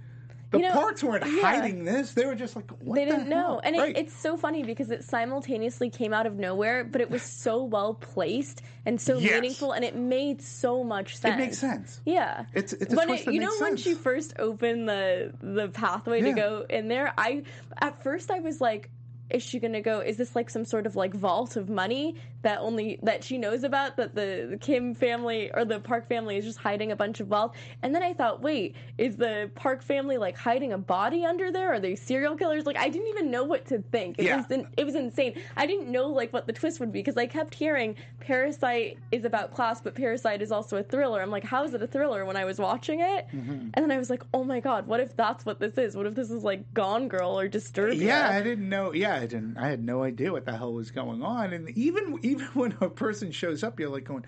the 0.54 0.62
You 0.62 0.68
know, 0.68 0.80
parks 0.80 1.02
weren't 1.02 1.24
yeah. 1.26 1.42
hiding 1.42 1.84
this; 1.84 2.12
they 2.12 2.24
were 2.26 2.34
just 2.34 2.56
like, 2.56 2.70
what 2.80 2.94
They 2.96 3.04
didn't 3.04 3.28
know. 3.28 3.36
hell? 3.36 3.60
And 3.64 3.76
it, 3.76 3.96
it's 3.96 4.12
so 4.14 4.36
funny 4.36 4.62
because 4.62 4.90
it 4.90 5.04
simultaneously 5.04 5.90
came 5.90 6.12
out 6.12 6.26
of 6.26 6.36
nowhere, 6.36 6.84
but 6.84 7.00
it 7.00 7.10
was 7.10 7.22
so 7.22 7.62
well 7.64 7.94
placed 7.94 8.62
and 8.86 9.00
so 9.00 9.18
Yes. 9.18 9.32
meaningful, 9.40 9.72
and 9.72 9.84
it 9.84 9.96
made 9.96 10.40
so 10.42 10.82
much 10.84 11.16
sense. 11.16 11.34
it 11.34 11.38
makes 11.38 11.58
sense. 11.58 12.00
Yeah. 12.04 12.46
It's 12.54 12.72
it's 12.72 12.92
a 12.92 12.96
when 12.96 13.10
it, 13.10 13.26
you 13.26 13.40
know 13.40 13.48
makes 13.50 13.60
when 13.60 13.76
she 13.76 13.94
first 13.94 14.34
opened 14.38 14.88
the 14.88 15.32
the 15.42 15.68
pathway 15.68 16.20
Yeah. 16.20 16.28
to 16.28 16.32
go 16.34 16.66
in 16.68 16.88
there, 16.88 17.12
I 17.18 17.42
at 17.78 18.02
first 18.02 18.30
I 18.30 18.40
was 18.40 18.60
like, 18.60 18.90
is 19.30 19.42
she 19.42 19.58
gonna 19.58 19.80
go? 19.80 20.00
Is 20.00 20.16
this 20.16 20.36
like 20.36 20.50
some 20.50 20.64
sort 20.64 20.86
of 20.86 20.96
like 20.96 21.14
vault 21.14 21.56
of 21.56 21.68
money 21.70 22.16
that 22.44 22.60
only 22.60 22.98
that 23.02 23.24
she 23.24 23.36
knows 23.36 23.64
about 23.64 23.96
that 23.96 24.14
the, 24.14 24.46
the 24.50 24.56
Kim 24.56 24.94
family 24.94 25.50
or 25.52 25.64
the 25.64 25.80
Park 25.80 26.08
family 26.08 26.36
is 26.36 26.44
just 26.44 26.58
hiding 26.58 26.92
a 26.92 26.96
bunch 26.96 27.20
of 27.20 27.28
wealth? 27.28 27.56
And 27.82 27.94
then 27.94 28.02
I 28.02 28.12
thought, 28.14 28.40
wait, 28.40 28.76
is 28.96 29.16
the 29.16 29.50
Park 29.54 29.82
family 29.82 30.16
like 30.16 30.36
hiding 30.36 30.72
a 30.72 30.78
body 30.78 31.24
under 31.24 31.50
there? 31.50 31.72
Are 31.72 31.80
they 31.80 31.96
serial 31.96 32.36
killers? 32.36 32.64
Like 32.66 32.78
I 32.78 32.88
didn't 32.88 33.08
even 33.08 33.30
know 33.30 33.44
what 33.44 33.66
to 33.66 33.82
think. 33.90 34.18
It 34.18 34.26
Yeah. 34.26 34.36
was 34.36 34.50
in- 34.50 34.68
it 34.76 34.84
was 34.84 34.94
insane. 34.94 35.34
I 35.56 35.66
didn't 35.66 35.90
know 35.90 36.06
like 36.08 36.32
what 36.32 36.46
the 36.46 36.52
twist 36.52 36.80
would 36.80 36.92
be 36.92 37.00
because 37.00 37.16
I 37.16 37.26
kept 37.26 37.54
hearing 37.54 37.96
Parasite 38.20 38.98
is 39.12 39.24
about 39.24 39.52
class, 39.54 39.80
but 39.80 39.94
Parasite 39.94 40.40
is 40.42 40.50
also 40.52 40.76
a 40.78 40.82
thriller. 40.82 41.20
I'm 41.20 41.30
like, 41.30 41.44
how 41.44 41.64
is 41.64 41.74
it 41.74 41.82
a 41.82 41.86
thriller 41.86 42.24
when 42.24 42.36
I 42.36 42.44
was 42.44 42.58
watching 42.58 43.00
it? 43.00 43.26
Mm-hmm. 43.34 43.68
And 43.74 43.76
then 43.76 43.90
I 43.90 43.98
was 43.98 44.10
like, 44.10 44.22
oh 44.32 44.44
my 44.44 44.60
god, 44.60 44.86
what 44.86 45.00
if 45.00 45.16
that's 45.16 45.44
what 45.44 45.60
this 45.60 45.76
is? 45.78 45.96
What 45.96 46.06
if 46.06 46.14
this 46.14 46.30
is 46.30 46.42
like 46.44 46.72
Gone 46.74 47.08
Girl 47.08 47.38
or 47.38 47.48
Disturbia? 47.48 48.00
Yeah, 48.00 48.28
I 48.30 48.42
didn't 48.42 48.68
know. 48.68 48.92
Yeah, 48.92 49.14
I 49.16 49.26
didn't. 49.26 49.56
I 49.58 49.68
had 49.68 49.82
no 49.82 50.02
idea 50.02 50.32
what 50.32 50.44
the 50.44 50.56
hell 50.56 50.72
was 50.72 50.90
going 50.90 51.22
on. 51.22 51.52
And 51.52 51.70
even 51.70 52.18
even 52.34 52.46
when 52.54 52.76
a 52.80 52.88
person 52.88 53.30
shows 53.32 53.62
up, 53.62 53.78
you're 53.80 53.88
like 53.90 54.04
going, 54.04 54.24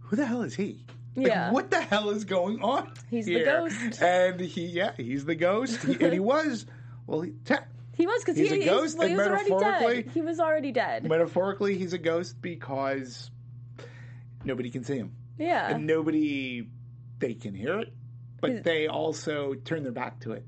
"Who 0.00 0.16
the 0.16 0.26
hell 0.26 0.42
is 0.42 0.54
he? 0.54 0.84
Like, 1.16 1.26
Yeah. 1.28 1.50
what 1.50 1.70
the 1.70 1.80
hell 1.80 2.10
is 2.10 2.24
going 2.24 2.62
on?" 2.62 2.92
He's 3.10 3.26
the 3.26 3.44
ghost. 3.44 4.00
And 4.02 4.40
he, 4.40 4.66
yeah, 4.66 4.92
he's 4.96 5.24
the 5.24 5.34
ghost. 5.34 5.82
He, 5.82 5.92
and 6.00 6.12
he 6.12 6.20
was, 6.34 6.66
well, 7.06 7.20
he, 7.22 7.32
te- 7.44 7.54
He 7.94 8.06
was 8.06 8.22
because 8.22 8.36
He's 8.36 8.50
he, 8.50 8.62
a 8.62 8.64
ghost, 8.66 8.96
was- 8.98 9.08
he 9.08 9.14
was 9.16 9.26
already 9.26 9.50
dead. 9.58 10.10
He 10.14 10.20
was 10.20 10.38
already 10.40 10.72
dead. 10.72 11.04
metaphorically, 11.04 11.76
he's 11.78 11.92
a 11.92 11.98
ghost 11.98 12.40
because 12.40 13.30
nobody 14.44 14.70
can 14.70 14.84
see 14.84 14.96
him. 14.96 15.12
yeah. 15.38 15.68
and 15.68 15.86
nobody 15.86 16.68
they 17.18 17.34
can 17.34 17.54
hear 17.54 17.80
it 17.80 17.92
but 18.40 18.50
Is- 18.50 18.62
they 18.62 18.86
also 18.86 19.54
turn 19.54 19.82
their 19.82 19.90
back 19.92 20.20
to 20.20 20.32
it 20.32 20.46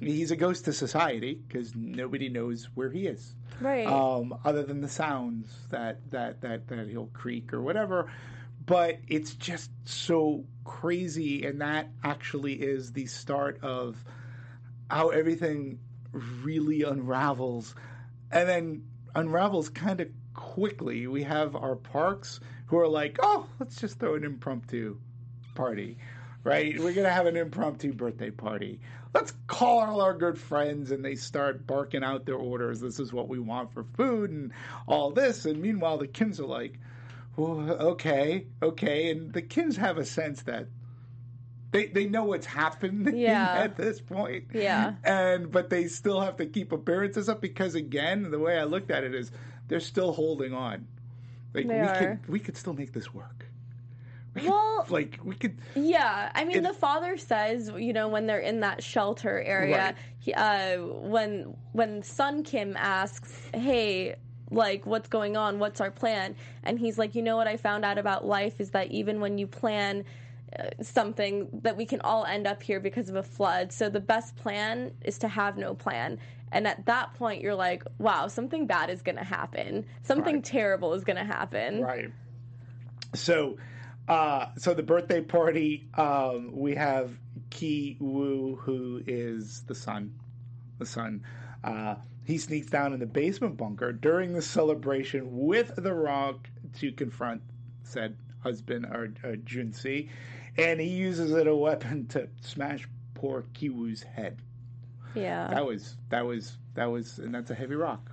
he's 0.00 0.30
a 0.30 0.36
ghost 0.36 0.64
to 0.66 0.72
society 0.72 1.34
because 1.34 1.74
nobody 1.74 2.28
knows 2.28 2.68
where 2.74 2.90
he 2.90 3.06
is. 3.06 3.34
Right. 3.60 3.86
Um, 3.86 4.38
other 4.44 4.62
than 4.62 4.80
the 4.80 4.88
sounds 4.88 5.52
that, 5.70 6.10
that, 6.10 6.40
that, 6.42 6.68
that 6.68 6.88
he'll 6.88 7.10
creak 7.12 7.52
or 7.52 7.60
whatever. 7.60 8.10
But 8.64 8.98
it's 9.08 9.34
just 9.34 9.70
so 9.84 10.44
crazy. 10.64 11.46
And 11.46 11.60
that 11.60 11.88
actually 12.04 12.54
is 12.54 12.92
the 12.92 13.06
start 13.06 13.58
of 13.62 13.96
how 14.90 15.08
everything 15.08 15.78
really 16.12 16.82
unravels. 16.82 17.74
And 18.30 18.48
then 18.48 18.84
unravels 19.14 19.68
kind 19.68 20.00
of 20.00 20.08
quickly. 20.34 21.06
We 21.06 21.24
have 21.24 21.56
our 21.56 21.76
parks 21.76 22.40
who 22.66 22.78
are 22.78 22.88
like, 22.88 23.18
oh, 23.20 23.46
let's 23.58 23.80
just 23.80 23.98
throw 23.98 24.14
an 24.14 24.24
impromptu 24.24 24.98
party, 25.54 25.98
right? 26.44 26.74
We're 26.78 26.92
going 26.92 27.06
to 27.06 27.12
have 27.12 27.26
an 27.26 27.36
impromptu 27.36 27.92
birthday 27.92 28.30
party. 28.30 28.80
Let's 29.14 29.32
call 29.46 29.80
all 29.80 30.00
our 30.00 30.14
good 30.14 30.38
friends 30.38 30.90
and 30.90 31.04
they 31.04 31.14
start 31.14 31.66
barking 31.66 32.04
out 32.04 32.26
their 32.26 32.36
orders. 32.36 32.80
This 32.80 33.00
is 33.00 33.12
what 33.12 33.28
we 33.28 33.38
want 33.38 33.72
for 33.72 33.84
food 33.96 34.30
and 34.30 34.52
all 34.86 35.10
this. 35.10 35.44
And 35.44 35.60
meanwhile, 35.60 35.98
the 35.98 36.08
Kims 36.08 36.38
are 36.40 36.46
like, 36.46 36.78
well, 37.36 37.60
okay, 37.70 38.46
okay. 38.62 39.10
And 39.10 39.32
the 39.32 39.42
Kims 39.42 39.76
have 39.76 39.98
a 39.98 40.04
sense 40.04 40.42
that 40.42 40.66
they 41.70 41.86
they 41.86 42.06
know 42.06 42.24
what's 42.24 42.46
happened 42.46 43.10
yeah. 43.16 43.54
at 43.58 43.76
this 43.76 44.00
point. 44.00 44.46
Yeah. 44.52 44.94
And 45.04 45.50
but 45.50 45.70
they 45.70 45.86
still 45.88 46.20
have 46.20 46.36
to 46.36 46.46
keep 46.46 46.72
appearances 46.72 47.28
up 47.28 47.40
because 47.40 47.74
again, 47.74 48.30
the 48.30 48.38
way 48.38 48.58
I 48.58 48.64
looked 48.64 48.90
at 48.90 49.04
it 49.04 49.14
is 49.14 49.30
they're 49.68 49.80
still 49.80 50.12
holding 50.12 50.52
on. 50.54 50.86
Like 51.54 51.66
They 51.66 51.74
we 51.74 51.80
are. 51.80 51.98
could 52.16 52.28
we 52.28 52.40
could 52.40 52.56
still 52.56 52.74
make 52.74 52.92
this 52.92 53.12
work. 53.12 53.46
Well- 54.34 54.86
like 54.90 55.18
we 55.24 55.34
could 55.34 55.58
Yeah, 55.74 56.30
I 56.34 56.44
mean, 56.44 56.58
It- 56.58 56.62
the 56.64 56.72
father 56.74 57.16
says, 57.16 57.70
you 57.76 57.92
know, 57.92 58.08
when 58.08 58.26
they're 58.26 58.38
in 58.38 58.60
that 58.60 58.82
shelter 58.82 59.40
area, 59.40 59.76
Right. 59.78 59.94
he, 60.18 60.32
uh, 60.34 60.80
when 60.82 61.56
when 61.72 62.02
Son 62.02 62.42
Kim 62.42 62.76
asks, 62.76 63.32
"Hey, 63.54 64.16
like, 64.50 64.86
what's 64.86 65.08
going 65.08 65.36
on? 65.36 65.58
What's 65.58 65.80
our 65.80 65.90
plan?" 65.90 66.36
and 66.62 66.78
he's 66.78 66.98
like, 66.98 67.14
"You 67.14 67.22
know 67.22 67.36
what 67.36 67.46
I 67.48 67.56
found 67.56 67.84
out 67.84 67.98
about 67.98 68.24
life 68.26 68.60
is 68.60 68.70
that 68.70 68.90
even 68.90 69.20
when 69.20 69.38
you 69.38 69.46
plan." 69.46 70.04
uh, 70.58 70.62
Something 70.80 71.46
that 71.62 71.76
we 71.76 71.84
can 71.84 72.00
all 72.00 72.24
end 72.24 72.46
up 72.46 72.62
here 72.62 72.80
because 72.80 73.10
of 73.10 73.16
a 73.16 73.22
flood. 73.22 73.70
So 73.70 73.90
the 73.90 74.00
best 74.00 74.34
plan 74.36 74.92
is 75.04 75.18
to 75.18 75.28
have 75.28 75.58
no 75.58 75.74
plan. 75.74 76.18
And 76.52 76.66
at 76.66 76.86
that 76.86 77.12
point, 77.12 77.42
you're 77.42 77.54
like, 77.54 77.84
wow, 77.98 78.28
something 78.28 78.66
bad 78.66 78.88
is 78.88 79.02
going 79.02 79.18
to 79.18 79.24
happen. 79.24 79.84
Something 80.04 80.36
Right. 80.36 80.44
terrible 80.44 80.94
is 80.94 81.04
going 81.04 81.18
to 81.18 81.24
happen. 81.24 81.82
Right. 81.82 82.10
So, 83.14 83.58
uh, 84.08 84.46
so 84.56 84.74
the 84.74 84.82
birthday 84.82 85.20
party, 85.20 85.88
um, 85.94 86.50
we 86.52 86.74
have 86.74 87.10
Ki 87.50 87.96
Woo, 88.00 88.56
who 88.56 89.02
is 89.06 89.62
the 89.62 89.74
son. 89.74 90.14
The 90.78 90.86
son. 90.86 91.22
Uh, 91.62 91.96
he 92.24 92.38
sneaks 92.38 92.68
down 92.68 92.92
in 92.92 93.00
the 93.00 93.06
basement 93.06 93.56
bunker 93.56 93.92
during 93.92 94.32
the 94.34 94.42
celebration 94.42 95.46
with 95.46 95.72
the 95.76 95.94
Rock 95.94 96.48
to 96.78 96.92
confront 96.92 97.42
said 97.82 98.16
husband 98.42 98.86
or, 98.86 99.04
or 99.24 99.36
Junsi, 99.36 100.10
and 100.56 100.78
he 100.80 100.88
uses 100.88 101.32
it 101.32 101.46
a 101.46 101.54
weapon 101.56 102.06
to 102.08 102.28
smash 102.40 102.86
poor 103.14 103.44
Kiwoo's 103.54 104.02
head. 104.02 104.38
Yeah. 105.14 105.48
That 105.48 105.66
was 105.66 105.96
that 106.10 106.26
was 106.26 106.56
that 106.74 106.86
was, 106.86 107.18
and 107.18 107.34
that's 107.34 107.50
a 107.50 107.54
heavy 107.54 107.74
rock, 107.74 108.10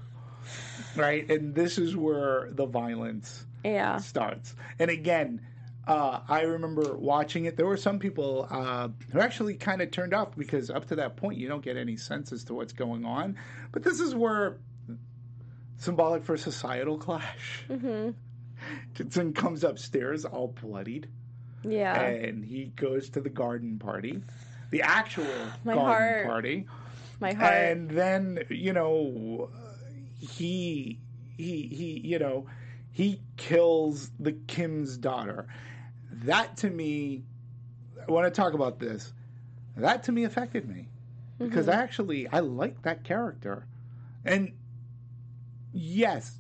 right? 0.96 1.30
And 1.30 1.54
this 1.54 1.78
is 1.78 1.96
where 1.96 2.50
the 2.52 2.66
violence 2.66 3.46
Yeah. 3.64 3.98
starts. 3.98 4.56
And 4.80 4.90
again, 4.90 5.42
uh, 5.88 6.20
I 6.28 6.42
remember 6.42 6.96
watching 6.98 7.46
it. 7.46 7.58
There 7.58 7.66
were 7.66 7.78
some 7.78 8.00
people 8.00 8.48
uh, 8.50 8.90
who 9.12 9.20
actually 9.20 9.56
kind 9.56 9.82
of 9.82 9.92
turned 9.92 10.14
off 10.14 10.36
because 10.36 10.70
up 10.70 10.88
to 10.88 10.96
that 10.98 11.16
point, 11.16 11.38
you 11.38 11.48
don't 11.48 11.64
get 11.64 11.78
any 11.78 11.96
sense 11.98 12.32
as 12.32 12.44
to 12.46 12.54
what's 12.54 12.74
going 12.74 13.06
on. 13.06 13.38
But 13.72 13.84
this 13.84 14.00
is 14.00 14.16
where 14.16 14.58
symbolic 15.78 16.24
for 16.24 16.38
societal 16.38 16.98
clash. 16.98 17.64
hmm 17.68 18.12
Jensen 18.94 19.34
comes 19.34 19.64
upstairs 19.64 20.26
all 20.26 20.48
bloodied, 20.48 21.08
Yeah. 21.64 22.00
and 22.00 22.44
he 22.44 22.66
goes 22.76 23.10
to 23.12 23.22
the 23.22 23.30
garden 23.30 23.78
party, 23.78 24.22
the 24.72 24.82
actual 24.82 25.28
My 25.64 25.74
garden 25.76 25.86
heart. 25.86 26.26
party. 26.26 26.68
My 27.20 27.34
heart. 27.34 27.54
And 27.54 27.90
then 27.92 28.40
you 28.50 28.74
know 28.74 29.50
he 30.20 31.00
he 31.38 31.62
he 31.68 32.02
you 32.04 32.18
know 32.18 32.48
he 32.92 33.22
kills 33.38 34.10
the 34.20 34.32
Kim's 34.32 34.98
daughter. 34.98 35.48
That 36.26 36.58
to 36.58 36.70
me, 36.70 37.24
I 38.08 38.12
want 38.12 38.26
to 38.26 38.32
talk 38.32 38.54
about 38.54 38.80
this. 38.80 39.14
That 39.76 40.04
to 40.04 40.12
me 40.12 40.24
affected 40.24 40.68
me 40.68 40.90
because 41.42 41.68
Mm-hmm. 41.68 41.70
actually 41.70 42.28
I 42.30 42.40
liked 42.40 42.84
that 42.84 43.04
character, 43.04 43.66
and 44.26 44.54
yes, 45.74 46.40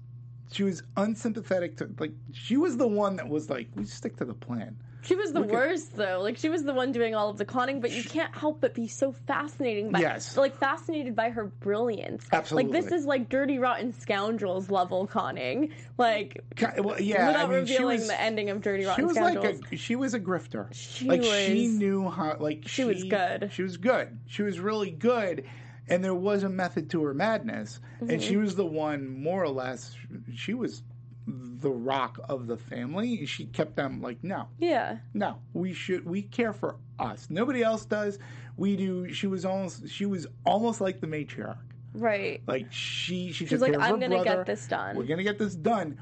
she 0.51 0.63
was 0.63 0.83
unsympathetic 0.97 1.77
to 1.77 1.89
like 1.99 2.13
she 2.33 2.57
was 2.57 2.77
the 2.77 2.87
one 2.87 3.15
that 3.17 3.27
was 3.27 3.49
like 3.49 3.69
we 3.75 3.85
stick 3.85 4.17
to 4.17 4.25
the 4.25 4.33
plan. 4.33 4.77
She 5.05 5.15
was 5.15 5.31
the 5.33 5.39
Look 5.41 5.49
at- 5.49 5.53
worst 5.53 5.95
though. 5.95 6.21
Like 6.21 6.37
she 6.37 6.49
was 6.49 6.63
the 6.63 6.73
one 6.73 6.91
doing 6.91 7.13
all 7.15 7.29
of 7.29 7.37
the 7.37 7.45
conning, 7.45 7.79
but 7.79 7.91
you 7.91 8.03
can't 8.03 8.33
help 8.35 8.61
but 8.61 8.73
be 8.73 8.87
so 8.87 9.11
fascinating 9.11 9.91
by 9.91 9.99
Yes. 9.99 10.35
like 10.35 10.55
fascinated 10.57 11.15
by 11.15 11.29
her 11.29 11.45
brilliance. 11.45 12.25
Absolutely. 12.31 12.71
Like 12.73 12.83
this 12.83 12.91
is 12.91 13.05
like 13.05 13.29
dirty 13.29 13.59
rotten 13.59 13.93
scoundrels 13.93 14.69
level 14.69 15.05
conning. 15.07 15.71
Like 15.97 16.43
Well, 16.77 16.99
yeah, 16.99 17.27
without 17.27 17.45
I 17.45 17.49
mean, 17.49 17.59
revealing 17.59 17.99
was- 17.99 18.07
the 18.07 18.19
ending 18.19 18.49
of 18.49 18.61
Dirty 18.61 18.85
Rotten 18.85 19.03
she 19.03 19.05
was 19.07 19.15
Scoundrels. 19.15 19.61
like 19.61 19.71
a 19.73 19.75
she 19.77 19.95
was 19.95 20.13
a 20.13 20.19
grifter. 20.19 20.67
She 20.73 21.05
like 21.07 21.23
she 21.23 21.67
knew 21.67 22.09
how 22.09 22.37
like 22.39 22.63
she 22.67 22.83
was 22.83 23.03
good. 23.03 23.49
She 23.53 23.63
was 23.63 23.77
good. 23.77 24.17
She 24.27 24.41
was 24.43 24.59
really 24.59 24.91
good, 24.91 25.45
and 25.87 26.03
there 26.03 26.15
was 26.15 26.43
a 26.43 26.49
method 26.49 26.89
to 26.91 27.03
her 27.03 27.13
madness. 27.13 27.79
And 27.99 28.09
Mm-hmm. 28.09 28.19
she 28.19 28.37
was 28.37 28.55
the 28.55 28.65
one, 28.65 29.07
more 29.07 29.41
or 29.43 29.49
less. 29.49 29.95
She 30.35 30.53
was 30.53 30.83
the 31.27 31.71
rock 31.71 32.19
of 32.29 32.47
the 32.47 32.57
family. 32.57 33.25
She 33.25 33.45
kept 33.45 33.75
them 33.75 34.01
like, 34.01 34.23
no, 34.23 34.47
yeah. 34.59 34.97
no, 35.13 35.39
we 35.53 35.73
should 35.73 36.05
we 36.05 36.21
care 36.21 36.53
for 36.53 36.77
us. 36.99 37.27
Nobody 37.29 37.63
else 37.63 37.85
does. 37.85 38.19
We 38.57 38.75
do. 38.75 39.11
She 39.13 39.27
was 39.27 39.45
almost 39.45 39.89
she 39.89 40.05
was 40.05 40.27
almost 40.45 40.81
like 40.81 41.01
the 41.01 41.07
matriarch. 41.07 41.57
Right. 41.93 42.41
Like 42.45 42.67
she 42.71 43.31
she 43.31 43.45
She's 43.45 43.61
like, 43.61 43.71
care 43.71 43.79
of 43.79 43.85
her 43.87 43.93
I'm 43.93 43.99
gonna 43.99 44.21
brother. 44.21 44.37
get 44.37 44.45
this 44.45 44.67
done. 44.67 44.95
We're 44.95 45.05
gonna 45.05 45.23
get 45.23 45.39
this 45.39 45.55
done. 45.55 45.99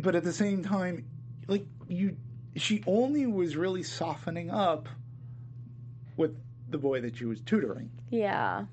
But 0.00 0.14
at 0.14 0.24
the 0.24 0.32
same 0.32 0.62
time, 0.62 1.06
like 1.46 1.64
you, 1.88 2.16
she 2.56 2.82
only 2.86 3.26
was 3.26 3.56
really 3.56 3.82
softening 3.82 4.50
up 4.50 4.88
with 6.16 6.36
the 6.68 6.78
boy 6.78 7.00
that 7.02 7.16
she 7.16 7.24
was 7.24 7.40
tutoring. 7.40 7.90
Yeah. 8.10 8.64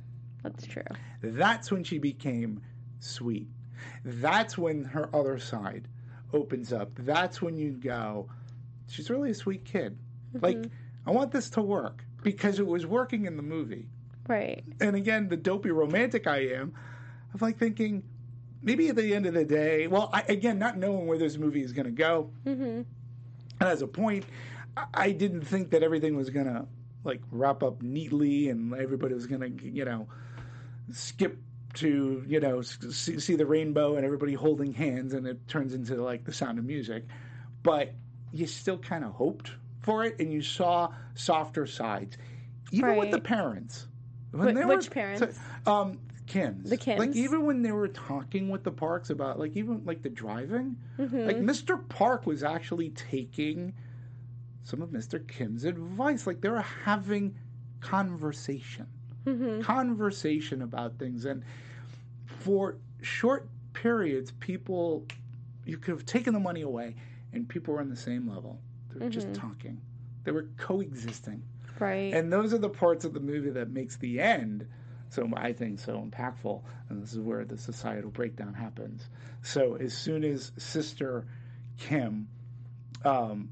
That's 0.43 0.65
true. 0.65 0.83
That's 1.21 1.71
when 1.71 1.83
she 1.85 1.99
became 1.99 2.61
sweet. 2.99 3.47
That's 4.05 4.57
when 4.57 4.83
her 4.85 5.09
other 5.15 5.39
side 5.39 5.87
opens 6.33 6.73
up. 6.73 6.89
That's 6.99 7.41
when 7.41 7.57
you 7.57 7.71
go, 7.71 8.27
she's 8.87 9.09
really 9.09 9.31
a 9.31 9.35
sweet 9.35 9.65
kid. 9.65 9.97
Like, 10.41 10.65
I 11.05 11.11
want 11.11 11.31
this 11.31 11.49
to 11.51 11.61
work 11.61 12.03
because 12.23 12.59
it 12.59 12.65
was 12.65 12.85
working 12.85 13.25
in 13.25 13.37
the 13.37 13.43
movie. 13.43 13.87
Right. 14.27 14.63
And 14.81 14.95
again, 14.95 15.27
the 15.29 15.37
dopey 15.37 15.69
romantic 15.71 16.25
I 16.27 16.39
am, 16.47 16.73
I'm 17.33 17.39
like 17.39 17.57
thinking, 17.57 18.03
maybe 18.61 18.87
at 18.89 18.95
the 18.95 19.13
end 19.13 19.25
of 19.25 19.33
the 19.33 19.45
day, 19.45 19.87
well, 19.87 20.09
I, 20.13 20.21
again, 20.27 20.57
not 20.57 20.77
knowing 20.77 21.05
where 21.07 21.17
this 21.17 21.37
movie 21.37 21.61
is 21.61 21.71
going 21.73 21.85
to 21.85 21.91
go, 21.91 22.29
Mm-hmm. 22.45 22.63
and 22.63 22.85
as 23.59 23.81
a 23.81 23.87
point, 23.87 24.25
I, 24.75 24.85
I 24.93 25.11
didn't 25.11 25.41
think 25.41 25.69
that 25.71 25.83
everything 25.83 26.15
was 26.15 26.29
going 26.29 26.45
to 26.47 26.65
like 27.03 27.21
wrap 27.31 27.61
up 27.63 27.81
neatly 27.81 28.49
and 28.49 28.73
everybody 28.73 29.13
was 29.13 29.27
going 29.27 29.57
to, 29.57 29.67
you 29.69 29.83
know, 29.85 30.07
skip 30.91 31.37
to, 31.75 32.23
you 32.27 32.39
know, 32.39 32.61
see, 32.61 33.19
see 33.19 33.35
the 33.35 33.45
rainbow 33.45 33.95
and 33.95 34.05
everybody 34.05 34.33
holding 34.33 34.73
hands 34.73 35.13
and 35.13 35.25
it 35.27 35.47
turns 35.47 35.73
into 35.73 35.95
like 36.01 36.23
the 36.23 36.33
sound 36.33 36.59
of 36.59 36.65
music. 36.65 37.05
But 37.63 37.93
you 38.31 38.45
still 38.47 38.77
kind 38.77 39.03
of 39.03 39.11
hoped 39.11 39.51
for 39.81 40.03
it 40.05 40.17
and 40.19 40.31
you 40.31 40.41
saw 40.41 40.93
softer 41.15 41.65
sides, 41.65 42.17
even 42.71 42.95
with 42.97 43.11
the 43.11 43.19
parents. 43.19 43.87
When 44.31 44.55
Wh- 44.55 44.59
they 44.59 44.65
which 44.65 44.87
were- 44.89 44.93
parents? 44.93 45.39
um, 45.65 45.99
Kim's. 46.25 46.69
The 46.69 46.77
Kims? 46.77 46.99
Like 46.99 47.15
even 47.15 47.45
when 47.45 47.61
they 47.63 47.71
were 47.71 47.89
talking 47.89 48.49
with 48.49 48.63
the 48.63 48.71
Parks 48.71 49.09
about 49.09 49.39
like 49.39 49.55
even 49.57 49.83
like 49.85 50.01
the 50.01 50.09
driving, 50.09 50.77
Mm-hmm. 50.97 51.25
like 51.25 51.37
Mr. 51.37 51.87
Park 51.89 52.25
was 52.25 52.43
actually 52.43 52.89
taking 52.91 53.73
some 54.63 54.81
of 54.81 54.89
Mr. 54.89 55.25
Kim's 55.27 55.63
advice. 55.65 56.25
Like 56.25 56.39
they 56.41 56.49
were 56.49 56.61
having 56.85 57.35
conversation, 57.81 58.87
Mm-hmm. 59.25 59.61
conversation 59.61 60.61
about 60.61 60.97
things, 60.99 61.25
and 61.25 61.43
for 62.25 62.75
short 63.01 63.47
periods, 63.73 64.31
people 64.31 65.05
you 65.65 65.77
could 65.77 65.93
have 65.93 66.05
taken 66.05 66.33
the 66.33 66.39
money 66.39 66.61
away, 66.61 66.95
and 67.31 67.47
people 67.47 67.73
were 67.73 67.79
on 67.79 67.89
the 67.89 67.95
same 67.95 68.27
level. 68.29 68.59
They 68.93 69.03
were 69.05 69.09
just 69.09 69.27
Mm-hmm. 69.27 69.47
talking. 69.47 69.81
They 70.25 70.31
were 70.31 70.47
coexisting. 70.57 71.43
Right. 71.79 72.13
And 72.13 72.31
those 72.31 72.53
are 72.53 72.57
the 72.57 72.69
parts 72.69 73.05
of 73.05 73.13
the 73.13 73.19
movie 73.19 73.49
that 73.51 73.69
makes 73.69 73.97
the 73.97 74.19
end 74.19 74.67
so 75.09 75.29
I 75.35 75.53
think 75.53 75.79
so 75.79 75.97
impactful. 76.01 76.61
And 76.89 77.01
this 77.03 77.13
is 77.13 77.19
where 77.19 77.45
the 77.45 77.57
societal 77.57 78.09
breakdown 78.09 78.53
happens. 78.53 79.07
So 79.43 79.75
as 79.75 79.95
soon 79.95 80.23
as 80.23 80.51
Sister 80.57 81.25
Kim 81.77 82.27
um, 83.05 83.49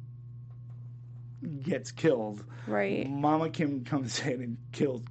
gets 1.61 1.91
killed, 1.91 2.43
right. 2.67 3.07
Mama 3.07 3.49
Kim 3.49 3.83
comes 3.83 4.19
in 4.21 4.41
and 4.41 4.57
kills 4.71 5.01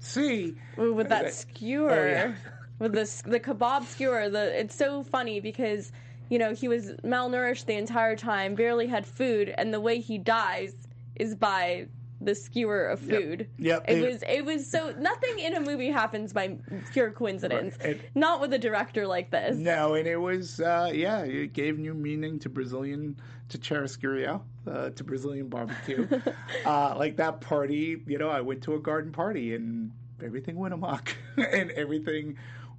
see. 0.00 0.54
Ooh, 0.78 0.94
with 0.94 1.08
that 1.08 1.32
skewer, 1.34 1.90
Oh, 1.90 2.06
yeah. 2.10 2.34
with 2.78 2.92
the 2.92 3.22
the 3.30 3.40
kebab 3.40 3.84
skewer. 3.86 4.28
The 4.28 4.58
it's 4.60 4.74
so 4.74 5.02
funny 5.02 5.40
because 5.40 5.92
you 6.30 6.38
know 6.38 6.54
he 6.54 6.68
was 6.68 6.92
malnourished 7.04 7.66
the 7.66 7.74
entire 7.76 8.16
time, 8.16 8.54
barely 8.54 8.86
had 8.86 9.06
food, 9.06 9.54
and 9.56 9.72
the 9.72 9.80
way 9.80 10.00
he 10.00 10.18
dies 10.18 10.74
is 11.16 11.34
by 11.34 11.86
the 12.20 12.34
skewer 12.36 12.86
of 12.86 13.00
food. 13.00 13.48
Yep. 13.58 13.84
It 13.88 13.98
It- 13.98 14.12
was 14.12 14.22
it 14.28 14.44
was 14.44 14.64
so 14.70 14.94
nothing 14.96 15.40
in 15.40 15.56
a 15.56 15.60
movie 15.60 15.90
happens 15.90 16.32
by 16.32 16.56
pure 16.92 17.10
coincidence. 17.10 17.76
It- 17.84 18.00
Not 18.14 18.40
with 18.40 18.52
a 18.52 18.58
director 18.60 19.08
like 19.08 19.30
this. 19.32 19.56
No, 19.56 19.94
and 19.94 20.06
it 20.06 20.16
was 20.18 20.60
uh, 20.60 20.92
yeah, 20.94 21.22
it 21.22 21.52
gave 21.52 21.78
new 21.80 21.94
meaning 21.94 22.38
to 22.38 22.48
Brazilian 22.48 23.16
to 23.52 23.58
churrascaria, 23.58 24.40
uh, 24.66 24.90
to 24.90 25.04
Brazilian 25.04 25.48
barbecue. 25.48 26.08
uh, 26.66 26.94
like 26.96 27.16
that 27.16 27.40
party, 27.40 28.02
you 28.06 28.18
know, 28.18 28.28
I 28.28 28.40
went 28.40 28.62
to 28.64 28.74
a 28.74 28.78
garden 28.78 29.12
party 29.12 29.54
and 29.54 29.92
everything 30.22 30.56
went 30.56 30.74
amok, 30.74 31.14
and 31.36 31.70
everything 31.72 32.38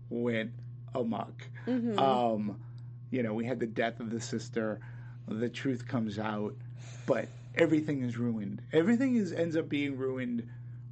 went 0.10 0.52
amok. 0.94 1.34
Um, 1.98 2.58
you 3.12 3.24
know, 3.24 3.34
we 3.34 3.46
had 3.46 3.60
the 3.60 3.68
death 3.68 4.00
of 4.00 4.10
the 4.10 4.20
sister. 4.20 4.80
The 5.28 5.50
truth 5.50 5.88
comes 5.88 6.20
out, 6.20 6.56
but 7.06 7.28
everything 7.56 8.02
is 8.04 8.18
ruined. 8.18 8.62
Everything 8.74 9.16
is 9.16 9.32
ends 9.32 9.56
up 9.56 9.70
being 9.70 9.98
ruined 9.98 10.48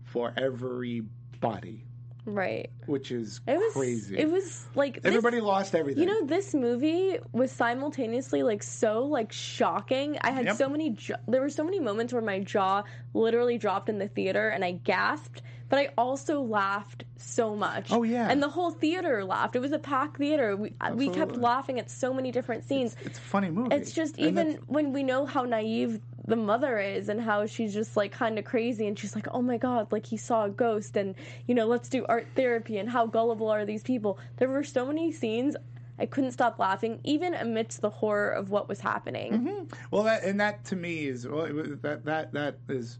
for 0.05 0.34
everybody, 0.38 1.84
Right. 2.26 2.69
which 2.86 3.11
is 3.11 3.41
It 3.47 3.57
was 3.57 3.74
crazy. 3.74 4.17
It 4.17 4.30
was 4.30 4.65
like 4.76 4.95
this- 5.01 5.05
Everybody 5.05 5.41
lost 5.41 5.74
everything. 5.76 6.03
You 6.03 6.09
know, 6.09 6.26
this 6.28 6.53
movie 6.53 7.17
was 7.32 7.51
simultaneously 7.51 8.43
like 8.43 8.61
so 8.63 9.05
like 9.05 9.32
shocking. 9.32 10.17
I 10.22 10.32
had 10.32 10.45
Yep. 10.45 10.55
so 10.57 10.69
many. 10.69 10.91
Jo- 10.91 11.15
there 11.28 11.41
were 11.41 11.49
so 11.49 11.63
many 11.63 11.80
moments 11.80 12.13
where 12.13 12.22
my 12.22 12.39
jaw 12.39 12.84
literally 13.13 13.57
dropped 13.57 13.89
in 13.89 13.97
the 13.97 14.07
theater 14.07 14.49
and 14.49 14.63
I 14.63 14.72
gasped. 14.74 15.41
But 15.69 15.80
I 15.80 15.89
also 15.97 16.41
laughed 16.41 17.05
so 17.15 17.55
much. 17.55 17.93
Oh, 17.93 18.03
yeah. 18.03 18.28
and 18.30 18.43
the 18.43 18.49
whole 18.49 18.72
theater 18.72 19.24
laughed. 19.24 19.55
It 19.55 19.59
was 19.59 19.72
a 19.72 19.80
packed 19.80 20.17
theater. 20.17 20.57
We 20.57 20.74
uh, 20.82 20.91
we 20.93 21.07
kept 21.09 21.38
laughing 21.38 21.80
at 21.80 21.89
so 21.89 22.13
many 22.13 22.30
different 22.30 22.65
scenes. 22.65 22.93
it's 23.05 23.17
a 23.17 23.22
funny 23.22 23.49
movie. 23.49 23.74
It's 23.74 23.93
just 23.93 24.17
And 24.17 24.28
even 24.28 24.59
when 24.67 24.91
we 24.91 25.01
know 25.03 25.26
how 25.26 25.43
naive 25.43 26.01
the 26.32 26.38
mother 26.38 26.79
is 26.79 27.09
and 27.09 27.19
how 27.19 27.45
she's 27.45 27.73
just 27.73 27.97
like 27.97 28.13
kind 28.13 28.39
of 28.39 28.45
crazy 28.45 28.88
and 28.88 28.97
she's 28.97 29.15
like, 29.15 29.27
oh 29.32 29.41
my 29.41 29.57
god, 29.57 29.91
like 29.91 30.05
he 30.05 30.15
saw 30.15 30.45
a 30.45 30.49
ghost 30.49 30.95
and 30.95 31.13
you 31.45 31.53
know, 31.53 31.67
let's 31.67 31.89
do 31.89 32.05
art 32.07 32.25
therapy 32.36 32.77
and 32.77 32.89
how 32.89 33.05
gullible 33.05 33.49
are 33.49 33.65
these 33.65 33.84
people. 33.84 34.17
There 34.38 34.47
were 34.47 34.63
so 34.63 34.86
many 34.86 35.11
scenes 35.11 35.57
I 35.99 36.05
couldn't 36.05 36.32
stop 36.32 36.57
laughing, 36.57 37.01
even 37.03 37.34
amidst 37.34 37.82
the 37.82 37.89
horror 37.89 38.29
of 38.29 38.49
what 38.49 38.69
was 38.69 38.79
happening. 38.79 39.34
Mm-hmm. 39.34 39.63
Well, 39.91 40.03
that, 40.03 40.23
and 40.23 40.39
that 40.39 40.63
to 40.65 40.77
me 40.77 41.05
is 41.05 41.27
well, 41.27 41.43
it 41.43 41.82
that 41.82 42.05
that 42.05 42.32
that 42.32 42.59
is 42.69 42.97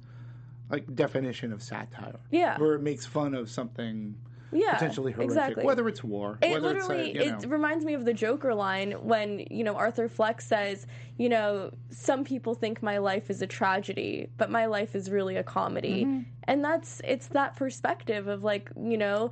like 0.70 0.94
definition 0.94 1.54
of 1.54 1.64
satire. 1.64 2.20
Yeah. 2.32 2.60
where 2.60 2.76
it 2.76 2.82
makes 2.82 3.06
fun 3.06 3.34
of 3.34 3.50
something 3.50 4.14
Yeah, 4.54 4.74
potentially 4.74 5.12
horrific, 5.14 5.36
exactly. 5.38 5.64
whether 5.66 5.88
it's 5.88 6.04
war, 6.04 6.38
It 6.42 6.52
whether 6.52 6.76
it's 6.76 6.88
literally 6.88 7.18
a, 7.18 7.22
it 7.22 7.42
know, 7.44 7.50
reminds 7.50 7.86
me 7.86 7.94
of 7.94 8.04
the 8.06 8.14
Joker 8.14 8.54
line 8.54 8.92
when 8.92 9.46
you 9.50 9.64
know 9.64 9.76
Arthur 9.76 10.10
Fleck 10.10 10.42
says, 10.42 10.88
you 11.18 11.30
know, 11.30 11.72
some 11.90 12.24
people 12.24 12.54
think 12.54 12.84
my 12.84 12.98
life 12.98 13.30
is 13.30 13.42
a 13.42 13.48
tragedy, 13.48 14.28
but 14.38 14.50
my 14.50 14.66
life 14.66 14.96
is 14.96 15.10
really 15.10 15.38
a 15.38 15.44
comedy, 15.44 16.04
Mm-hmm. 16.06 16.22
and 16.46 16.64
that's 16.64 17.02
it's 17.04 17.28
that 17.28 17.56
perspective 17.56 18.28
of 18.28 18.44
like 18.44 18.70
you 18.82 18.98
know 18.98 19.32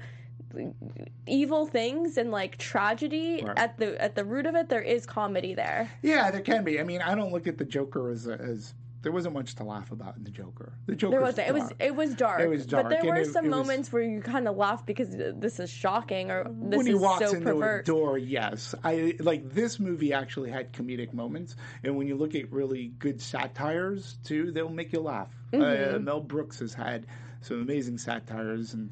evil 1.27 1.65
things 1.67 2.17
and 2.17 2.31
like 2.31 2.57
tragedy 2.57 3.43
Right. 3.45 3.57
at 3.57 3.77
the 3.77 4.01
at 4.01 4.15
the 4.15 4.23
root 4.25 4.45
of 4.47 4.55
it 4.55 4.67
there 4.67 4.81
is 4.81 5.05
comedy 5.05 5.53
there 5.53 5.89
yeah, 6.01 6.31
there 6.31 6.41
can 6.41 6.63
be. 6.63 6.79
I 6.79 6.83
mean, 6.83 7.01
I 7.01 7.13
don't 7.13 7.31
look 7.31 7.45
at 7.47 7.57
the 7.57 7.65
Joker 7.65 8.09
as 8.09 8.27
a, 8.27 8.33
as 8.33 8.73
there 9.01 9.11
wasn't 9.13 9.33
much 9.33 9.55
to 9.55 9.63
laugh 9.63 9.91
about 9.91 10.17
in 10.17 10.23
the 10.25 10.29
Joker. 10.31 10.73
The 10.85 10.95
Joker 10.95 11.11
there 11.11 11.21
wasn't 11.21 11.47
it 11.47 11.53
was 11.53 11.71
it 11.79 11.95
was 11.95 12.15
dark, 12.15 12.41
It 12.41 12.47
was 12.49 12.65
dark. 12.65 12.83
but 12.85 12.89
there 12.89 12.99
and 12.99 13.09
were 13.09 13.15
it- 13.17 13.31
some 13.31 13.45
it 13.45 13.49
was- 13.49 13.57
moments 13.57 13.91
where 13.93 14.01
you 14.03 14.21
kind 14.21 14.47
of 14.47 14.57
laughed 14.57 14.85
because 14.85 15.09
this 15.15 15.59
is 15.59 15.69
shocking 15.69 16.31
or 16.31 16.43
this 16.43 16.77
when 16.77 16.85
he 16.85 16.93
is 16.93 16.99
walks 16.99 17.25
so 17.29 17.31
into 17.37 17.45
perverse 17.45 17.81
a 17.81 17.85
door, 17.85 18.17
yes, 18.17 18.75
I 18.83 19.15
like 19.19 19.49
this 19.53 19.79
movie 19.79 20.13
actually 20.13 20.51
had 20.51 20.73
comedic 20.73 21.13
moments, 21.13 21.55
and 21.83 21.95
when 21.97 22.07
you 22.07 22.15
look 22.17 22.35
at 22.35 22.51
really 22.51 22.87
good 22.99 23.21
satires 23.21 24.17
too, 24.25 24.51
they'll 24.51 24.69
make 24.69 24.91
you 24.93 24.99
laugh. 25.01 25.29
Mm-hmm. 25.53 25.95
Uh, 25.95 25.99
Mel 25.99 26.19
Brooks 26.21 26.59
has 26.59 26.73
had 26.73 27.05
some 27.41 27.61
amazing 27.61 27.97
satires, 27.97 28.73
and 28.73 28.91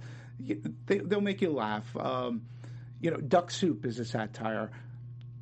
they, 0.86 1.00
they'll 1.00 1.20
make 1.22 1.42
you 1.42 1.52
laugh. 1.52 1.86
Um, 1.98 2.44
you 3.02 3.12
know, 3.12 3.18
Duck 3.18 3.52
Soup 3.52 3.86
is 3.86 4.00
a 4.00 4.06
satire. 4.06 4.72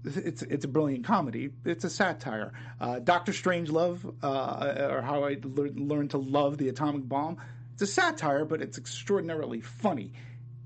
It's 0.06 0.41
it's 0.43 0.66
a 0.66 0.68
brilliant 0.68 1.06
comedy. 1.06 1.49
It's 1.66 1.84
a 1.84 1.89
satire. 1.89 2.53
Uh, 2.80 2.99
Doctor 2.99 3.32
Strangelove, 3.32 4.16
uh, 4.22 4.88
or 4.91 5.01
How 5.01 5.24
I 5.24 5.38
Lear- 5.43 5.72
Learned 5.74 6.12
to 6.12 6.18
Love 6.18 6.58
the 6.58 6.70
Atomic 6.70 7.08
Bomb. 7.08 7.38
It's 7.74 7.82
a 7.82 7.88
satire, 7.88 8.45
but 8.45 8.62
it's 8.62 8.78
extraordinarily 8.78 9.62
funny. 9.62 10.14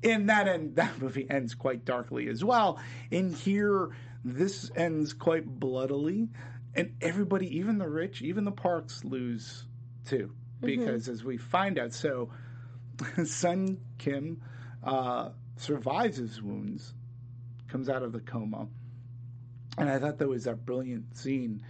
And 0.04 0.30
that 0.30 0.48
end, 0.48 0.76
that 0.76 1.02
movie 1.02 1.28
ends 1.30 1.56
quite 1.56 1.86
darkly 1.86 2.28
as 2.28 2.44
well. 2.44 2.80
And 3.12 3.34
here, 3.34 3.90
this 4.24 4.70
ends 4.76 5.14
quite 5.14 5.46
bloodily, 5.46 6.28
and 6.76 6.96
everybody, 7.02 7.58
even 7.58 7.78
the 7.78 7.88
rich, 7.88 8.22
even 8.22 8.44
the 8.44 8.52
Parks, 8.52 9.04
lose 9.06 9.66
too, 10.06 10.34
because 10.62 11.08
as 11.08 11.24
we 11.24 11.38
find 11.38 11.80
out, 11.80 11.94
so 11.94 12.30
Son 13.26 13.80
Kim 13.98 14.42
uh, 14.84 15.30
survives 15.56 16.18
his 16.18 16.42
wounds, 16.42 16.94
comes 17.70 17.88
out 17.90 18.04
of 18.04 18.12
the 18.12 18.20
coma, 18.20 18.68
and 19.80 19.90
I 19.90 19.98
thought 20.00 20.18
that 20.20 20.28
was 20.28 20.44
that 20.44 20.66
brilliant 20.66 21.18
scene 21.18 21.64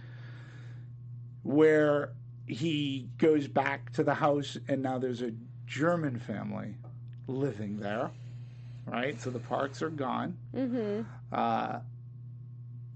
where 1.42 2.12
he 2.46 3.08
goes 3.18 3.46
back 3.46 3.92
to 3.94 4.02
the 4.04 4.14
house, 4.14 4.58
and 4.68 4.82
now 4.82 4.98
there's 4.98 5.22
a 5.22 5.32
German 5.66 6.18
family 6.18 6.74
living 7.26 7.78
there, 7.78 8.10
right? 8.86 9.20
So 9.20 9.30
the 9.30 9.38
parks 9.38 9.82
are 9.82 9.90
gone. 9.90 10.36
mm-hmm. 10.54 11.02
Uh, 11.32 11.78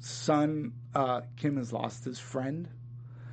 son 0.01 0.73
uh, 0.95 1.23
Kim 1.37 1.57
has 1.57 1.73
lost 1.73 2.05
his 2.05 2.19
friend, 2.19 2.69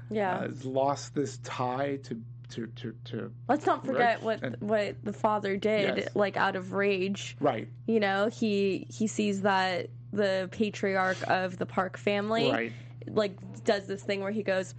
yeah 0.09 0.35
uh, 0.37 0.41
has 0.43 0.63
lost 0.65 1.13
this 1.15 1.37
tie 1.43 1.97
to 2.03 2.21
to 2.51 2.67
to, 2.67 2.95
to 3.05 3.31
Let's 3.47 3.65
not 3.65 3.85
forget 3.85 4.21
what 4.23 4.43
and- 4.43 4.57
what 4.59 5.03
the 5.03 5.13
father 5.13 5.57
did, 5.57 5.97
Yes. 5.97 6.15
like 6.15 6.37
out 6.37 6.55
of 6.55 6.73
rage. 6.73 7.35
right, 7.39 7.67
You 7.87 7.99
know, 7.99 8.29
he 8.29 8.87
he 8.89 9.07
sees 9.07 9.41
that 9.41 9.89
the 10.13 10.49
patriarch 10.51 11.17
of 11.29 11.57
the 11.57 11.65
Park 11.65 11.97
family, 11.97 12.49
right, 12.51 12.71
like 13.07 13.33
does 13.63 13.87
this 13.87 14.03
thing 14.03 14.21
where 14.21 14.31
he 14.31 14.43
goes, 14.43 14.73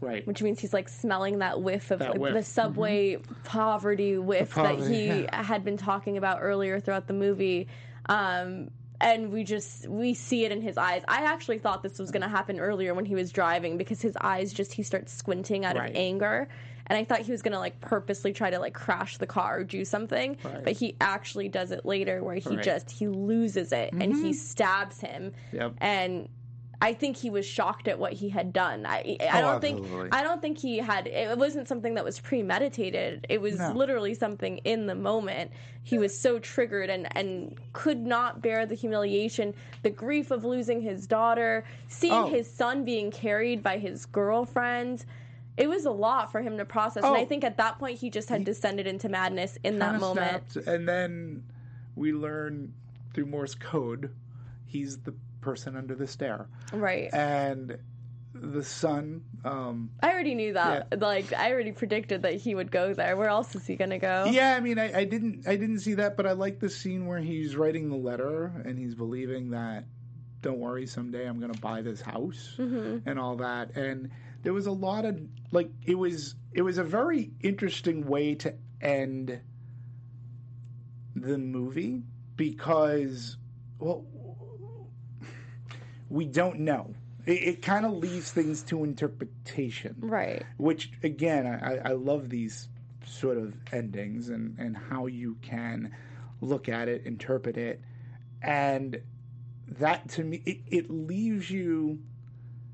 right. 0.00 0.26
which 0.26 0.42
means 0.42 0.60
he's 0.60 0.72
like 0.72 0.88
smelling 0.88 1.38
that 1.38 1.60
whiff 1.60 1.90
of 1.90 1.98
That 1.98 2.12
like, 2.12 2.20
whiff. 2.20 2.34
the 2.34 2.42
subway 2.42 3.16
poverty 3.44 4.18
whiff 4.18 4.50
poverty, 4.54 4.82
that 4.82 4.90
he 4.90 5.22
yeah. 5.24 5.42
had 5.42 5.64
been 5.64 5.76
talking 5.76 6.16
about 6.16 6.38
earlier 6.40 6.80
throughout 6.80 7.06
the 7.06 7.14
movie. 7.14 7.68
Um, 8.06 8.70
and 9.02 9.32
we 9.32 9.44
just 9.44 9.88
we 9.88 10.12
see 10.12 10.44
it 10.44 10.52
in 10.52 10.60
his 10.60 10.76
eyes. 10.76 11.02
I 11.08 11.22
actually 11.24 11.58
thought 11.58 11.82
this 11.82 11.98
was 11.98 12.10
going 12.10 12.22
to 12.22 12.28
happen 12.28 12.60
earlier 12.60 12.92
when 12.92 13.06
he 13.06 13.14
was 13.14 13.32
driving 13.32 13.78
because 13.78 14.02
his 14.02 14.14
eyes 14.20 14.52
just 14.52 14.72
he 14.74 14.82
starts 14.82 15.12
squinting 15.12 15.64
out 15.64 15.76
Right. 15.76 15.90
of 15.90 15.96
anger. 15.96 16.48
And 16.90 16.98
I 16.98 17.04
thought 17.04 17.20
he 17.20 17.30
was 17.30 17.40
going 17.40 17.52
to 17.52 17.58
like 17.60 17.80
purposely 17.80 18.32
try 18.32 18.50
to 18.50 18.58
like 18.58 18.74
crash 18.74 19.16
the 19.16 19.26
car 19.26 19.60
or 19.60 19.64
do 19.64 19.84
something, 19.84 20.36
Right. 20.44 20.64
but 20.64 20.72
he 20.72 20.96
actually 21.00 21.48
does 21.48 21.70
it 21.70 21.86
later 21.86 22.22
where 22.24 22.34
he 22.34 22.40
Right. 22.50 22.58
Mm-hmm. 22.58 22.64
just 22.64 22.90
he 22.90 23.06
loses 23.06 23.70
it 23.72 23.92
and 23.92 24.12
he 24.12 24.32
stabs 24.32 25.00
him 25.00 25.32
Yep. 25.52 25.74
and 25.80 26.28
I 26.82 26.94
think 26.94 27.16
he 27.18 27.28
was 27.28 27.44
shocked 27.46 27.88
at 27.88 27.98
what 27.98 28.14
he 28.14 28.30
had 28.30 28.52
done. 28.54 28.86
I 28.86 29.18
I 29.20 29.38
Oh, 29.38 29.40
don't 29.42 29.60
think. 29.60 29.86
I 30.12 30.22
don't 30.22 30.40
think 30.40 30.56
he 30.58 30.78
had 30.78 31.06
it 31.06 31.36
wasn't 31.38 31.68
something 31.68 31.94
that 31.94 32.04
was 32.04 32.18
premeditated. 32.18 33.26
It 33.28 33.40
was 33.40 33.58
No. 33.58 33.72
literally 33.72 34.14
something 34.14 34.58
in 34.64 34.86
the 34.86 34.94
moment. 34.94 35.50
He 35.84 35.98
was 35.98 36.18
so 36.18 36.38
triggered 36.38 36.88
and 36.90 37.06
and 37.16 37.56
could 37.74 37.98
not 38.04 38.40
bear 38.42 38.64
the 38.66 38.74
humiliation, 38.74 39.54
the 39.82 39.90
grief 39.90 40.30
of 40.30 40.44
losing 40.44 40.80
his 40.80 41.06
daughter, 41.06 41.64
seeing 41.88 42.14
Oh. 42.14 42.26
his 42.28 42.50
son 42.50 42.84
being 42.84 43.10
carried 43.12 43.62
by 43.62 43.76
his 43.78 44.06
girlfriend. 44.06 45.04
It 45.56 45.68
was 45.68 45.84
a 45.84 45.90
lot 45.90 46.32
for 46.32 46.40
him 46.40 46.56
to 46.58 46.64
process, 46.64 47.02
and 47.04 47.14
Oh. 47.14 47.18
I 47.20 47.24
think 47.24 47.44
at 47.44 47.56
that 47.58 47.78
point 47.78 47.98
he 47.98 48.10
just 48.10 48.28
had 48.28 48.44
descended 48.44 48.86
into 48.86 49.08
madness 49.08 49.58
in 49.64 49.78
that 49.80 50.00
moment. 50.00 50.50
snapped, 50.52 50.68
and 50.68 50.88
then 50.88 51.42
we 51.96 52.12
learn 52.12 52.72
through 53.14 53.26
Morse 53.26 53.54
code 53.54 54.10
he's 54.66 54.98
the 54.98 55.12
person 55.40 55.76
under 55.76 55.94
the 55.96 56.06
stair, 56.06 56.46
Right. 56.72 57.12
and 57.12 57.76
the 58.32 58.62
son. 58.62 59.22
Um, 59.44 59.90
I 60.02 60.12
already 60.12 60.36
knew 60.36 60.52
that. 60.52 61.00
Like 61.00 61.32
I 61.32 61.50
already 61.52 61.72
predicted 61.72 62.22
that 62.22 62.34
he 62.34 62.54
would 62.54 62.70
go 62.70 62.94
there. 62.94 63.16
Where 63.16 63.28
else 63.28 63.54
is 63.56 63.66
he 63.66 63.74
gonna 63.74 63.98
go? 63.98 64.26
Yeah, 64.30 64.54
I 64.56 64.60
mean, 64.60 64.78
I, 64.78 64.98
I 65.00 65.04
didn't, 65.04 65.48
I 65.48 65.56
didn't 65.56 65.80
see 65.80 65.94
that, 65.94 66.16
but 66.16 66.26
I 66.26 66.32
like 66.32 66.60
the 66.60 66.70
scene 66.70 67.06
where 67.06 67.18
he's 67.18 67.56
writing 67.56 67.88
the 67.90 67.96
letter 67.96 68.62
and 68.64 68.78
he's 68.78 68.94
believing 68.94 69.50
that, 69.50 69.84
don't 70.42 70.58
worry, 70.60 70.86
someday 70.86 71.26
I'm 71.26 71.40
going 71.40 71.52
to 71.52 71.60
buy 71.60 71.82
this 71.82 72.00
house 72.00 72.54
and 72.58 73.18
all 73.18 73.36
that. 73.38 73.76
And 73.76 74.10
there 74.42 74.52
was 74.52 74.66
a 74.66 74.72
lot 74.72 75.04
of 75.04 75.20
like, 75.50 75.70
it 75.84 75.96
was, 75.96 76.34
it 76.52 76.62
was 76.62 76.78
a 76.78 76.84
very 76.84 77.30
interesting 77.42 78.06
way 78.06 78.34
to 78.36 78.54
end 78.80 79.40
the 81.14 81.38
movie 81.38 82.02
because, 82.36 83.36
well, 83.78 84.04
we 86.08 86.26
don't 86.26 86.60
know. 86.60 86.94
It, 87.26 87.32
it 87.42 87.62
kind 87.62 87.84
of 87.84 87.92
leaves 87.92 88.32
things 88.32 88.62
to 88.64 88.84
interpretation 88.84 89.96
Right. 90.00 90.42
which 90.56 90.90
again 91.02 91.46
I, 91.46 91.90
I 91.90 91.92
love 91.92 92.30
these 92.30 92.68
sort 93.04 93.36
of 93.36 93.54
endings 93.72 94.28
and, 94.30 94.58
and 94.58 94.76
how 94.76 95.06
you 95.06 95.36
can 95.42 95.94
look 96.40 96.68
at 96.68 96.88
it, 96.88 97.04
interpret 97.04 97.56
it. 97.56 97.80
And 98.42 99.00
that 99.78 100.08
to 100.10 100.24
me, 100.24 100.42
it, 100.46 100.58
it 100.68 100.90
leaves 100.90 101.50
you, 101.50 102.00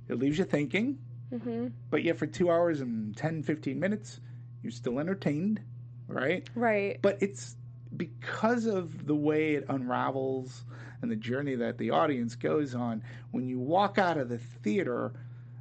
it 0.08 0.18
leaves 0.18 0.38
you 0.38 0.44
thinking. 0.44 0.98
Mm-hmm. 1.32 1.68
But 1.90 2.02
yet, 2.04 2.18
for 2.18 2.26
two 2.26 2.50
hours 2.50 2.80
and 2.80 3.16
10, 3.16 3.42
15 3.42 3.78
minutes, 3.78 4.20
you're 4.62 4.70
still 4.70 4.98
entertained, 4.98 5.60
right? 6.08 6.48
Right. 6.54 6.98
But 7.02 7.18
it's 7.20 7.56
because 7.96 8.66
of 8.66 9.06
the 9.06 9.14
way 9.14 9.54
it 9.54 9.66
unravels 9.68 10.64
and 11.02 11.10
the 11.10 11.16
journey 11.16 11.54
that 11.56 11.78
the 11.78 11.90
audience 11.90 12.34
goes 12.34 12.74
on, 12.74 13.02
when 13.30 13.46
you 13.46 13.58
walk 13.58 13.98
out 13.98 14.16
of 14.16 14.28
the 14.28 14.38
theater, 14.38 15.12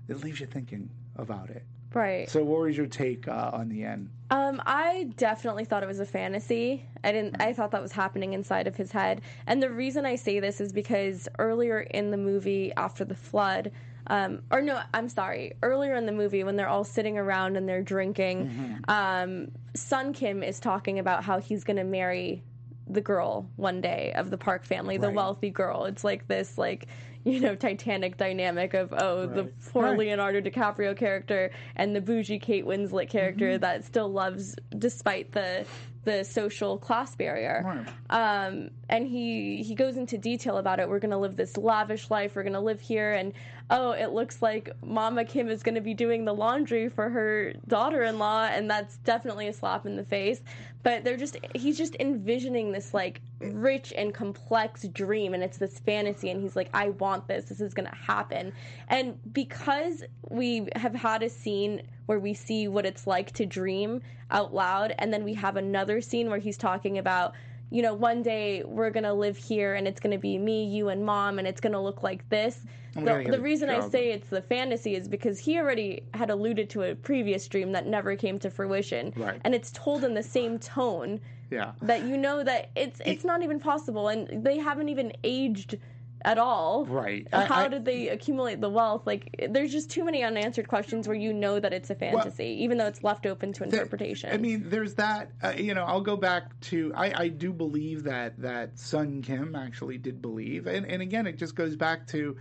it 0.07 0.23
leaves 0.23 0.39
you 0.39 0.45
thinking 0.45 0.89
about 1.17 1.49
it. 1.49 1.63
Right. 1.93 2.29
So, 2.29 2.43
what 2.43 2.61
was 2.61 2.75
your 2.75 2.87
take 2.87 3.27
uh, 3.27 3.51
on 3.53 3.69
the 3.69 3.83
end? 3.83 4.09
Um, 4.29 4.61
I 4.65 5.11
definitely 5.15 5.63
thought 5.63 5.81
it 5.81 5.85
was 5.87 6.01
a 6.01 6.05
fantasy. 6.05 6.85
I 7.05 7.13
didn't. 7.13 7.41
I 7.41 7.53
thought 7.53 7.71
that 7.71 7.81
was 7.81 7.93
happening 7.93 8.33
inside 8.33 8.67
of 8.67 8.75
his 8.75 8.91
head. 8.91 9.21
And 9.47 9.63
the 9.63 9.69
reason 9.69 10.05
I 10.05 10.15
say 10.15 10.41
this 10.41 10.59
is 10.59 10.73
because 10.73 11.29
earlier 11.39 11.79
in 11.79 12.11
the 12.11 12.17
movie, 12.17 12.73
after 12.75 13.05
the 13.05 13.15
flood, 13.15 13.71
um, 14.07 14.43
or 14.51 14.61
no, 14.61 14.79
I'm 14.93 15.09
sorry. 15.09 15.53
Earlier 15.61 15.95
in 15.95 16.05
the 16.05 16.11
movie, 16.11 16.43
when 16.43 16.55
they're 16.55 16.69
all 16.69 16.83
sitting 16.83 17.17
around 17.17 17.57
and 17.57 17.67
they're 17.67 17.81
drinking, 17.81 18.47
mm-hmm. 18.47 18.89
um, 18.89 19.51
Son 19.75 20.13
Kim 20.13 20.43
is 20.43 20.59
talking 20.59 20.99
about 20.99 21.23
how 21.23 21.39
he's 21.39 21.63
going 21.63 21.77
to 21.77 21.83
marry 21.83 22.43
the 22.87 23.01
girl 23.01 23.49
one 23.55 23.81
day 23.81 24.13
of 24.15 24.29
the 24.29 24.37
Park 24.37 24.63
family, 24.63 24.97
the 24.97 25.07
right. 25.07 25.15
wealthy 25.15 25.49
girl. 25.49 25.85
It's 25.85 26.03
like 26.03 26.27
this, 26.27 26.57
like 26.57 26.87
you 27.25 27.39
know, 27.39 27.55
Titanic 27.55 28.17
dynamic 28.17 28.75
of 28.75 28.93
oh, 28.95 29.25
right. 29.25 29.35
the 29.35 29.43
poor 29.71 29.85
right. 29.85 29.97
Leonardo 29.97 30.41
DiCaprio 30.41 30.95
character 30.95 31.51
and 31.75 31.95
the 31.95 32.01
bougie 32.01 32.37
Kate 32.39 32.65
Winslet 32.65 33.09
character 33.09 33.53
mm-hmm. 33.53 33.61
that 33.61 33.83
still 33.83 34.09
loves 34.11 34.55
despite 34.77 35.31
the 35.31 35.65
the 36.05 36.23
social 36.23 36.77
class 36.77 37.15
barrier. 37.15 37.85
Um, 38.11 38.69
and 38.87 39.07
he 39.07 39.63
he 39.63 39.73
goes 39.73 39.97
into 39.97 40.19
detail 40.19 40.57
about 40.57 40.79
it. 40.79 40.87
We're 40.87 40.99
going 40.99 41.11
to 41.11 41.17
live 41.17 41.35
this 41.35 41.57
lavish 41.57 42.11
life. 42.11 42.35
We're 42.35 42.43
going 42.43 42.53
to 42.53 42.59
live 42.59 42.79
here, 42.79 43.11
and 43.11 43.33
oh, 43.69 43.91
it 43.91 44.11
looks 44.11 44.41
like 44.41 44.69
Mama 44.83 45.25
Kim 45.25 45.49
is 45.49 45.63
going 45.63 45.75
to 45.75 45.81
be 45.81 45.93
doing 45.93 46.25
the 46.25 46.33
laundry 46.33 46.87
for 46.89 47.09
her 47.09 47.53
daughter-in-law, 47.67 48.49
and 48.51 48.69
that's 48.69 48.97
definitely 48.97 49.47
a 49.47 49.53
slap 49.53 49.85
in 49.85 49.95
the 49.95 50.03
face. 50.03 50.41
But 50.83 51.03
they're 51.03 51.17
just 51.17 51.37
he's 51.55 51.77
just 51.77 51.95
envisioning 51.99 52.71
this 52.71 52.93
like 52.93 53.21
rich 53.39 53.91
and 53.97 54.13
complex 54.13 54.87
dream, 54.89 55.33
and 55.33 55.43
it's 55.43 55.57
this 55.57 55.79
fantasy, 55.79 56.29
and 56.29 56.41
he's 56.41 56.55
like, 56.55 56.69
I 56.73 56.89
want 56.89 57.27
this. 57.27 57.45
This 57.45 57.59
is 57.59 57.73
going 57.73 57.89
to 57.89 57.95
happen. 57.95 58.53
And 58.87 59.17
because 59.33 60.03
we 60.29 60.67
have 60.75 60.93
had 60.93 61.23
a 61.23 61.29
scene 61.29 61.81
where 62.05 62.19
we 62.19 62.35
see 62.35 62.67
what 62.67 62.85
it's 62.85 63.07
like 63.07 63.31
to 63.33 63.45
dream 63.47 64.01
out 64.29 64.53
loud, 64.53 64.93
and 64.99 65.11
then 65.11 65.23
we 65.23 65.33
have 65.33 65.57
another 65.57 66.01
scene 66.01 66.29
where 66.29 66.39
he's 66.39 66.57
talking 66.57 66.99
about 66.99 67.33
you 67.75 67.81
know, 67.81 67.93
one 67.93 68.23
day 68.23 68.63
we're 68.63 68.89
going 68.89 69.03
to 69.03 69.13
live 69.13 69.35
here 69.35 69.75
and 69.75 69.85
it's 69.85 69.99
going 69.99 70.13
to 70.13 70.17
be 70.17 70.37
me, 70.37 70.63
you, 70.63 70.87
and 70.87 71.05
mom, 71.05 71.39
and 71.39 71.45
it's 71.47 71.59
going 71.59 71.73
to 71.73 71.79
look 71.79 72.03
like 72.03 72.27
this. 72.29 72.61
The, 72.93 73.27
the 73.29 73.41
reason 73.41 73.69
I 73.69 73.89
say 73.89 74.11
it's 74.11 74.29
the 74.29 74.41
fantasy 74.41 74.95
is 74.95 75.09
because 75.09 75.37
he 75.37 75.59
already 75.59 76.03
had 76.13 76.29
alluded 76.29 76.69
to 76.69 76.83
a 76.83 76.95
previous 76.95 77.45
dream 77.49 77.73
that 77.73 77.85
never 77.85 78.15
came 78.15 78.39
to 78.39 78.49
fruition. 78.49 79.11
Right. 79.17 79.41
And 79.43 79.53
it's 79.53 79.71
told 79.71 80.05
in 80.05 80.13
the 80.13 80.23
same 80.23 80.57
tone. 80.57 81.19
Yeah. 81.51 81.73
That 81.81 82.05
you 82.05 82.15
know 82.15 82.41
that 82.43 82.71
it's 82.77 83.01
it's 83.05 83.25
not 83.25 83.43
even 83.43 83.59
possible 83.59 84.07
and 84.07 84.43
they 84.43 84.57
haven't 84.57 84.87
even 84.87 85.11
aged 85.25 85.77
at 86.23 86.37
all. 86.37 86.85
Right. 86.85 87.27
How 87.31 87.65
I, 87.65 87.67
did 87.67 87.85
they 87.85 88.09
accumulate 88.09 88.61
the 88.61 88.69
wealth? 88.69 89.05
Like, 89.05 89.47
there's 89.49 89.71
just 89.71 89.89
too 89.89 90.03
many 90.03 90.23
unanswered 90.23 90.67
questions 90.67 91.07
where 91.07 91.15
you 91.15 91.33
know 91.33 91.59
that 91.59 91.73
it's 91.73 91.89
a 91.89 91.95
fantasy, 91.95 92.43
well, 92.43 92.63
even 92.63 92.77
though 92.77 92.87
it's 92.87 93.03
left 93.03 93.25
open 93.25 93.53
to 93.53 93.63
interpretation. 93.63 94.31
I 94.31 94.37
mean, 94.37 94.69
there's 94.69 94.95
that. 94.95 95.31
Uh, 95.43 95.53
you 95.57 95.73
know, 95.73 95.83
I'll 95.83 96.01
go 96.01 96.17
back 96.17 96.59
to. 96.61 96.91
I, 96.95 97.23
I 97.23 97.27
do 97.27 97.53
believe 97.53 98.03
that 98.03 98.39
that 98.41 98.77
Son 98.77 99.21
Kim 99.21 99.55
actually 99.55 99.97
did 99.97 100.21
believe, 100.21 100.67
and 100.67 100.85
and 100.85 101.01
again, 101.01 101.27
it 101.27 101.37
just 101.37 101.55
goes 101.55 101.75
back 101.75 102.07
to 102.07 102.35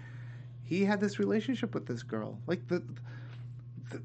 he 0.64 0.84
had 0.84 1.00
this 1.00 1.18
relationship 1.18 1.74
with 1.74 1.86
this 1.86 2.02
girl, 2.02 2.38
like 2.46 2.66
the 2.68 2.82
the 3.90 4.02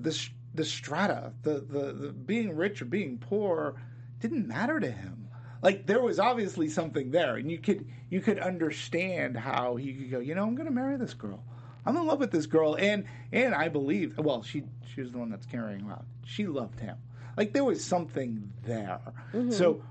the, 0.00 0.28
the 0.54 0.64
strata, 0.64 1.32
the, 1.42 1.60
the 1.60 1.92
the 1.92 2.12
being 2.12 2.56
rich 2.56 2.82
or 2.82 2.86
being 2.86 3.18
poor 3.18 3.76
didn't 4.20 4.46
matter 4.46 4.78
to 4.78 4.90
him 4.90 5.21
like 5.62 5.86
there 5.86 6.02
was 6.02 6.18
obviously 6.18 6.68
something 6.68 7.10
there, 7.10 7.36
and 7.36 7.50
you 7.50 7.58
could 7.58 7.86
you 8.10 8.20
could 8.20 8.38
understand 8.38 9.36
how 9.36 9.76
he 9.76 9.94
could 9.94 10.10
go. 10.10 10.18
You 10.18 10.34
know, 10.34 10.42
I'm 10.42 10.54
going 10.54 10.68
to 10.68 10.74
marry 10.74 10.96
this 10.96 11.14
girl. 11.14 11.42
I'm 11.86 11.96
in 11.96 12.06
love 12.06 12.20
with 12.20 12.32
this 12.32 12.46
girl, 12.46 12.76
and 12.78 13.04
and 13.32 13.54
I 13.54 13.68
believe. 13.68 14.18
Well, 14.18 14.42
she 14.42 14.64
she 14.94 15.00
was 15.00 15.12
the 15.12 15.18
one 15.18 15.30
that's 15.30 15.46
carrying 15.46 15.80
him 15.80 15.90
out. 15.90 16.04
She 16.26 16.46
loved 16.46 16.80
him. 16.80 16.96
Like 17.36 17.52
there 17.52 17.64
was 17.64 17.82
something 17.82 18.52
there. 18.64 19.00
Mm-hmm. 19.32 19.50
So 19.52 19.82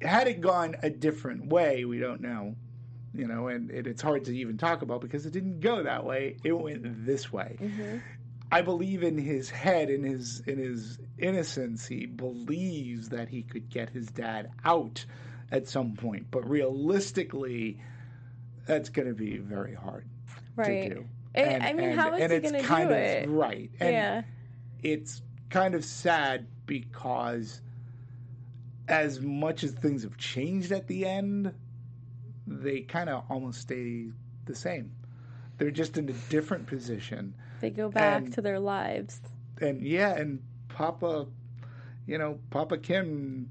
had 0.00 0.28
it 0.28 0.40
gone 0.40 0.76
a 0.82 0.90
different 0.90 1.46
way, 1.46 1.84
we 1.84 1.98
don't 1.98 2.20
know. 2.20 2.56
You 3.16 3.28
know, 3.28 3.46
and, 3.46 3.70
and, 3.70 3.86
it's 3.86 4.02
hard 4.02 4.24
to 4.24 4.36
even 4.36 4.58
talk 4.58 4.82
about 4.82 5.00
because 5.00 5.24
it 5.24 5.32
didn't 5.32 5.60
go 5.60 5.84
that 5.84 6.04
way. 6.04 6.36
It 6.42 6.50
went 6.50 7.06
this 7.06 7.32
way. 7.32 7.56
Mm-hmm. 7.60 7.98
I 8.54 8.62
believe 8.62 9.02
in 9.02 9.18
his 9.18 9.50
head, 9.50 9.90
in 9.90 10.04
his 10.04 10.38
in 10.46 10.58
his 10.58 11.00
innocence, 11.18 11.84
he 11.88 12.06
believes 12.06 13.08
that 13.08 13.28
he 13.28 13.42
could 13.42 13.68
get 13.68 13.90
his 13.90 14.06
dad 14.06 14.52
out 14.64 15.04
at 15.50 15.66
some 15.66 15.96
point. 15.96 16.28
But 16.30 16.48
realistically, 16.48 17.80
that's 18.64 18.90
going 18.90 19.08
to 19.08 19.14
be 19.14 19.38
very 19.38 19.74
hard 19.74 20.06
right. 20.54 20.88
to 20.88 20.94
do. 20.94 21.04
And, 21.34 21.64
I 21.64 21.72
mean, 21.72 21.88
and, 21.88 22.00
how 22.00 22.14
is 22.14 22.20
he 22.22 22.28
going 22.28 22.52
to 22.54 22.62
do 22.62 22.74
of, 22.74 22.90
it? 22.92 23.28
Right. 23.28 23.70
And 23.80 23.92
yeah. 23.92 24.22
It's 24.84 25.20
kind 25.50 25.74
of 25.74 25.84
sad 25.84 26.46
because 26.64 27.60
as 28.86 29.20
much 29.20 29.64
as 29.64 29.72
things 29.72 30.04
have 30.04 30.16
changed 30.16 30.70
at 30.70 30.86
the 30.86 31.06
end, 31.06 31.52
they 32.46 32.82
kind 32.82 33.10
of 33.10 33.24
almost 33.28 33.62
stay 33.62 34.10
the 34.44 34.54
same. 34.54 34.92
They're 35.58 35.72
just 35.72 35.98
in 35.98 36.08
a 36.08 36.12
different 36.30 36.68
position 36.68 37.34
they 37.60 37.70
go 37.70 37.88
back 37.88 38.24
and, 38.24 38.32
to 38.34 38.40
their 38.40 38.60
lives. 38.60 39.20
And 39.60 39.82
yeah, 39.82 40.14
and 40.14 40.40
Papa, 40.68 41.26
you 42.06 42.18
know, 42.18 42.38
Papa 42.50 42.78
Kim, 42.78 43.50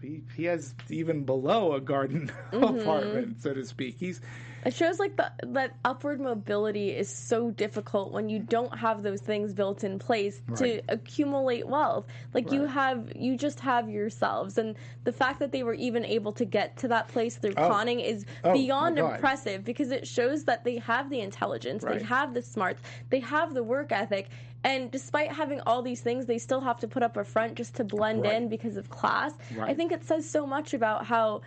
he, 0.00 0.22
he 0.36 0.44
has 0.44 0.74
even 0.90 1.24
below 1.24 1.74
a 1.74 1.80
garden 1.80 2.30
mm-hmm. 2.52 2.80
apartment, 2.80 3.42
so 3.42 3.54
to 3.54 3.64
speak. 3.64 3.96
He's 3.98 4.20
it 4.64 4.74
shows 4.74 4.98
like 4.98 5.16
the, 5.16 5.30
that 5.48 5.76
upward 5.84 6.20
mobility 6.20 6.90
is 6.90 7.08
so 7.08 7.50
difficult 7.50 8.12
when 8.12 8.28
you 8.28 8.38
don't 8.38 8.76
have 8.76 9.02
those 9.02 9.20
things 9.20 9.52
built 9.52 9.84
in 9.84 9.98
place 9.98 10.40
right. 10.48 10.58
to 10.58 10.82
accumulate 10.88 11.66
wealth. 11.66 12.06
Like 12.32 12.46
right. 12.46 12.54
you 12.54 12.66
have, 12.66 13.12
you 13.14 13.36
just 13.36 13.60
have 13.60 13.88
yourselves, 13.88 14.58
and 14.58 14.76
the 15.04 15.12
fact 15.12 15.38
that 15.40 15.52
they 15.52 15.62
were 15.62 15.74
even 15.74 16.04
able 16.04 16.32
to 16.32 16.44
get 16.44 16.76
to 16.78 16.88
that 16.88 17.08
place 17.08 17.36
through 17.36 17.54
oh. 17.56 17.68
conning 17.68 18.00
is 18.00 18.24
oh, 18.44 18.52
beyond 18.52 18.98
impressive 18.98 19.64
because 19.64 19.90
it 19.90 20.06
shows 20.06 20.44
that 20.44 20.64
they 20.64 20.78
have 20.78 21.10
the 21.10 21.20
intelligence, 21.20 21.82
right. 21.82 21.98
they 21.98 22.04
have 22.04 22.34
the 22.34 22.42
smarts, 22.42 22.82
they 23.10 23.20
have 23.20 23.54
the 23.54 23.62
work 23.62 23.92
ethic, 23.92 24.28
and 24.64 24.90
despite 24.90 25.30
having 25.30 25.60
all 25.66 25.82
these 25.82 26.00
things, 26.00 26.24
they 26.24 26.38
still 26.38 26.60
have 26.62 26.78
to 26.80 26.88
put 26.88 27.02
up 27.02 27.18
a 27.18 27.24
front 27.24 27.54
just 27.54 27.74
to 27.76 27.84
blend 27.84 28.24
in 28.24 28.48
because 28.48 28.78
of 28.78 28.88
class. 28.88 29.32
I 29.60 29.74
think 29.74 29.92
it 29.92 30.04
says 30.04 30.28
so 30.28 30.46
much 30.46 30.72
about 30.72 31.04
how 31.04 31.42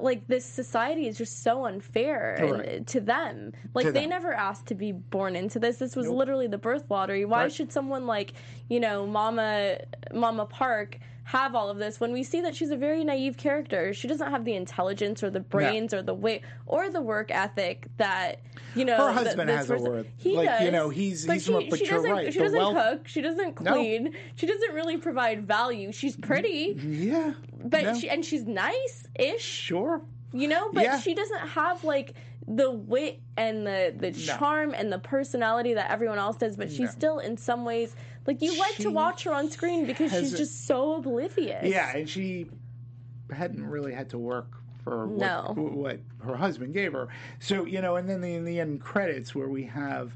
like 0.00 0.26
this 0.26 0.44
society 0.44 1.06
is 1.06 1.16
just 1.16 1.42
so 1.42 1.66
unfair 1.66 2.38
uh, 2.42 2.52
right. 2.58 2.86
to 2.88 3.00
them. 3.00 3.52
Like 3.74 3.86
to 3.86 3.92
they 3.92 4.02
them. 4.02 4.10
never 4.10 4.32
asked 4.32 4.66
to 4.66 4.74
be 4.74 4.92
born 4.92 5.36
into 5.36 5.58
this. 5.58 5.76
This 5.76 5.94
was 5.94 6.06
nope. 6.06 6.16
literally 6.16 6.46
the 6.46 6.58
birth 6.58 6.84
lottery. 6.90 7.24
Why 7.24 7.44
right. 7.44 7.52
should 7.52 7.72
someone 7.72 8.06
like, 8.06 8.32
you 8.68 8.80
know, 8.80 9.06
Mama 9.06 9.78
Mama 10.12 10.46
Park 10.46 10.98
have 11.26 11.56
all 11.56 11.68
of 11.68 11.76
this 11.76 11.98
when 11.98 12.12
we 12.12 12.22
see 12.22 12.40
that 12.40 12.54
she's 12.54 12.70
a 12.70 12.76
very 12.76 13.02
naive 13.02 13.36
character. 13.36 13.92
She 13.92 14.06
doesn't 14.06 14.30
have 14.30 14.44
the 14.44 14.54
intelligence 14.54 15.24
or 15.24 15.30
the 15.30 15.40
brains 15.40 15.90
no. 15.90 15.98
or 15.98 16.02
the 16.02 16.14
weight 16.14 16.42
or 16.66 16.88
the 16.88 17.00
work 17.00 17.32
ethic 17.32 17.88
that 17.96 18.42
you 18.76 18.84
know. 18.84 18.96
Her 18.96 19.10
husband 19.10 19.50
has 19.50 19.66
person, 19.66 19.86
a 19.88 19.90
work. 19.90 20.06
He 20.18 20.36
like, 20.36 20.46
does. 20.46 20.62
You 20.62 20.70
know, 20.70 20.88
he's 20.88 21.24
he's 21.24 21.44
she, 21.44 21.68
but 21.68 21.80
she 21.80 21.86
you're 21.86 22.00
right. 22.00 22.32
She 22.32 22.38
doesn't 22.38 22.56
wealth... 22.56 22.76
cook. 22.76 23.08
She 23.08 23.22
doesn't 23.22 23.56
clean. 23.56 24.04
No. 24.04 24.10
She 24.36 24.46
doesn't 24.46 24.72
really 24.72 24.98
provide 24.98 25.48
value. 25.48 25.90
She's 25.90 26.12
mm-hmm. 26.12 26.28
pretty. 26.28 26.76
Yeah. 26.80 27.32
But 27.64 27.82
no. 27.82 27.94
she 27.98 28.08
and 28.08 28.24
she's 28.24 28.44
nice 28.44 29.08
ish. 29.18 29.42
Sure. 29.42 30.00
You 30.32 30.46
know, 30.46 30.70
but 30.72 30.84
yeah. 30.84 31.00
she 31.00 31.14
doesn't 31.14 31.40
have 31.40 31.82
like 31.82 32.14
the 32.46 32.70
wit 32.70 33.20
and 33.36 33.66
the 33.66 33.92
the 33.98 34.12
charm 34.12 34.74
and 34.74 34.92
the 34.92 35.00
personality 35.00 35.74
that 35.74 35.90
everyone 35.90 36.18
else 36.18 36.36
does, 36.36 36.56
but 36.56 36.70
she's 36.70 36.92
still 36.92 37.18
in 37.18 37.36
some 37.36 37.64
ways 37.64 37.96
like 38.26 38.42
you 38.42 38.58
like 38.58 38.76
to 38.76 38.90
watch 38.90 39.24
her 39.24 39.32
on 39.32 39.50
screen 39.50 39.86
because 39.86 40.10
she's 40.12 40.34
a, 40.34 40.38
just 40.38 40.66
so 40.66 40.94
oblivious. 40.94 41.64
Yeah, 41.64 41.96
and 41.96 42.08
she 42.08 42.46
hadn't 43.34 43.66
really 43.66 43.92
had 43.92 44.10
to 44.10 44.18
work 44.18 44.48
for 44.84 45.06
what, 45.06 45.18
no. 45.18 45.54
what 45.56 46.00
her 46.24 46.36
husband 46.36 46.74
gave 46.74 46.92
her. 46.92 47.08
So 47.40 47.64
you 47.64 47.80
know, 47.80 47.96
and 47.96 48.08
then 48.08 48.20
the, 48.20 48.34
in 48.34 48.44
the 48.44 48.60
end 48.60 48.80
credits 48.80 49.34
where 49.34 49.48
we 49.48 49.64
have 49.64 50.12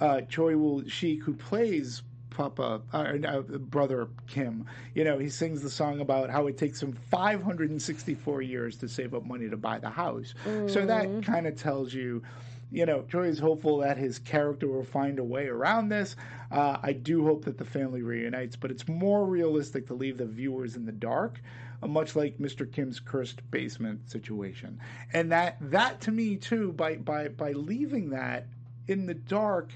uh, 0.00 0.22
Choi 0.22 0.56
Woo 0.56 0.82
Shik 0.84 1.22
who 1.22 1.34
plays 1.34 2.02
Papa, 2.30 2.80
uh, 2.92 2.96
uh, 2.96 3.40
brother 3.42 4.08
Kim, 4.26 4.66
you 4.94 5.04
know, 5.04 5.18
he 5.18 5.28
sings 5.28 5.62
the 5.62 5.70
song 5.70 6.00
about 6.00 6.30
how 6.30 6.46
it 6.46 6.56
takes 6.56 6.82
him 6.82 6.92
564 7.10 8.42
years 8.42 8.76
to 8.78 8.88
save 8.88 9.14
up 9.14 9.26
money 9.26 9.48
to 9.48 9.56
buy 9.56 9.78
the 9.78 9.90
house. 9.90 10.34
Mm. 10.46 10.70
So 10.70 10.86
that 10.86 11.06
mm. 11.06 11.24
kind 11.24 11.46
of 11.46 11.56
tells 11.56 11.92
you, 11.92 12.22
you 12.70 12.86
know, 12.86 13.02
Choi 13.10 13.28
is 13.28 13.38
hopeful 13.38 13.78
that 13.78 13.96
his 13.98 14.18
character 14.18 14.68
will 14.68 14.84
find 14.84 15.18
a 15.18 15.24
way 15.24 15.48
around 15.48 15.88
this. 15.88 16.16
Uh, 16.50 16.78
I 16.82 16.92
do 16.92 17.24
hope 17.24 17.44
that 17.44 17.58
the 17.58 17.64
family 17.64 18.02
reunites, 18.02 18.56
but 18.56 18.70
it's 18.70 18.88
more 18.88 19.24
realistic 19.24 19.86
to 19.86 19.94
leave 19.94 20.18
the 20.18 20.26
viewers 20.26 20.74
in 20.74 20.84
the 20.84 20.92
dark, 20.92 21.40
uh, 21.82 21.86
much 21.86 22.16
like 22.16 22.38
Mr. 22.38 22.70
Kim's 22.70 22.98
cursed 22.98 23.48
basement 23.50 24.10
situation. 24.10 24.80
And 25.12 25.30
that 25.30 25.56
that 25.60 26.00
to 26.02 26.10
me 26.10 26.36
too, 26.36 26.72
by 26.72 26.96
by 26.96 27.28
by 27.28 27.52
leaving 27.52 28.10
that 28.10 28.46
in 28.88 29.06
the 29.06 29.14
dark 29.14 29.72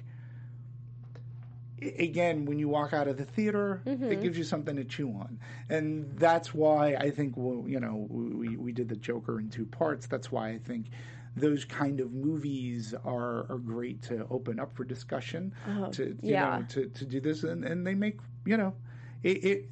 again, 1.81 2.45
when 2.45 2.59
you 2.59 2.69
walk 2.69 2.93
out 2.93 3.09
of 3.09 3.17
the 3.17 3.25
theater, 3.25 3.83
mm-hmm. 3.85 4.05
it 4.05 4.23
gives 4.23 4.39
you 4.39 4.45
something 4.45 4.77
to 4.77 4.85
chew 4.85 5.09
on, 5.11 5.39
and 5.69 6.11
that's 6.19 6.55
why 6.55 6.95
I 6.95 7.11
think 7.11 7.35
well, 7.37 7.65
you 7.67 7.81
know 7.81 8.07
we 8.11 8.57
we 8.57 8.73
did 8.73 8.89
the 8.89 8.97
Joker 8.97 9.39
in 9.39 9.49
two 9.49 9.67
parts. 9.67 10.07
That's 10.07 10.31
why 10.31 10.51
I 10.51 10.59
think 10.59 10.87
those 11.37 11.65
kind 11.65 12.01
of 12.01 12.13
movies 12.13 12.95
are 13.05 13.51
are 13.51 13.59
great 13.59 14.03
to 14.03 14.27
open 14.31 14.61
up 14.61 14.75
for 14.77 14.85
discussion. 14.85 15.53
Uh, 15.69 15.89
to 15.91 16.17
you 16.23 16.33
yeah. 16.33 16.59
know 16.59 16.65
to 16.69 16.89
to 16.89 17.05
do 17.05 17.21
this, 17.21 17.43
and 17.43 17.65
and 17.65 17.87
they 17.87 17.95
make 17.95 18.19
you 18.45 18.57
know 18.57 18.75
it, 19.23 19.45
it 19.45 19.69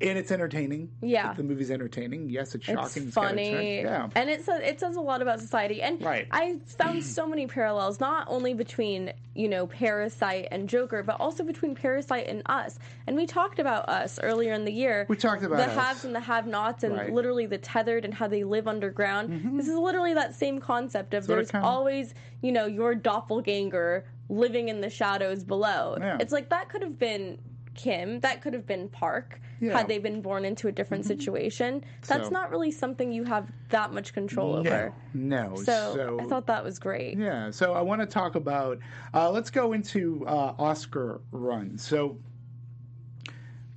and 0.00 0.18
it's 0.18 0.30
entertaining. 0.30 0.90
Yeah, 1.00 1.34
the 1.34 1.42
movie's 1.42 1.70
entertaining. 1.70 2.30
Yes, 2.30 2.54
it's 2.54 2.64
shocking. 2.64 3.04
It's 3.04 3.14
funny. 3.14 3.80
yeah, 3.80 4.08
and 4.14 4.30
it 4.30 4.44
says 4.44 4.60
it 4.62 4.80
says 4.80 4.96
a 4.96 5.00
lot 5.00 5.22
about 5.22 5.40
society. 5.40 5.82
And 5.82 6.02
right. 6.02 6.26
I 6.30 6.58
found 6.78 7.04
so 7.04 7.26
many 7.26 7.46
parallels, 7.46 8.00
not 8.00 8.26
only 8.28 8.54
between 8.54 9.12
you 9.36 9.48
know 9.48 9.66
Parasite 9.66 10.48
and 10.50 10.68
Joker, 10.68 11.02
but 11.02 11.20
also 11.20 11.44
between 11.44 11.74
Parasite 11.74 12.26
and 12.28 12.42
Us. 12.46 12.78
And 13.06 13.16
we 13.16 13.26
talked 13.26 13.58
about 13.58 13.88
Us 13.88 14.18
earlier 14.22 14.52
in 14.52 14.64
the 14.64 14.72
year. 14.72 15.06
We 15.08 15.16
talked 15.16 15.42
about 15.42 15.58
the 15.58 15.66
us. 15.66 15.76
haves 15.76 16.04
and 16.04 16.14
the 16.14 16.20
have-nots, 16.20 16.84
and 16.84 16.96
right. 16.96 17.12
literally 17.12 17.46
the 17.46 17.58
tethered 17.58 18.04
and 18.04 18.14
how 18.14 18.28
they 18.28 18.44
live 18.44 18.68
underground. 18.68 19.30
Mm-hmm. 19.30 19.56
This 19.56 19.68
is 19.68 19.76
literally 19.76 20.14
that 20.14 20.34
same 20.34 20.58
concept 20.58 21.14
of 21.14 21.26
there's 21.26 21.50
always 21.54 22.14
you 22.42 22.52
know 22.52 22.66
your 22.66 22.94
doppelganger 22.94 24.04
living 24.28 24.68
in 24.68 24.80
the 24.80 24.90
shadows 24.90 25.44
below. 25.44 25.96
Yeah. 25.98 26.18
It's 26.20 26.32
like 26.32 26.48
that 26.50 26.68
could 26.68 26.82
have 26.82 26.98
been 26.98 27.38
Kim. 27.76 28.20
That 28.20 28.42
could 28.42 28.52
have 28.52 28.66
been 28.66 28.88
Park 28.88 29.40
yeah. 29.60 29.76
had 29.76 29.88
they 29.88 29.98
been 29.98 30.20
born 30.20 30.44
into 30.44 30.68
a 30.68 30.72
different 30.72 31.04
mm-hmm. 31.04 31.18
situation. 31.18 31.84
That's 32.06 32.24
so, 32.24 32.30
not 32.30 32.50
really 32.50 32.70
something 32.70 33.12
you 33.12 33.24
have 33.24 33.50
that 33.68 33.92
much 33.92 34.12
control 34.12 34.54
no, 34.54 34.58
over. 34.58 34.94
No. 35.14 35.54
So, 35.56 35.94
so, 35.94 36.18
I 36.20 36.24
thought 36.24 36.46
that 36.46 36.64
was 36.64 36.78
great. 36.78 37.18
Yeah. 37.18 37.50
So 37.50 37.74
I 37.74 37.80
want 37.82 38.00
to 38.00 38.06
talk 38.06 38.34
about. 38.34 38.78
Uh, 39.14 39.30
let's 39.30 39.50
go 39.50 39.72
into 39.72 40.24
uh, 40.26 40.54
Oscar 40.58 41.20
run. 41.30 41.78
So 41.78 42.18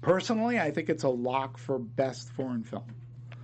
personally, 0.02 0.60
I 0.60 0.72
think 0.72 0.89
it's 0.89 1.04
a 1.04 1.10
lock 1.10 1.58
for 1.58 1.80
best 1.80 2.32
foreign 2.32 2.64
film. 2.64 2.95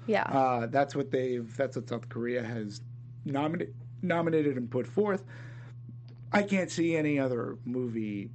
Yeah. 0.07 0.23
Uh, 0.23 0.67
that's 0.67 0.95
what 0.95 1.11
they've. 1.11 1.55
That's 1.57 1.75
what 1.75 1.89
South 1.89 2.09
Korea 2.09 2.43
has 2.43 2.81
nominated 3.25 3.73
nominated 4.01 4.57
and 4.57 4.69
put 4.69 4.87
forth. 4.87 5.23
I 6.31 6.43
can't 6.43 6.69
see 6.69 6.95
any 6.95 7.19
other 7.19 7.57
movie 7.65 8.29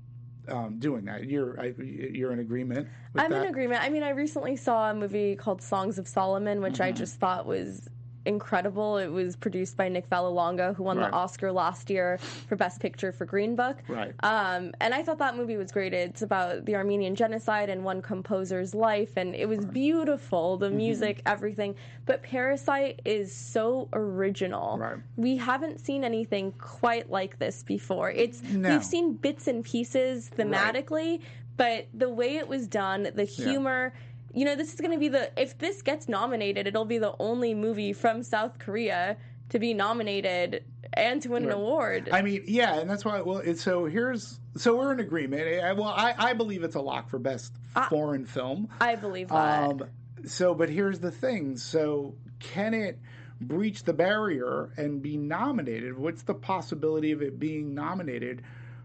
um, 0.51 0.79
doing 0.79 1.05
that. 1.07 1.25
You're 1.25 1.61
I, 1.61 1.75
you're 1.79 2.33
in 2.33 2.41
agreement. 2.41 2.89
I'm 3.17 3.31
that? 3.31 3.43
in 3.43 3.49
agreement. 3.49 3.83
I 3.83 3.89
mean, 3.89 4.03
I 4.03 4.11
recently 4.11 4.57
saw 4.57 4.91
a 4.91 4.95
movie 4.95 5.37
called 5.37 5.63
Songs 5.63 5.99
of 5.99 6.07
Solomon, 6.07 6.61
which 6.61 6.75
mm-hmm. 6.75 6.83
I 6.85 6.93
just 6.93 7.19
thought 7.19 7.47
was 7.47 7.89
incredible. 8.25 8.99
It 8.99 9.09
was 9.09 9.37
produced 9.37 9.77
by 9.77 9.89
Nick 9.89 10.09
Vallelonga, 10.11 10.75
who 10.75 10.83
won 10.83 10.99
right. 10.99 11.11
the 11.11 11.17
Oscar 11.17 11.53
last 11.53 11.91
year 11.91 12.19
for 12.49 12.57
Best 12.57 12.81
Picture 12.81 13.13
for 13.13 13.25
Green 13.25 13.57
Book. 13.57 13.79
Right. 13.89 14.15
Um, 14.23 14.73
and 14.81 14.95
I 14.95 15.03
thought 15.03 15.19
that 15.19 15.37
movie 15.37 15.57
was 15.57 15.73
great. 15.73 15.95
It's 15.95 16.23
about 16.23 16.65
the 16.65 16.77
Armenian 16.77 17.15
genocide 17.15 17.71
and 17.71 17.85
one 17.85 18.03
composer's 18.03 18.75
life, 18.75 19.17
and 19.17 19.35
it 19.35 19.49
was 19.49 19.61
right. 19.61 19.73
beautiful. 19.73 20.57
The 20.57 20.67
mm-hmm. 20.67 20.77
music, 20.77 21.19
mm-hmm. 21.19 21.29
everything. 21.29 21.75
But 22.07 22.23
Parasite 22.23 23.01
is 23.05 23.35
so 23.35 23.89
original. 23.93 24.79
Right. 24.79 24.97
We 25.17 25.37
haven't 25.37 25.81
seen 25.81 26.05
anything 26.05 26.53
quite 26.53 27.11
like 27.11 27.39
this 27.39 27.63
before. 27.63 28.11
It's 28.11 28.43
no. 28.43 28.71
we've 28.71 28.85
seen 28.85 29.15
bits 29.15 29.47
and 29.47 29.65
pieces 29.65 30.31
thematically, 30.37 31.21
but 31.57 31.89
the 31.95 32.09
way 32.09 32.37
it 32.37 32.49
was 32.49 32.67
done, 32.67 33.11
the 33.15 33.25
humor. 33.25 33.93
Yeah 33.95 34.01
you 34.33 34.45
know, 34.45 34.55
this 34.55 34.73
is 34.73 34.81
going 34.81 34.93
to 34.93 34.99
be 34.99 35.09
the 35.09 35.31
if 35.41 35.59
this 35.59 35.83
gets 35.83 36.09
nominated, 36.09 36.67
it'll 36.67 36.85
be 36.85 36.99
the 36.99 37.15
only 37.19 37.55
movie 37.55 37.93
from 37.93 38.23
South 38.23 38.59
Korea 38.59 39.17
to 39.51 39.59
be 39.59 39.75
nominated 39.75 40.65
and 40.93 41.23
to 41.23 41.31
win 41.31 41.45
right. 41.45 41.53
an 41.53 41.59
award. 41.59 42.09
I 42.13 42.23
mean, 42.23 42.45
yeah, 42.47 42.79
and 42.79 42.89
that's 42.89 43.05
why. 43.05 43.21
Well, 43.21 43.39
it's 43.39 43.63
so 43.63 43.87
here's 43.87 44.39
so 44.57 44.77
we're 44.77 44.93
in 44.93 45.01
agreement. 45.01 45.63
I, 45.63 45.73
Well, 45.73 45.89
I, 45.89 46.15
I 46.17 46.33
believe 46.33 46.63
it's 46.63 46.77
a 46.77 46.81
lock 46.81 47.09
for 47.09 47.19
best 47.19 47.53
foreign 47.89 48.27
film. 48.27 48.69
I 48.81 48.97
believe 48.97 49.29
that. 49.29 49.63
Um, 49.63 49.85
so, 50.27 50.55
but 50.55 50.69
here's 50.69 51.01
the 51.01 51.11
thing. 51.11 51.57
So, 51.57 52.15
can 52.39 52.75
it 52.75 52.99
breach 53.41 53.85
the 53.85 53.93
barrier 53.93 54.73
and 54.77 55.03
be 55.03 55.17
nominated? 55.17 55.97
What's 55.97 56.23
the 56.23 56.35
possibility 56.35 57.13
of 57.13 57.23
it 57.23 57.39
being 57.39 57.75
nominated 57.75 58.43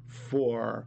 for 0.08 0.86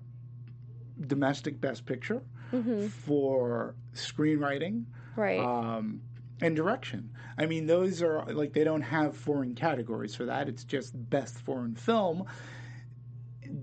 domestic 1.06 1.60
best 1.60 1.86
picture? 1.86 2.22
Mm-hmm. 2.52 2.86
for 2.88 3.74
screenwriting, 3.94 4.84
right? 5.16 5.40
Um, 5.40 6.02
and 6.40 6.54
direction. 6.54 7.10
I 7.36 7.46
mean, 7.46 7.66
those 7.66 8.02
are 8.02 8.24
like 8.32 8.52
they 8.52 8.64
don't 8.64 8.82
have 8.82 9.16
foreign 9.16 9.54
categories 9.54 10.14
for 10.14 10.26
that. 10.26 10.48
It's 10.48 10.64
just 10.64 10.92
best 11.10 11.38
foreign 11.38 11.74
film. 11.74 12.24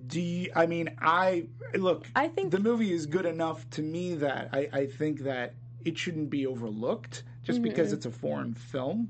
Do 0.07 0.19
you, 0.19 0.51
I 0.55 0.65
mean 0.65 0.95
I 0.99 1.47
look? 1.73 2.07
I 2.15 2.27
think 2.27 2.51
the 2.51 2.59
movie 2.59 2.91
is 2.91 3.05
good 3.05 3.25
enough 3.25 3.69
to 3.71 3.81
me 3.81 4.15
that 4.15 4.49
I, 4.51 4.69
I 4.71 4.85
think 4.87 5.21
that 5.21 5.53
it 5.83 5.97
shouldn't 5.97 6.29
be 6.29 6.47
overlooked 6.47 7.23
just 7.43 7.57
mm-hmm. 7.57 7.69
because 7.69 7.93
it's 7.93 8.05
a 8.05 8.11
foreign 8.11 8.55
film. 8.55 9.09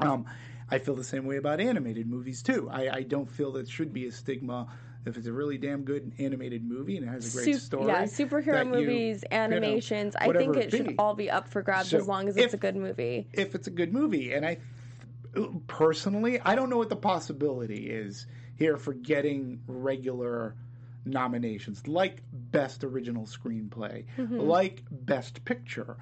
Um, 0.00 0.24
I 0.70 0.78
feel 0.78 0.94
the 0.94 1.04
same 1.04 1.26
way 1.26 1.36
about 1.36 1.60
animated 1.60 2.08
movies 2.08 2.42
too. 2.42 2.68
I, 2.72 2.88
I 2.88 3.02
don't 3.02 3.30
feel 3.30 3.52
that 3.52 3.68
should 3.68 3.92
be 3.92 4.06
a 4.06 4.12
stigma 4.12 4.68
if 5.06 5.16
it's 5.16 5.26
a 5.26 5.32
really 5.32 5.58
damn 5.58 5.82
good 5.82 6.12
animated 6.18 6.64
movie 6.64 6.96
and 6.96 7.06
it 7.06 7.10
has 7.10 7.34
a 7.34 7.44
great 7.44 7.56
story. 7.56 7.86
Yeah, 7.86 8.04
superhero 8.04 8.66
movies, 8.68 9.22
you, 9.22 9.36
animations. 9.36 10.14
You 10.20 10.32
know, 10.32 10.38
I 10.38 10.42
think 10.42 10.56
it, 10.56 10.74
it 10.74 10.76
should 10.76 10.94
all 10.98 11.14
be 11.14 11.30
up 11.30 11.48
for 11.48 11.62
grabs 11.62 11.90
so 11.90 11.98
as 11.98 12.08
long 12.08 12.28
as 12.28 12.36
it's 12.36 12.54
a 12.54 12.58
good 12.58 12.76
movie. 12.76 13.28
If 13.32 13.54
it's 13.54 13.66
a 13.66 13.70
good 13.70 13.92
movie, 13.92 14.32
and 14.32 14.46
I 14.46 14.58
personally, 15.66 16.40
I 16.40 16.54
don't 16.54 16.70
know 16.70 16.78
what 16.78 16.88
the 16.88 16.96
possibility 16.96 17.90
is 17.90 18.26
here 18.56 18.76
for 18.76 18.94
getting 18.94 19.60
regular 19.66 20.54
nominations 21.04 21.86
like 21.86 22.22
best 22.32 22.84
original 22.84 23.26
screenplay, 23.26 24.04
mm-hmm. 24.16 24.38
like 24.38 24.82
best 24.90 25.44
picture, 25.44 25.96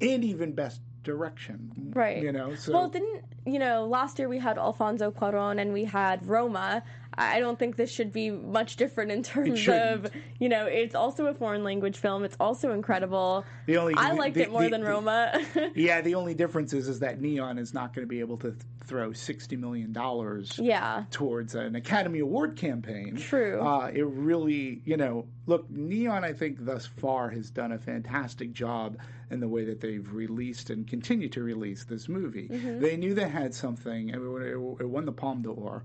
and 0.00 0.24
even 0.24 0.52
best 0.52 0.80
direction. 1.02 1.92
Right. 1.94 2.22
You 2.22 2.32
know. 2.32 2.54
So. 2.54 2.72
Well, 2.72 2.88
didn't 2.88 3.24
you 3.46 3.58
know? 3.58 3.86
Last 3.86 4.18
year 4.18 4.28
we 4.28 4.38
had 4.38 4.58
Alfonso 4.58 5.10
Cuarón 5.10 5.60
and 5.60 5.72
we 5.72 5.84
had 5.84 6.26
Roma. 6.26 6.82
I 7.14 7.40
don't 7.40 7.58
think 7.58 7.76
this 7.76 7.90
should 7.90 8.12
be 8.12 8.30
much 8.30 8.76
different 8.76 9.10
in 9.10 9.22
terms 9.22 9.68
of 9.68 10.10
you 10.38 10.48
know. 10.48 10.66
It's 10.66 10.94
also 10.94 11.26
a 11.26 11.34
foreign 11.34 11.64
language 11.64 11.98
film. 11.98 12.24
It's 12.24 12.36
also 12.38 12.72
incredible. 12.72 13.44
The 13.66 13.76
only 13.76 13.94
I 13.96 14.12
liked 14.12 14.36
the, 14.36 14.42
it 14.42 14.52
more 14.52 14.62
the, 14.62 14.70
than 14.70 14.82
Roma. 14.82 15.40
yeah, 15.74 16.00
the 16.00 16.14
only 16.14 16.34
difference 16.34 16.72
is 16.72 16.88
is 16.88 17.00
that 17.00 17.20
Neon 17.20 17.58
is 17.58 17.74
not 17.74 17.94
going 17.94 18.06
to 18.06 18.08
be 18.08 18.20
able 18.20 18.36
to 18.38 18.54
throw 18.88 19.12
sixty 19.12 19.56
million 19.56 19.92
dollars. 19.92 20.58
Yeah. 20.58 21.04
Towards 21.10 21.54
an 21.54 21.76
Academy 21.76 22.18
Award 22.18 22.56
campaign. 22.56 23.16
True. 23.16 23.60
Uh, 23.60 23.90
it 23.92 24.06
really, 24.06 24.82
you 24.84 24.96
know, 24.96 25.26
look, 25.46 25.70
Neon. 25.70 26.24
I 26.24 26.32
think 26.32 26.64
thus 26.64 26.86
far 26.86 27.28
has 27.30 27.50
done 27.50 27.72
a 27.72 27.78
fantastic 27.78 28.52
job 28.52 28.98
in 29.30 29.40
the 29.40 29.48
way 29.48 29.66
that 29.66 29.80
they've 29.80 30.12
released 30.12 30.70
and 30.70 30.88
continue 30.88 31.28
to 31.28 31.42
release 31.42 31.84
this 31.84 32.08
movie. 32.08 32.48
Mm-hmm. 32.48 32.80
They 32.80 32.96
knew 32.96 33.14
they 33.14 33.28
had 33.28 33.54
something, 33.54 34.10
and 34.10 34.80
it 34.80 34.88
won 34.88 35.04
the 35.04 35.12
Palme 35.12 35.42
d'Or 35.42 35.84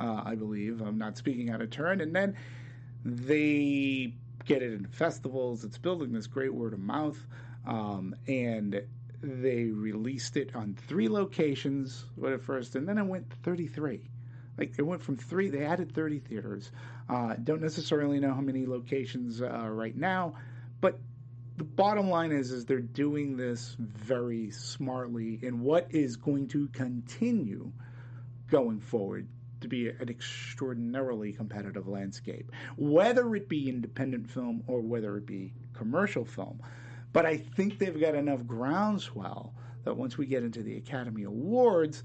uh, 0.00 0.22
I 0.24 0.34
believe. 0.34 0.80
I'm 0.80 0.98
not 0.98 1.16
speaking 1.16 1.50
out 1.50 1.60
of 1.60 1.70
turn. 1.70 2.00
And 2.00 2.14
then 2.14 2.36
they 3.04 4.14
get 4.44 4.62
it 4.62 4.72
in 4.72 4.86
festivals. 4.86 5.64
It's 5.64 5.78
building 5.78 6.12
this 6.12 6.26
great 6.26 6.54
word 6.54 6.72
of 6.72 6.80
mouth. 6.80 7.18
Um, 7.66 8.16
and 8.26 8.82
they 9.22 9.64
released 9.64 10.36
it 10.36 10.54
on 10.54 10.76
three 10.88 11.08
locations 11.08 12.04
at 12.26 12.42
first, 12.42 12.74
and 12.76 12.88
then 12.88 12.98
it 12.98 13.04
went 13.04 13.32
33. 13.44 14.00
Like 14.58 14.74
it 14.78 14.82
went 14.82 15.02
from 15.02 15.16
three, 15.16 15.48
they 15.48 15.64
added 15.64 15.94
30 15.94 16.18
theaters. 16.20 16.70
Uh, 17.08 17.34
don't 17.42 17.62
necessarily 17.62 18.20
know 18.20 18.34
how 18.34 18.40
many 18.40 18.66
locations 18.66 19.40
uh, 19.40 19.68
right 19.70 19.96
now, 19.96 20.34
but 20.80 20.98
the 21.56 21.64
bottom 21.64 22.10
line 22.10 22.32
is, 22.32 22.50
is 22.50 22.64
they're 22.64 22.80
doing 22.80 23.36
this 23.36 23.76
very 23.78 24.50
smartly 24.50 25.38
in 25.42 25.62
what 25.62 25.86
is 25.90 26.16
going 26.16 26.48
to 26.48 26.68
continue 26.68 27.72
going 28.50 28.80
forward 28.80 29.28
to 29.60 29.68
be 29.68 29.88
an 29.88 30.08
extraordinarily 30.08 31.32
competitive 31.32 31.86
landscape, 31.88 32.50
whether 32.76 33.34
it 33.36 33.48
be 33.48 33.68
independent 33.68 34.30
film 34.30 34.64
or 34.66 34.80
whether 34.80 35.16
it 35.16 35.26
be 35.26 35.52
commercial 35.72 36.24
film. 36.24 36.60
But 37.12 37.26
I 37.26 37.36
think 37.36 37.78
they've 37.78 38.00
got 38.00 38.14
enough 38.14 38.46
groundswell 38.46 39.54
that 39.84 39.96
once 39.96 40.16
we 40.16 40.26
get 40.26 40.44
into 40.44 40.62
the 40.62 40.76
Academy 40.76 41.24
Awards, 41.24 42.02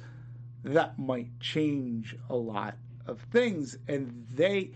that 0.64 0.99
might 0.99 1.39
change 1.39 2.16
a 2.30 2.36
lot 2.36 2.78
of 3.05 3.22
things. 3.32 3.78
And 3.88 4.28
they, 4.34 4.72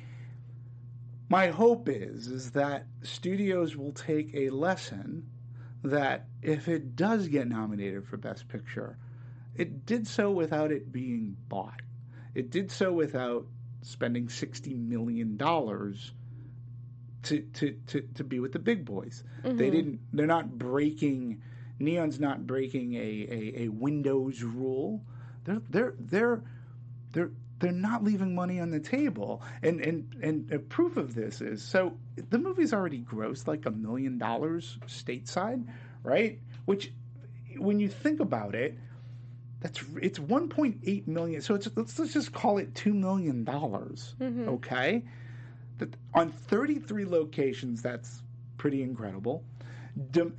my 1.30 1.48
hope 1.48 1.90
is, 1.90 2.28
is 2.28 2.52
that 2.52 2.86
studios 3.04 3.76
will 3.76 3.92
take 3.92 4.34
a 4.34 4.50
lesson 4.50 5.30
that 5.84 6.28
if 6.42 6.68
it 6.68 6.96
does 6.96 7.28
get 7.28 7.48
nominated 7.48 8.06
for 8.06 8.18
Best 8.18 8.48
Picture, 8.48 8.98
it 9.56 9.86
did 9.86 10.08
so 10.08 10.32
without 10.32 10.72
it 10.72 10.92
being 10.92 11.36
bought. 11.50 11.82
It 12.36 12.52
did 12.52 12.72
so 12.72 12.94
without 12.94 13.48
spending 13.82 14.30
sixty 14.30 14.76
million 14.76 15.36
dollars 15.38 16.14
to, 17.24 17.42
to, 17.42 17.76
to, 17.88 18.02
to 18.16 18.24
be 18.24 18.40
with 18.40 18.54
the 18.54 18.60
big 18.60 18.86
boys. 18.86 19.24
Mm-hmm. 19.44 19.58
They 19.58 19.70
didn't. 19.70 20.00
They're 20.14 20.28
not 20.28 20.50
breaking. 20.50 21.42
Neon's 21.80 22.20
not 22.20 22.46
breaking 22.46 22.96
a, 22.96 23.00
a, 23.00 23.64
a 23.64 23.68
Windows 23.70 24.44
rule. 24.44 25.02
They're 25.44 25.62
they're 25.70 25.94
they're 26.00 26.44
they're 27.12 27.32
they're 27.60 27.72
not 27.72 28.04
leaving 28.04 28.36
money 28.36 28.60
on 28.60 28.72
the 28.72 28.80
table. 28.80 29.42
And 29.62 29.80
and 29.82 30.16
and 30.22 30.52
a 30.52 30.60
proof 30.60 30.98
of 30.98 31.16
this 31.16 31.42
is 31.42 31.64
so 31.64 31.98
the 32.16 32.38
movie's 32.38 32.74
already 32.74 33.00
grossed 33.00 33.48
like 33.48 33.66
a 33.66 33.72
million 33.72 34.18
dollars 34.18 34.78
stateside, 34.88 35.66
right? 36.04 36.40
Which 36.66 36.92
when 37.58 37.80
you 37.80 37.90
think 37.90 38.20
about 38.20 38.56
it, 38.56 38.78
that's 39.62 39.84
it's 40.02 40.20
1.8 40.20 41.08
million. 41.08 41.42
So 41.42 41.56
it's 41.56 41.70
let's, 41.76 41.98
let's 42.00 42.14
just 42.14 42.34
call 42.34 42.58
it 42.58 42.74
2 42.76 42.94
million 42.94 43.44
dollars, 43.44 44.16
mm-hmm. 44.20 44.50
okay? 44.50 45.04
That 45.82 45.96
on 46.14 46.32
33 46.32 47.06
locations 47.06 47.82
that's 47.82 48.22
pretty 48.58 48.84
incredible. 48.84 49.44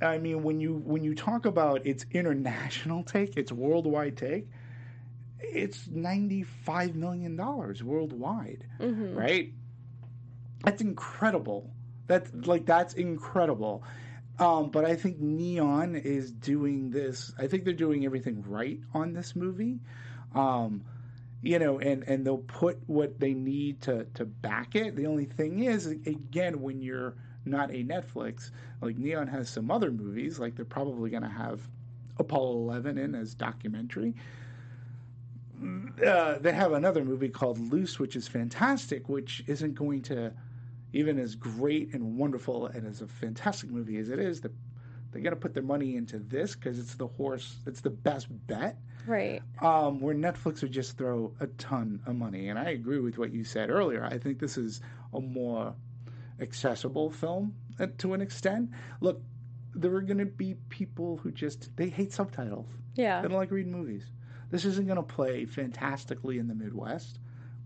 I 0.01 0.17
mean, 0.17 0.41
when 0.41 0.61
you 0.61 0.81
when 0.85 1.03
you 1.03 1.13
talk 1.13 1.45
about 1.45 1.85
its 1.85 2.05
international 2.11 3.03
take, 3.03 3.35
its 3.35 3.51
worldwide 3.51 4.15
take, 4.17 4.47
it's 5.39 5.85
ninety-five 5.87 6.95
million 6.95 7.35
dollars 7.35 7.83
worldwide, 7.83 8.65
mm-hmm. 8.79 9.15
right? 9.15 9.51
That's 10.63 10.81
incredible. 10.81 11.69
That's 12.07 12.31
like 12.33 12.65
that's 12.65 12.93
incredible. 12.93 13.83
Um, 14.39 14.71
but 14.71 14.85
I 14.85 14.95
think 14.95 15.19
Neon 15.19 15.97
is 15.97 16.31
doing 16.31 16.89
this. 16.89 17.33
I 17.37 17.47
think 17.47 17.65
they're 17.65 17.73
doing 17.73 18.05
everything 18.05 18.43
right 18.47 18.79
on 18.93 19.13
this 19.13 19.35
movie. 19.35 19.79
Um, 20.33 20.85
you 21.43 21.59
know, 21.59 21.77
and 21.79 22.03
and 22.07 22.25
they'll 22.25 22.37
put 22.37 22.79
what 22.87 23.19
they 23.19 23.33
need 23.33 23.81
to 23.81 24.05
to 24.15 24.25
back 24.25 24.75
it. 24.75 24.95
The 24.95 25.05
only 25.05 25.25
thing 25.25 25.63
is, 25.63 25.85
again, 25.87 26.61
when 26.61 26.81
you're 26.81 27.15
not 27.45 27.69
a 27.69 27.83
Netflix, 27.83 28.51
like 28.81 28.97
Neon 28.97 29.27
has 29.27 29.49
some 29.49 29.69
other 29.69 29.91
movies, 29.91 30.39
like 30.39 30.55
they're 30.55 30.63
probably 30.63 31.09
going 31.09 31.23
to 31.23 31.29
have 31.29 31.59
Apollo 32.17 32.53
11 32.53 32.97
in 32.97 33.13
as 33.13 33.33
documentary. 33.33 34.15
Uh, 36.05 36.37
they 36.39 36.53
have 36.53 36.71
another 36.71 37.03
movie 37.03 37.29
called 37.29 37.57
Luce, 37.71 37.99
which 37.99 38.15
is 38.15 38.27
fantastic, 38.27 39.09
which 39.09 39.43
isn't 39.47 39.75
going 39.75 40.01
to, 40.03 40.31
even 40.93 41.19
as 41.19 41.35
great 41.35 41.93
and 41.93 42.17
wonderful 42.17 42.67
and 42.67 42.87
as 42.87 43.01
a 43.01 43.07
fantastic 43.07 43.69
movie 43.69 43.97
as 43.97 44.09
it 44.09 44.19
is, 44.19 44.41
they're 45.13 45.21
going 45.21 45.35
to 45.35 45.39
put 45.39 45.53
their 45.53 45.63
money 45.63 45.95
into 45.95 46.17
this 46.17 46.55
because 46.55 46.79
it's 46.79 46.95
the 46.95 47.07
horse, 47.07 47.55
it's 47.65 47.81
the 47.81 47.89
best 47.89 48.27
bet. 48.47 48.77
Right. 49.05 49.41
Um, 49.61 49.99
where 49.99 50.15
Netflix 50.15 50.61
would 50.61 50.71
just 50.71 50.97
throw 50.97 51.33
a 51.39 51.47
ton 51.47 52.01
of 52.05 52.15
money. 52.15 52.49
And 52.49 52.57
I 52.57 52.71
agree 52.71 52.99
with 52.99 53.17
what 53.17 53.31
you 53.31 53.43
said 53.43 53.69
earlier. 53.69 54.03
I 54.03 54.17
think 54.17 54.39
this 54.39 54.57
is 54.57 54.81
a 55.13 55.19
more 55.19 55.75
accessible 56.39 57.11
film 57.11 57.55
uh, 57.79 57.87
to 57.99 58.13
an 58.13 58.21
extent. 58.21 58.71
Look, 59.01 59.21
there 59.75 59.93
are 59.93 60.01
going 60.01 60.19
to 60.19 60.25
be 60.25 60.55
people 60.69 61.17
who 61.17 61.31
just 61.31 61.75
they 61.75 61.89
hate 61.89 62.11
subtitles. 62.11 62.67
Yeah. 62.95 63.21
They 63.21 63.27
don't 63.27 63.37
like 63.37 63.51
reading 63.51 63.71
movies. 63.71 64.03
This 64.49 64.65
isn't 64.65 64.85
going 64.85 64.97
to 64.97 65.03
play 65.03 65.45
fantastically 65.45 66.37
in 66.37 66.47
the 66.47 66.55
Midwest, 66.55 67.19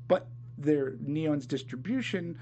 but 0.08 0.28
their 0.58 0.96
Neon's 1.00 1.46
distribution 1.46 2.38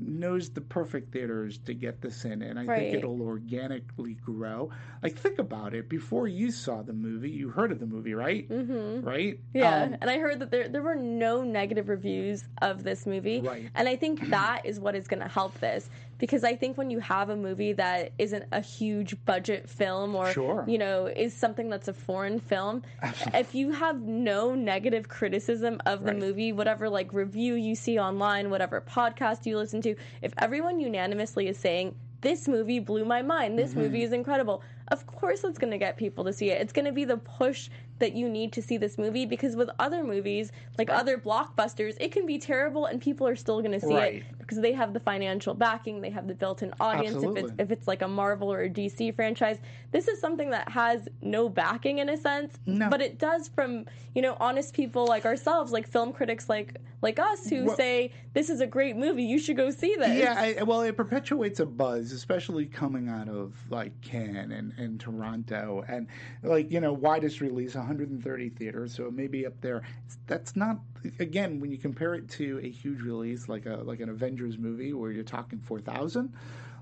knows 0.00 0.50
the 0.50 0.60
perfect 0.60 1.12
theaters 1.12 1.58
to 1.58 1.74
get 1.74 2.00
this 2.00 2.24
in, 2.24 2.42
and 2.42 2.58
I 2.58 2.64
right. 2.64 2.78
think 2.78 2.94
it'll 2.94 3.22
organically 3.22 4.14
grow. 4.14 4.70
Like, 5.02 5.16
think 5.16 5.38
about 5.38 5.74
it. 5.74 5.88
Before 5.88 6.28
you 6.28 6.50
saw 6.50 6.82
the 6.82 6.92
movie, 6.92 7.30
you 7.30 7.48
heard 7.48 7.72
of 7.72 7.80
the 7.80 7.86
movie, 7.86 8.14
right? 8.14 8.48
Mm-hmm. 8.48 9.06
Right? 9.06 9.38
Yeah, 9.52 9.82
um, 9.82 9.96
and 10.00 10.10
I 10.10 10.18
heard 10.18 10.40
that 10.40 10.50
there 10.50 10.68
there 10.68 10.82
were 10.82 10.96
no 10.96 11.42
negative 11.42 11.88
reviews 11.88 12.44
of 12.62 12.82
this 12.82 13.06
movie, 13.06 13.40
right? 13.40 13.70
And 13.74 13.88
I 13.88 13.96
think 13.96 14.28
that 14.30 14.66
is 14.66 14.80
what 14.80 14.94
is 14.94 15.06
going 15.06 15.22
to 15.22 15.28
help 15.28 15.58
this 15.60 15.88
because 16.18 16.44
I 16.44 16.56
think 16.56 16.78
when 16.78 16.90
you 16.90 17.00
have 17.00 17.30
a 17.30 17.36
movie 17.36 17.72
that 17.74 18.12
isn't 18.18 18.44
a 18.52 18.60
huge 18.60 19.16
budget 19.24 19.68
film 19.68 20.14
or 20.14 20.32
sure. 20.32 20.64
you 20.66 20.78
know 20.78 21.06
is 21.06 21.34
something 21.34 21.68
that's 21.68 21.88
a 21.88 21.92
foreign 21.92 22.38
film, 22.40 22.82
Absolutely. 23.02 23.40
if 23.40 23.54
you 23.54 23.70
have 23.72 24.00
no 24.00 24.54
negative 24.54 25.08
criticism 25.08 25.80
of 25.86 26.04
the 26.04 26.12
right. 26.12 26.18
movie, 26.18 26.52
whatever 26.52 26.88
like 26.88 27.12
review 27.12 27.54
you 27.54 27.74
see 27.74 27.98
online, 27.98 28.50
whatever 28.50 28.80
podcast 28.80 29.46
you 29.46 29.56
listen 29.56 29.82
to, 29.82 29.96
if 30.22 30.32
everyone 30.38 30.80
unanimously 30.80 31.48
is 31.48 31.58
saying 31.58 31.94
this 32.20 32.48
movie 32.48 32.80
blew 32.80 33.04
my 33.04 33.22
mind, 33.22 33.58
this 33.58 33.70
mm-hmm. 33.70 33.80
movie 33.80 34.02
is 34.02 34.12
incredible, 34.12 34.62
of 34.88 35.06
course 35.06 35.44
it's 35.44 35.58
going 35.58 35.70
to 35.70 35.78
get 35.78 35.96
people 35.96 36.24
to 36.24 36.32
see 36.32 36.50
it. 36.50 36.60
It's 36.60 36.72
going 36.72 36.86
to 36.86 36.92
be 36.92 37.04
the 37.04 37.18
push 37.18 37.68
that 37.98 38.14
you 38.14 38.28
need 38.28 38.52
to 38.52 38.62
see 38.62 38.76
this 38.76 38.98
movie 38.98 39.24
because 39.26 39.56
with 39.56 39.70
other 39.78 40.02
movies, 40.02 40.50
like 40.78 40.90
other 40.90 41.16
blockbusters, 41.16 41.96
it 42.00 42.12
can 42.12 42.26
be 42.26 42.38
terrible 42.38 42.86
and 42.86 43.00
people 43.00 43.26
are 43.26 43.36
still 43.36 43.60
going 43.60 43.72
to 43.72 43.80
see 43.80 43.94
right. 43.94 44.14
it 44.16 44.24
because 44.38 44.60
they 44.60 44.72
have 44.72 44.92
the 44.92 45.00
financial 45.00 45.54
backing, 45.54 46.00
they 46.00 46.10
have 46.10 46.26
the 46.26 46.34
built-in 46.34 46.72
audience. 46.80 47.22
If 47.22 47.36
it's 47.36 47.52
if 47.58 47.70
it's 47.70 47.88
like 47.88 48.02
a 48.02 48.08
Marvel 48.08 48.52
or 48.52 48.62
a 48.62 48.70
DC 48.70 49.14
franchise, 49.14 49.58
this 49.92 50.08
is 50.08 50.20
something 50.20 50.50
that 50.50 50.68
has 50.68 51.08
no 51.22 51.48
backing 51.48 51.98
in 51.98 52.08
a 52.08 52.16
sense, 52.16 52.58
no. 52.66 52.90
but 52.90 53.00
it 53.00 53.18
does 53.18 53.48
from 53.48 53.86
you 54.14 54.22
know 54.22 54.36
honest 54.40 54.74
people 54.74 55.06
like 55.06 55.24
ourselves, 55.24 55.72
like 55.72 55.88
film 55.88 56.12
critics 56.12 56.48
like 56.48 56.76
like 57.04 57.18
us 57.18 57.48
who 57.48 57.66
well, 57.66 57.76
say 57.76 58.10
this 58.32 58.48
is 58.48 58.60
a 58.60 58.66
great 58.66 58.96
movie, 58.96 59.22
you 59.22 59.38
should 59.38 59.56
go 59.56 59.70
see 59.70 59.94
this. 59.96 60.16
Yeah, 60.18 60.54
I, 60.58 60.62
well, 60.62 60.80
it 60.80 60.96
perpetuates 60.96 61.60
a 61.60 61.66
buzz, 61.66 62.12
especially 62.12 62.66
coming 62.66 63.08
out 63.08 63.28
of 63.28 63.54
like 63.70 63.98
Cannes 64.00 64.50
and, 64.50 64.72
and 64.78 64.98
Toronto, 64.98 65.84
and 65.86 66.06
like 66.42 66.70
you 66.70 66.80
know 66.80 66.92
widest 66.92 67.40
release 67.40 67.76
130 67.94 68.50
theaters, 68.50 68.94
so 68.94 69.06
it 69.06 69.12
may 69.12 69.26
be 69.26 69.46
up 69.46 69.60
there. 69.60 69.82
That's 70.26 70.56
not 70.56 70.78
again 71.18 71.60
when 71.60 71.70
you 71.70 71.78
compare 71.78 72.14
it 72.14 72.28
to 72.30 72.60
a 72.62 72.68
huge 72.68 73.02
release 73.02 73.48
like 73.48 73.66
a 73.66 73.76
like 73.84 74.00
an 74.00 74.08
Avengers 74.08 74.58
movie 74.58 74.92
where 74.92 75.10
you're 75.10 75.24
talking 75.24 75.60
4,000. 75.60 76.32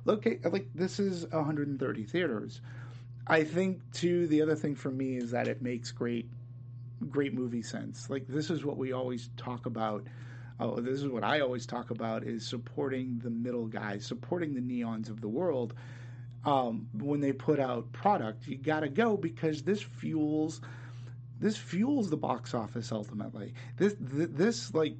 Look, 0.05 0.27
like 0.45 0.69
this 0.75 0.99
is 0.99 1.27
130 1.31 2.05
theaters. 2.05 2.61
I 3.27 3.45
think 3.45 3.81
too. 3.93 4.27
The 4.27 4.43
other 4.43 4.57
thing 4.57 4.75
for 4.75 4.91
me 4.91 5.17
is 5.17 5.31
that 5.31 5.49
it 5.49 5.63
makes 5.63 5.93
great 5.93 6.29
great 7.11 7.35
movie 7.35 7.63
sense. 7.63 8.09
Like 8.09 8.27
this 8.27 8.51
is 8.51 8.65
what 8.65 8.79
we 8.79 8.93
always 8.93 9.31
talk 9.37 9.67
about. 9.67 10.07
Oh, 10.59 10.81
this 10.81 11.01
is 11.01 11.09
what 11.09 11.25
I 11.25 11.41
always 11.41 11.67
talk 11.67 11.91
about 11.91 12.25
is 12.25 12.47
supporting 12.47 13.21
the 13.23 13.31
middle 13.31 13.67
guys, 13.67 14.07
supporting 14.07 14.55
the 14.55 14.61
neons 14.61 15.09
of 15.09 15.21
the 15.21 15.29
world. 15.29 15.75
Um, 16.45 16.89
when 16.93 17.21
they 17.21 17.33
put 17.33 17.61
out 17.61 17.93
product, 17.93 18.47
you 18.49 18.57
got 18.57 18.81
to 18.81 18.89
go 18.89 19.17
because 19.17 19.63
this 19.63 19.83
fuels 19.83 20.61
this 21.43 21.57
fuels 21.57 22.09
the 22.09 22.17
box 22.17 22.55
office 22.55 22.93
ultimately. 22.93 23.53
This 23.77 23.95
this 23.99 24.73
like 24.73 24.95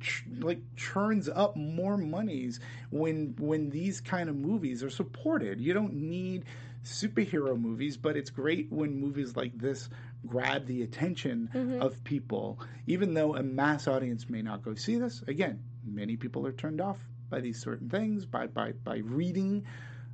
ch- 0.00 0.24
like 0.38 0.60
churns 0.76 1.28
up 1.28 1.56
more 1.56 1.96
monies 1.96 2.60
when 2.90 3.34
when 3.38 3.70
these 3.70 4.00
kind 4.00 4.30
of 4.30 4.36
movies 4.36 4.82
are 4.82 4.90
supported. 4.90 5.60
You 5.60 5.74
don't 5.74 5.94
need 5.94 6.44
superhero 6.84 7.60
movies, 7.60 7.96
but 7.96 8.16
it's 8.16 8.30
great 8.30 8.70
when 8.70 9.00
movies 9.00 9.36
like 9.36 9.58
this 9.58 9.90
grab 10.26 10.66
the 10.66 10.82
attention 10.82 11.50
mm-hmm. 11.52 11.82
of 11.82 12.02
people, 12.04 12.60
even 12.86 13.12
though 13.12 13.34
a 13.34 13.42
mass 13.42 13.88
audience 13.88 14.30
may 14.30 14.42
not 14.42 14.62
go 14.62 14.74
see 14.74 14.96
this. 14.96 15.22
Again, 15.26 15.62
many 15.84 16.16
people 16.16 16.46
are 16.46 16.52
turned 16.52 16.80
off 16.80 16.98
by 17.28 17.40
these 17.40 17.60
certain 17.60 17.90
things, 17.90 18.24
by 18.24 18.46
by 18.46 18.72
by 18.72 18.98
reading 18.98 19.66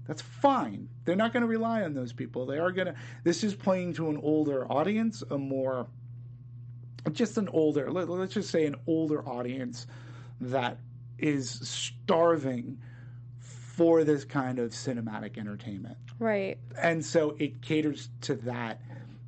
that's 0.06 0.22
fine. 0.22 0.88
They're 1.04 1.16
not 1.16 1.32
going 1.32 1.42
to 1.42 1.48
rely 1.48 1.82
on 1.82 1.94
those 1.94 2.12
people. 2.12 2.46
They 2.46 2.58
are 2.58 2.70
going 2.70 2.86
to. 2.86 2.94
This 3.24 3.42
is 3.42 3.54
playing 3.54 3.94
to 3.94 4.08
an 4.10 4.18
older 4.22 4.70
audience, 4.70 5.22
a 5.30 5.38
more, 5.38 5.86
just 7.12 7.38
an 7.38 7.48
older, 7.48 7.90
let, 7.90 8.08
us 8.08 8.30
just 8.30 8.50
say 8.50 8.66
an 8.66 8.76
older 8.86 9.26
audience 9.28 9.86
that 10.40 10.78
is 11.18 11.50
starving 11.50 12.78
for 13.38 14.04
this 14.04 14.24
kind 14.24 14.58
of 14.58 14.70
cinematic 14.70 15.38
entertainment. 15.38 15.96
Right. 16.18 16.58
And 16.80 17.04
so 17.04 17.36
it 17.38 17.60
caters 17.62 18.08
to 18.22 18.36
that. 18.36 18.80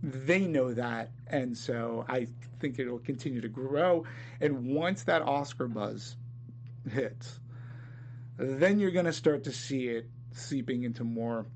They 0.03 0.47
know 0.47 0.73
that. 0.75 1.11
And 1.27 1.57
so 1.57 2.05
I 2.09 2.29
think 2.61 2.79
it'll 2.79 3.01
continue 3.01 3.41
to 3.41 3.49
grow. 3.49 4.05
And 4.41 4.75
once 4.75 5.03
that 5.05 5.23
Oscar 5.23 5.67
buzz 5.67 6.17
hits, 6.91 7.41
then 8.39 8.79
you're 8.79 8.93
going 8.93 9.07
to 9.07 9.13
start 9.13 9.45
to 9.45 9.53
see 9.53 9.89
it 9.89 10.09
seeping 10.39 10.85
into 10.85 11.05
more 11.05 11.47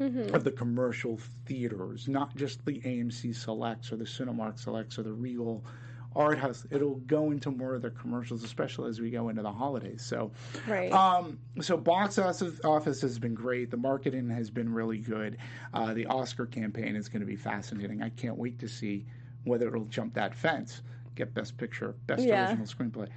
mm-hmm. 0.00 0.34
of 0.34 0.44
the 0.44 0.50
commercial 0.50 1.18
theaters, 1.46 2.08
not 2.08 2.34
just 2.36 2.64
the 2.64 2.80
AMC 2.80 3.34
Selects 3.34 3.92
or 3.92 3.96
the 3.96 4.04
Cinemark 4.04 4.58
Selects 4.58 4.98
or 4.98 5.02
the 5.02 5.12
Regal 5.12 5.64
art 6.16 6.38
house. 6.38 6.66
It'll 6.70 6.96
go 6.96 7.30
into 7.30 7.50
more 7.50 7.74
of 7.74 7.82
the 7.82 7.90
commercials, 7.90 8.42
especially 8.42 8.90
as 8.90 9.00
we 9.00 9.10
go 9.10 9.28
into 9.28 9.42
the 9.42 9.52
holidays. 9.52 10.04
So, 10.04 10.32
right. 10.66 10.90
Um, 10.92 11.38
so 11.60 11.76
box 11.76 12.18
office 12.18 13.00
has 13.02 13.18
been 13.18 13.34
great. 13.34 13.70
The 13.70 13.76
marketing 13.76 14.30
has 14.30 14.50
been 14.50 14.72
really 14.72 14.98
good. 14.98 15.36
Uh, 15.72 15.94
the 15.94 16.06
Oscar 16.06 16.46
campaign 16.46 16.96
is 16.96 17.08
going 17.08 17.20
to 17.20 17.26
be 17.26 17.36
fascinating. 17.36 18.02
I 18.02 18.08
can't 18.08 18.36
wait 18.36 18.60
to 18.60 18.68
see 18.68 19.06
whether 19.44 19.68
it'll 19.68 19.84
jump 19.84 20.14
that 20.14 20.34
fence, 20.34 20.82
get 21.14 21.32
Best 21.32 21.56
Picture, 21.56 21.94
Best 22.06 22.22
yeah. 22.22 22.48
Original 22.48 22.66
Screenplay 22.66 23.08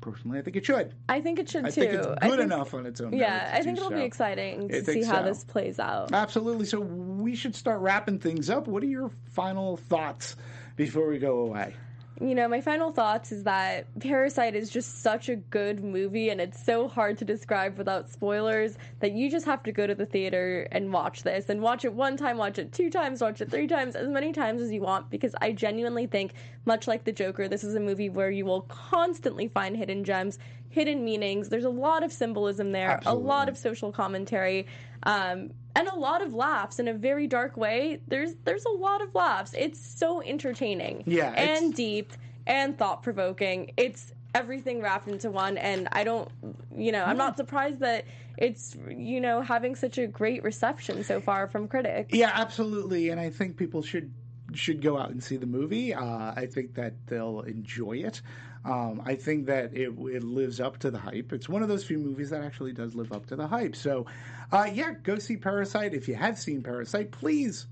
personally, 0.00 0.38
I 0.38 0.42
think 0.42 0.56
it 0.56 0.64
should. 0.64 0.94
I 1.08 1.20
think 1.20 1.38
it 1.38 1.48
should 1.48 1.64
I 1.64 1.70
too. 1.70 1.80
think 1.80 1.92
it's 1.94 2.06
good 2.06 2.20
think, 2.20 2.40
enough 2.40 2.74
on 2.74 2.86
its 2.86 3.00
own. 3.00 3.12
Yeah, 3.12 3.50
I 3.52 3.62
think 3.62 3.76
it'll 3.78 3.90
so. 3.90 3.96
be 3.96 4.02
exciting 4.02 4.68
to 4.68 4.84
see 4.84 5.02
how 5.02 5.20
so. 5.20 5.24
this 5.24 5.44
plays 5.44 5.78
out. 5.78 6.12
Absolutely. 6.12 6.66
So 6.66 6.80
we 6.80 7.34
should 7.34 7.54
start 7.54 7.80
wrapping 7.80 8.18
things 8.18 8.50
up. 8.50 8.66
What 8.68 8.82
are 8.82 8.86
your 8.86 9.10
final 9.32 9.76
thoughts 9.76 10.36
before 10.76 11.08
we 11.08 11.18
go 11.18 11.40
away? 11.40 11.74
You 12.20 12.34
know, 12.34 12.48
my 12.48 12.60
final 12.60 12.90
thoughts 12.90 13.30
is 13.30 13.44
that 13.44 13.86
Parasite 14.00 14.56
is 14.56 14.70
just 14.70 15.02
such 15.02 15.28
a 15.28 15.36
good 15.36 15.84
movie 15.84 16.30
and 16.30 16.40
it's 16.40 16.62
so 16.62 16.88
hard 16.88 17.16
to 17.18 17.24
describe 17.24 17.78
without 17.78 18.10
spoilers 18.10 18.76
that 18.98 19.12
you 19.12 19.30
just 19.30 19.46
have 19.46 19.62
to 19.62 19.72
go 19.72 19.86
to 19.86 19.94
the 19.94 20.06
theater 20.06 20.66
and 20.72 20.92
watch 20.92 21.22
this 21.22 21.48
and 21.48 21.62
watch 21.62 21.84
it 21.84 21.92
one 21.92 22.16
time, 22.16 22.36
watch 22.36 22.58
it 22.58 22.72
two 22.72 22.90
times, 22.90 23.20
watch 23.20 23.40
it 23.40 23.50
three 23.50 23.68
times, 23.68 23.94
as 23.94 24.08
many 24.08 24.32
times 24.32 24.60
as 24.60 24.72
you 24.72 24.80
want 24.80 25.08
because 25.10 25.34
I 25.40 25.52
genuinely 25.52 26.06
think, 26.06 26.32
much 26.64 26.88
like 26.88 27.04
The 27.04 27.12
Joker, 27.12 27.46
this 27.46 27.62
is 27.62 27.76
a 27.76 27.80
movie 27.80 28.10
where 28.10 28.30
you 28.30 28.44
will 28.44 28.62
constantly 28.62 29.46
find 29.46 29.76
hidden 29.76 30.02
gems, 30.02 30.38
hidden 30.68 31.04
meanings. 31.04 31.48
There's 31.48 31.64
a 31.64 31.70
lot 31.70 32.02
of 32.02 32.12
symbolism 32.12 32.72
there, 32.72 32.90
Absolutely. 32.90 33.22
a 33.22 33.26
lot 33.26 33.48
of 33.48 33.56
social 33.56 33.92
commentary. 33.92 34.66
Um, 35.02 35.50
and 35.74 35.86
a 35.88 35.94
lot 35.94 36.22
of 36.22 36.34
laughs 36.34 36.80
in 36.80 36.88
a 36.88 36.94
very 36.94 37.26
dark 37.26 37.56
way. 37.56 38.00
There's 38.08 38.34
there's 38.44 38.64
a 38.64 38.70
lot 38.70 39.00
of 39.00 39.14
laughs. 39.14 39.54
It's 39.56 39.78
so 39.78 40.20
entertaining, 40.20 41.04
yeah, 41.06 41.30
and 41.30 41.72
deep 41.72 42.12
and 42.46 42.76
thought 42.76 43.04
provoking. 43.04 43.72
It's 43.76 44.12
everything 44.34 44.80
wrapped 44.80 45.08
into 45.08 45.30
one, 45.30 45.56
and 45.56 45.88
I 45.92 46.02
don't, 46.02 46.28
you 46.76 46.90
know, 46.90 47.04
I'm 47.04 47.16
not 47.16 47.36
surprised 47.36 47.80
that 47.80 48.06
it's 48.36 48.76
you 48.88 49.20
know 49.20 49.40
having 49.40 49.76
such 49.76 49.98
a 49.98 50.06
great 50.06 50.42
reception 50.42 51.04
so 51.04 51.20
far 51.20 51.46
from 51.46 51.68
critics. 51.68 52.12
Yeah, 52.12 52.32
absolutely, 52.34 53.10
and 53.10 53.20
I 53.20 53.30
think 53.30 53.56
people 53.56 53.82
should 53.82 54.12
should 54.54 54.82
go 54.82 54.98
out 54.98 55.10
and 55.10 55.22
see 55.22 55.36
the 55.36 55.46
movie. 55.46 55.94
Uh, 55.94 56.32
I 56.34 56.46
think 56.46 56.74
that 56.74 56.94
they'll 57.06 57.42
enjoy 57.42 57.98
it. 57.98 58.20
Um, 58.64 59.02
I 59.04 59.14
think 59.14 59.46
that 59.46 59.74
it, 59.74 59.90
it, 59.90 60.22
lives 60.22 60.60
up 60.60 60.78
to 60.78 60.90
the 60.90 60.98
hype. 60.98 61.32
It's 61.32 61.48
one 61.48 61.62
of 61.62 61.68
those 61.68 61.84
few 61.84 61.98
movies 61.98 62.30
that 62.30 62.42
actually 62.42 62.72
does 62.72 62.94
live 62.94 63.12
up 63.12 63.26
to 63.26 63.36
the 63.36 63.46
hype. 63.46 63.76
So, 63.76 64.06
uh, 64.52 64.68
yeah, 64.72 64.94
go 65.02 65.18
see 65.18 65.36
Parasite. 65.36 65.94
If 65.94 66.08
you 66.08 66.14
have 66.14 66.38
seen 66.38 66.62
Parasite, 66.62 67.10
please 67.10 67.66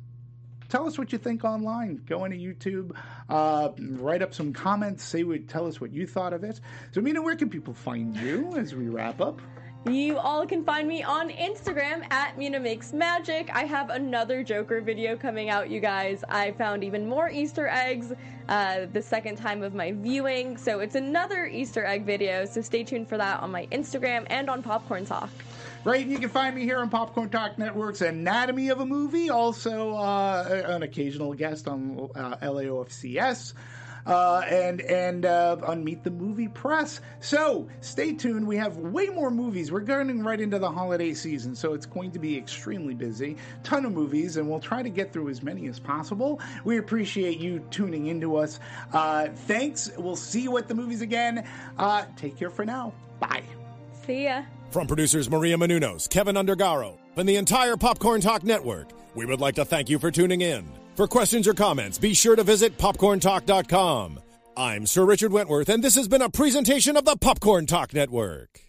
tell 0.68 0.86
us 0.86 0.98
what 0.98 1.12
you 1.12 1.18
think 1.18 1.44
online. 1.44 2.02
Go 2.06 2.24
into 2.24 2.38
YouTube, 2.38 2.96
uh, 3.28 3.70
write 3.78 4.22
up 4.22 4.34
some 4.34 4.52
comments, 4.52 5.04
say 5.04 5.22
what, 5.24 5.48
tell 5.48 5.66
us 5.66 5.80
what 5.80 5.92
you 5.92 6.06
thought 6.06 6.32
of 6.32 6.44
it. 6.44 6.60
So, 6.92 7.00
Mina, 7.00 7.20
where 7.22 7.36
can 7.36 7.50
people 7.50 7.74
find 7.74 8.16
you 8.16 8.56
as 8.56 8.74
we 8.74 8.88
wrap 8.88 9.20
up? 9.20 9.40
You 9.90 10.18
all 10.18 10.44
can 10.46 10.64
find 10.64 10.88
me 10.88 11.04
on 11.04 11.30
Instagram 11.30 12.10
at 12.10 12.36
Mina 12.36 12.58
Makes 12.58 12.92
Magic. 12.92 13.48
I 13.54 13.62
have 13.64 13.90
another 13.90 14.42
Joker 14.42 14.80
video 14.80 15.16
coming 15.16 15.48
out, 15.48 15.70
you 15.70 15.78
guys. 15.78 16.24
I 16.28 16.50
found 16.52 16.82
even 16.82 17.08
more 17.08 17.30
Easter 17.30 17.68
eggs 17.68 18.12
uh, 18.48 18.86
the 18.92 19.00
second 19.00 19.36
time 19.36 19.62
of 19.62 19.74
my 19.74 19.92
viewing, 19.92 20.56
so 20.56 20.80
it's 20.80 20.96
another 20.96 21.46
Easter 21.46 21.84
egg 21.84 22.04
video. 22.04 22.46
So 22.46 22.62
stay 22.62 22.82
tuned 22.82 23.08
for 23.08 23.16
that 23.16 23.40
on 23.40 23.52
my 23.52 23.66
Instagram 23.66 24.26
and 24.28 24.50
on 24.50 24.64
Popcorn 24.64 25.06
Talk. 25.06 25.30
Right, 25.84 26.02
and 26.02 26.10
you 26.10 26.18
can 26.18 26.30
find 26.30 26.56
me 26.56 26.62
here 26.62 26.78
on 26.78 26.90
Popcorn 26.90 27.28
Talk 27.28 27.56
Network's 27.56 28.00
Anatomy 28.00 28.70
of 28.70 28.80
a 28.80 28.86
Movie, 28.86 29.30
also 29.30 29.94
uh, 29.94 30.64
an 30.66 30.82
occasional 30.82 31.32
guest 31.34 31.68
on 31.68 32.10
uh, 32.16 32.36
LAOFCS 32.38 33.52
uh, 34.06 34.42
and 34.48 34.80
and 34.82 35.26
uh, 35.26 35.56
on 35.66 35.84
Meet 35.84 36.04
the 36.04 36.10
Movie 36.10 36.48
Press. 36.48 37.00
So 37.20 37.68
stay 37.80 38.12
tuned. 38.12 38.46
We 38.46 38.56
have 38.56 38.76
way 38.78 39.06
more 39.06 39.30
movies. 39.30 39.72
We're 39.72 39.80
going 39.80 40.22
right 40.22 40.40
into 40.40 40.58
the 40.58 40.70
holiday 40.70 41.14
season, 41.14 41.54
so 41.54 41.74
it's 41.74 41.86
going 41.86 42.10
to 42.12 42.18
be 42.18 42.36
extremely 42.36 42.94
busy. 42.94 43.36
Ton 43.62 43.84
of 43.84 43.92
movies, 43.92 44.36
and 44.36 44.48
we'll 44.48 44.60
try 44.60 44.82
to 44.82 44.90
get 44.90 45.12
through 45.12 45.28
as 45.28 45.42
many 45.42 45.66
as 45.68 45.78
possible. 45.78 46.40
We 46.64 46.78
appreciate 46.78 47.38
you 47.38 47.60
tuning 47.70 48.06
into 48.06 48.36
us. 48.36 48.60
Uh, 48.92 49.28
thanks. 49.28 49.90
We'll 49.96 50.16
see 50.16 50.42
you 50.42 50.56
at 50.58 50.68
the 50.68 50.74
movies 50.74 51.00
again. 51.00 51.46
Uh, 51.78 52.04
take 52.16 52.36
care 52.36 52.50
for 52.50 52.64
now. 52.64 52.92
Bye. 53.20 53.42
See 54.06 54.24
ya. 54.24 54.42
From 54.70 54.86
producers 54.86 55.30
Maria 55.30 55.56
Menounos, 55.56 56.08
Kevin 56.08 56.36
Undergaro, 56.36 56.98
and 57.16 57.28
the 57.28 57.36
entire 57.36 57.76
Popcorn 57.76 58.20
Talk 58.20 58.44
Network, 58.44 58.88
we 59.14 59.24
would 59.24 59.40
like 59.40 59.54
to 59.54 59.64
thank 59.64 59.88
you 59.88 59.98
for 59.98 60.10
tuning 60.10 60.42
in. 60.42 60.85
For 60.96 61.06
questions 61.06 61.46
or 61.46 61.52
comments, 61.52 61.98
be 61.98 62.14
sure 62.14 62.34
to 62.36 62.42
visit 62.42 62.78
popcorntalk.com. 62.78 64.18
I'm 64.56 64.86
Sir 64.86 65.04
Richard 65.04 65.30
Wentworth, 65.30 65.68
and 65.68 65.84
this 65.84 65.94
has 65.94 66.08
been 66.08 66.22
a 66.22 66.30
presentation 66.30 66.96
of 66.96 67.04
the 67.04 67.16
Popcorn 67.16 67.66
Talk 67.66 67.92
Network. 67.92 68.65